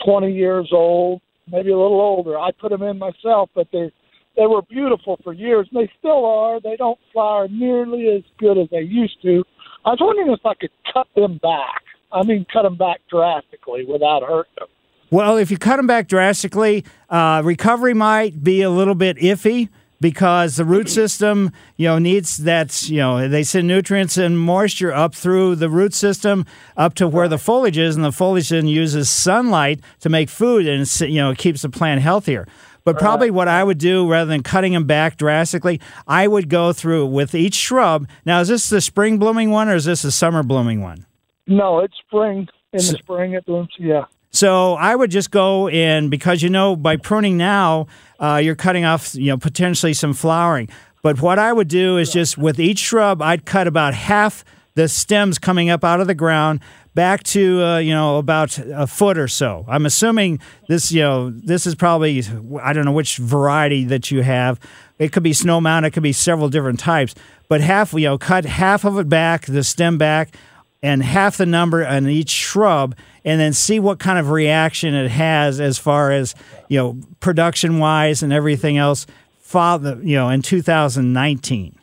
20 0.05 0.33
years 0.33 0.71
old, 0.73 1.21
maybe 1.47 1.71
a 1.71 1.79
little 1.79 2.01
older. 2.01 2.37
I 2.37 2.51
put 2.51 2.71
them 2.71 2.83
in 2.83 2.99
myself, 2.99 3.49
but 3.55 3.69
they're 3.73 3.93
they 4.37 4.49
were 4.49 4.63
beautiful 4.63 5.21
for 5.23 5.33
years, 5.33 5.69
and 5.73 5.87
they 5.87 5.93
still 6.01 6.25
are. 6.25 6.61
They 6.61 6.75
don't 6.77 6.99
flower 7.13 7.47
nearly 7.47 8.09
as 8.09 8.25
good 8.41 8.59
as 8.59 8.67
they 8.73 8.81
used 8.81 9.23
to. 9.23 9.45
I 9.85 9.91
was 9.91 9.99
wondering 10.01 10.33
if 10.33 10.45
I 10.45 10.55
could 10.55 10.73
cut 10.93 11.07
them 11.15 11.39
back. 11.41 11.83
I 12.11 12.25
mean, 12.25 12.45
cut 12.53 12.63
them 12.63 12.77
back 12.77 13.03
drastically 13.09 13.85
without 13.85 14.25
hurting 14.25 14.55
them. 14.59 14.69
Well, 15.11 15.37
if 15.39 15.51
you 15.51 15.59
cut 15.59 15.77
them 15.77 15.89
back 15.89 16.07
drastically, 16.07 16.85
uh, 17.09 17.43
recovery 17.45 17.95
might 17.95 18.45
be 18.45 18.63
a 18.63 18.71
little 18.71 18.95
bit 18.95 19.17
iffy 19.17 19.69
because 20.01 20.57
the 20.57 20.65
root 20.65 20.89
system, 20.89 21.51
you 21.77 21.89
know, 21.89 21.99
needs 21.99 22.39
that, 22.39 22.89
you 22.89 22.99
know, 22.99 23.29
they 23.29 23.43
send 23.43 23.67
nutrients 23.67 24.17
and 24.17 24.39
moisture 24.39 24.93
up 24.93 25.15
through 25.15 25.57
the 25.57 25.69
root 25.69 25.95
system 25.95 26.47
up 26.77 26.95
to 26.95 27.09
where 27.09 27.29
the 27.29 27.39
foliage 27.39 27.77
is, 27.77 27.97
and 27.97 28.05
the 28.05 28.13
foliage 28.13 28.49
then 28.51 28.69
uses 28.69 29.11
sunlight 29.11 29.81
to 29.99 30.09
make 30.09 30.29
food, 30.29 30.67
and 30.67 30.89
you 31.01 31.17
know, 31.17 31.31
it 31.31 31.39
keeps 31.39 31.63
the 31.63 31.69
plant 31.69 32.01
healthier. 32.01 32.47
But 32.85 32.99
probably 32.99 33.31
what 33.31 33.47
I 33.47 33.63
would 33.63 33.79
do 33.79 34.11
rather 34.11 34.31
than 34.31 34.43
cutting 34.43 34.73
them 34.73 34.87
back 34.87 35.17
drastically, 35.19 35.81
I 36.07 36.27
would 36.27 36.49
go 36.49 36.73
through 36.73 37.07
with 37.07 37.35
each 37.35 37.55
shrub. 37.55 38.09
Now, 38.25 38.41
is 38.41 38.49
this 38.49 38.71
the 38.71 38.81
spring 38.81 39.19
blooming 39.19 39.51
one 39.51 39.69
or 39.69 39.75
is 39.75 39.85
this 39.85 40.03
a 40.03 40.11
summer 40.11 40.43
blooming 40.43 40.81
one? 40.81 41.05
No, 41.47 41.81
it's 41.81 41.95
spring. 42.07 42.49
In 42.73 42.79
the 42.79 42.97
spring, 42.99 43.35
it 43.35 43.45
blooms. 43.45 43.69
Yeah. 43.79 44.07
So 44.31 44.75
I 44.75 44.95
would 44.95 45.11
just 45.11 45.31
go 45.31 45.69
in 45.69 46.09
because 46.09 46.43
you 46.43 46.51
know 46.51 46.77
by 46.77 46.97
pruning 46.97 47.37
now, 47.37 47.87
uh, 48.19 48.41
you're 48.43 48.55
cutting 48.55 48.85
off 48.85 49.15
you 49.15 49.27
know 49.27 49.39
potentially 49.39 49.93
some 49.93 50.15
flowering. 50.15 50.69
But 51.03 51.21
what 51.21 51.39
I 51.39 51.53
would 51.53 51.69
do 51.69 51.97
is 51.97 52.13
just 52.13 52.37
with 52.37 52.61
each 52.61 52.79
shrub, 52.79 53.23
I'd 53.23 53.45
cut 53.45 53.67
about 53.67 53.95
half 53.95 54.45
the 54.75 54.89
stems 54.89 55.39
coming 55.39 55.71
up 55.71 55.83
out 55.83 56.01
of 56.01 56.07
the 56.07 56.15
ground 56.15 56.61
back 56.95 57.23
to 57.23 57.63
uh, 57.63 57.79
you 57.79 57.93
know 57.93 58.19
about 58.19 58.59
a 58.59 58.87
foot 58.87 59.19
or 59.19 59.29
so. 59.29 59.65
I'm 59.69 59.87
assuming 59.87 60.41
this 60.69 60.93
you 60.93 61.03
know 61.03 61.31
this 61.31 61.67
is 61.67 61.75
probably 61.75 62.23
I 62.63 62.73
don't 62.73 62.85
know 62.85 62.93
which 62.93 63.17
variety 63.17 63.85
that 63.87 64.11
you 64.11 64.23
have. 64.23 64.61
It 64.99 65.13
could 65.13 65.23
be 65.23 65.33
Snowmound. 65.33 65.87
It 65.87 65.93
could 65.93 66.03
be 66.03 66.13
several 66.13 66.49
different 66.49 66.79
types. 66.79 67.15
But 67.49 67.61
half 67.61 67.93
you 67.93 68.01
know 68.01 68.19
cut 68.19 68.45
half 68.45 68.85
of 68.85 68.99
it 68.99 69.09
back, 69.09 69.47
the 69.47 69.65
stem 69.65 69.99
back. 69.99 70.35
And 70.83 71.03
half 71.03 71.37
the 71.37 71.47
number 71.47 71.87
on 71.87 72.09
each 72.09 72.31
shrub 72.31 72.95
and 73.25 73.41
then 73.41 73.53
see 73.53 73.79
what 73.79 73.99
kind 73.99 74.19
of 74.19 74.31
reaction 74.31 74.95
it 74.95 75.11
has 75.11 75.61
as 75.61 75.79
far 75.79 76.11
as 76.11 76.35
you 76.69 76.79
know 76.79 76.99
production 77.21 77.79
wise 77.79 78.23
and 78.23 78.33
everything 78.33 78.79
else 78.79 79.07
father 79.39 79.99
you 80.03 80.17
know 80.17 80.29
in 80.29 80.43
2019 80.43 81.79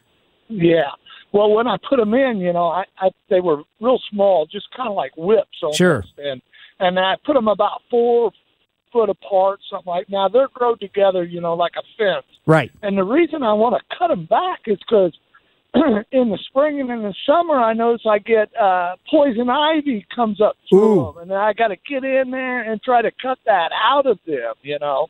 Yeah. 0.49 0.91
Well, 1.33 1.51
when 1.51 1.67
I 1.67 1.77
put 1.89 1.97
them 1.97 2.13
in, 2.13 2.37
you 2.37 2.53
know, 2.53 2.67
I, 2.67 2.85
I 2.99 3.09
they 3.29 3.41
were 3.41 3.63
real 3.81 3.99
small, 4.09 4.45
just 4.45 4.67
kind 4.75 4.89
of 4.89 4.95
like 4.95 5.11
whips. 5.17 5.57
Almost, 5.61 5.77
Sure. 5.77 6.03
And 6.17 6.41
and 6.79 6.97
I 6.97 7.15
put 7.25 7.33
them 7.33 7.47
about 7.47 7.81
four 7.89 8.31
foot 8.93 9.09
apart, 9.09 9.59
something 9.69 9.89
like. 9.89 10.09
Now 10.09 10.29
they're 10.29 10.47
grown 10.53 10.79
together, 10.79 11.23
you 11.23 11.41
know, 11.41 11.53
like 11.53 11.73
a 11.77 11.83
fence. 11.97 12.25
right 12.45 12.71
And 12.81 12.97
the 12.97 13.03
reason 13.03 13.43
I 13.43 13.53
want 13.53 13.75
to 13.75 13.97
cut 13.97 14.07
them 14.07 14.25
back 14.25 14.61
is 14.67 14.77
because 14.79 15.13
in 16.11 16.29
the 16.29 16.39
spring 16.49 16.79
and 16.79 16.89
in 16.89 17.03
the 17.03 17.15
summer, 17.25 17.55
I 17.55 17.73
notice 17.73 18.01
I 18.09 18.19
get 18.19 18.49
uh, 18.55 18.95
poison 19.09 19.49
ivy 19.49 20.05
comes 20.13 20.41
up 20.41 20.55
through 20.69 21.01
Ooh. 21.01 21.13
them, 21.13 21.23
and 21.23 21.33
I 21.33 21.53
got 21.53 21.69
to 21.69 21.77
get 21.89 22.03
in 22.03 22.31
there 22.31 22.69
and 22.69 22.81
try 22.81 23.01
to 23.01 23.11
cut 23.21 23.39
that 23.45 23.69
out 23.73 24.05
of 24.05 24.19
them, 24.25 24.53
you 24.61 24.77
know. 24.79 25.07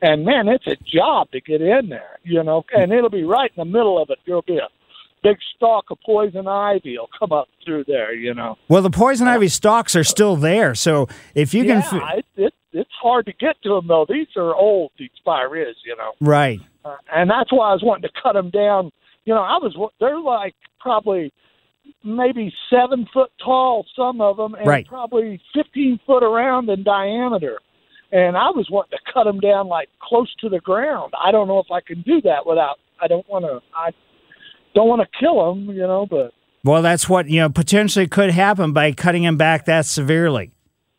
And 0.00 0.24
man, 0.24 0.46
it's 0.48 0.66
a 0.66 0.76
job 0.84 1.30
to 1.32 1.40
get 1.40 1.60
in 1.60 1.88
there, 1.88 2.18
you 2.22 2.42
know. 2.42 2.64
And 2.72 2.92
it'll 2.92 3.10
be 3.10 3.24
right 3.24 3.50
in 3.56 3.60
the 3.60 3.64
middle 3.64 4.00
of 4.00 4.10
it. 4.10 4.18
There'll 4.26 4.42
be 4.42 4.58
a 4.58 4.68
big 5.22 5.36
stalk 5.56 5.86
of 5.90 5.98
poison 6.04 6.46
ivy 6.46 6.96
will 6.96 7.08
come 7.18 7.32
up 7.32 7.48
through 7.64 7.84
there, 7.88 8.14
you 8.14 8.32
know. 8.32 8.56
well 8.68 8.82
the 8.82 8.90
poison 8.90 9.26
ivy 9.26 9.48
stalks 9.48 9.96
are 9.96 10.04
still 10.04 10.36
there 10.36 10.76
so 10.76 11.08
if 11.34 11.52
you 11.52 11.64
yeah, 11.64 11.80
can 11.80 12.00
fi- 12.00 12.12
it, 12.18 12.24
it, 12.36 12.54
it's 12.72 12.90
hard 13.02 13.26
to 13.26 13.32
get 13.32 13.60
to 13.62 13.70
them 13.70 13.88
though. 13.88 14.06
These 14.08 14.28
are 14.36 14.54
old. 14.54 14.92
These 14.96 15.10
spireas, 15.16 15.76
you 15.84 15.96
know. 15.96 16.12
right 16.20 16.60
uh, 16.84 16.96
and 17.12 17.28
that's 17.28 17.52
why 17.52 17.70
I 17.70 17.72
was 17.72 17.82
wanting 17.82 18.08
to 18.08 18.20
cut 18.22 18.34
them 18.34 18.50
down. 18.50 18.92
You 19.28 19.34
know, 19.34 19.42
I 19.42 19.58
was 19.58 19.76
they're 20.00 20.18
like 20.18 20.54
probably 20.80 21.30
maybe 22.02 22.50
seven 22.70 23.06
foot 23.12 23.30
tall, 23.44 23.84
some 23.94 24.22
of 24.22 24.38
them, 24.38 24.54
and 24.54 24.66
Right. 24.66 24.86
probably 24.86 25.38
fifteen 25.54 26.00
foot 26.06 26.22
around 26.22 26.70
in 26.70 26.82
diameter. 26.82 27.58
And 28.10 28.38
I 28.38 28.48
was 28.48 28.70
wanting 28.70 28.98
to 28.98 29.12
cut 29.12 29.24
them 29.24 29.38
down 29.38 29.68
like 29.68 29.90
close 30.00 30.34
to 30.36 30.48
the 30.48 30.60
ground. 30.60 31.12
I 31.22 31.30
don't 31.30 31.46
know 31.46 31.58
if 31.58 31.70
I 31.70 31.82
can 31.82 32.00
do 32.00 32.22
that 32.22 32.46
without. 32.46 32.78
I 33.02 33.06
don't 33.06 33.28
want 33.28 33.44
to. 33.44 33.60
I 33.76 33.90
don't 34.74 34.88
want 34.88 35.02
to 35.02 35.18
kill 35.20 35.46
them, 35.46 35.66
you 35.76 35.82
know. 35.82 36.06
But 36.06 36.32
well 36.64 36.80
that's 36.80 37.06
what 37.06 37.28
you 37.28 37.40
know 37.40 37.50
potentially 37.50 38.08
could 38.08 38.30
happen 38.30 38.72
by 38.72 38.92
cutting 38.92 39.24
them 39.24 39.36
back 39.36 39.66
that 39.66 39.84
severely 39.84 40.52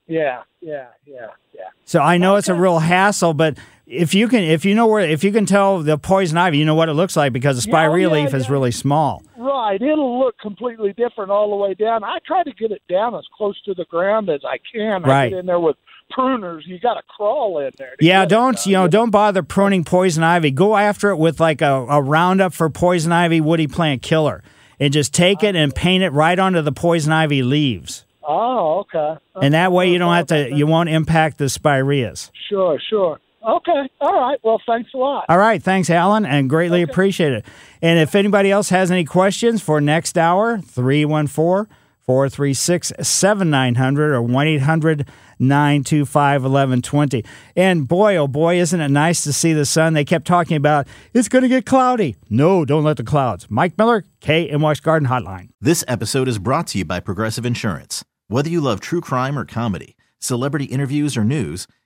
yeah, 0.10 0.42
yeah, 0.60 0.88
yeah, 1.06 1.28
yeah. 1.54 1.68
So 1.86 2.00
I 2.00 2.18
know 2.18 2.36
it's 2.38 2.50
a 2.50 2.56
real 2.56 2.80
hassle, 2.80 3.36
but 3.36 3.58
if 3.90 4.14
you 4.14 4.28
can, 4.28 4.44
if 4.44 4.66
you 4.66 4.76
know 4.76 4.86
where, 4.86 5.02
if 5.02 5.24
you 5.24 5.32
can 5.32 5.46
tell 5.46 5.80
the 5.82 5.98
poison 5.98 6.38
ivy, 6.38 6.60
you 6.60 6.66
know 6.66 6.76
what 6.76 6.90
it 6.90 6.94
looks 6.94 7.16
like 7.18 7.34
because 7.34 7.64
the 7.64 7.68
Yeah, 7.70 7.76
oh, 7.76 7.80
spirea 7.80 8.08
yeah, 8.08 8.14
leaf 8.14 8.34
is 8.34 8.50
really 8.50 8.72
small. 8.72 9.24
Right, 9.36 9.82
it'll 9.82 10.20
look 10.20 10.38
completely 10.40 10.94
different 10.94 11.32
all 11.32 11.50
the 11.50 11.56
way 11.56 11.74
down. 11.74 12.04
I 12.04 12.20
try 12.26 12.44
to 12.44 12.52
get 12.54 12.72
it 12.72 12.82
down 12.88 13.16
as 13.16 13.26
close 13.36 13.60
to 13.64 13.74
the 13.74 13.86
ground 13.86 14.30
as 14.30 14.42
I 14.46 14.58
can. 14.72 15.04
I 15.06 15.08
Right. 15.08 15.30
get 15.32 15.40
in 15.40 15.46
there 15.48 15.60
with 15.60 15.76
pruners. 16.16 16.62
You 16.66 16.80
got 16.80 16.96
to 16.96 17.02
crawl 17.08 17.60
in 17.60 17.72
there. 17.78 17.96
Yeah, 18.00 18.26
don't 18.26 18.64
you 18.66 18.74
know? 18.74 18.88
Don't 18.88 19.10
bother 19.10 19.44
pruning 19.44 19.84
poison 19.84 20.24
ivy. 20.24 20.52
Go 20.52 20.76
after 20.76 21.10
it 21.10 21.18
with 21.18 21.40
like 21.40 21.62
a, 21.62 21.86
a 21.90 22.02
Roundup 22.02 22.54
for 22.54 22.70
poison 22.70 23.12
ivy 23.12 23.42
woody 23.42 23.68
plant 23.68 24.02
killer, 24.02 24.44
and 24.80 24.94
just 24.94 25.14
take 25.14 25.44
it 25.44 25.56
and 25.56 25.74
paint 25.74 26.04
it 26.04 26.12
right 26.12 26.38
onto 26.38 26.62
the 26.62 26.72
poison 26.72 27.12
ivy 27.12 27.42
leaves. 27.42 28.06
Oh, 28.32 28.80
okay. 28.94 29.20
And 29.42 29.56
that 29.56 29.72
way 29.72 29.88
oh, 29.90 29.92
you 29.92 29.98
don't 29.98 30.14
have 30.14 30.28
to, 30.28 30.54
you 30.54 30.68
won't 30.68 30.90
impact 30.90 31.40
the 31.40 31.50
spireas. 31.50 32.32
Sure, 32.50 32.80
sure. 32.90 33.20
Okay, 33.48 33.90
all 34.02 34.14
right. 34.14 34.38
Well, 34.44 34.62
thanks 34.66 34.90
a 34.94 34.98
lot. 34.98 35.26
All 35.30 35.38
right, 35.38 35.62
thanks, 35.64 35.90
Alan, 35.90 36.26
and 36.26 36.50
greatly 36.50 36.82
appreciate 36.82 37.32
it. 37.32 37.46
And 37.82 37.98
if 38.00 38.16
anybody 38.16 38.52
else 38.52 38.70
has 38.70 38.92
any 38.92 39.06
questions 39.06 39.62
for 39.62 39.80
next 39.80 40.18
hour, 40.18 40.58
314 40.60 41.74
436 42.02 42.92
7900 43.02 44.14
or 44.14 44.22
1 44.22 44.48
800 44.48 45.08
925 45.38 46.42
1120. 46.42 47.24
And 47.56 47.88
boy, 47.88 48.18
oh 48.18 48.28
boy, 48.28 48.60
isn't 48.60 48.82
it 48.82 48.90
nice 48.90 49.24
to 49.24 49.32
see 49.32 49.54
the 49.54 49.66
sun? 49.66 49.94
They 49.94 50.04
kept 50.04 50.26
talking 50.26 50.58
about 50.58 50.88
it's 51.14 51.30
going 51.30 51.44
to 51.44 51.48
get 51.48 51.66
cloudy. 51.66 52.16
No, 52.30 52.66
don't 52.66 52.84
let 52.84 52.98
the 52.98 53.04
clouds. 53.04 53.46
Mike 53.50 53.78
Miller, 53.78 54.04
KMOX 54.22 54.82
Garden 54.82 55.08
Hotline. 55.08 55.50
This 55.62 55.84
episode 55.88 56.28
is 56.28 56.40
brought 56.40 56.68
to 56.68 56.80
you 56.80 56.86
by 56.86 57.00
Progressive 57.00 57.46
Insurance. 57.46 58.04
Whether 58.28 58.50
you 58.50 58.60
love 58.60 58.80
true 58.80 59.02
crime 59.02 59.38
or 59.38 59.46
comedy, 59.46 59.96
celebrity 60.20 60.66
interviews 60.66 61.16
or 61.16 61.24
news, 61.24 61.68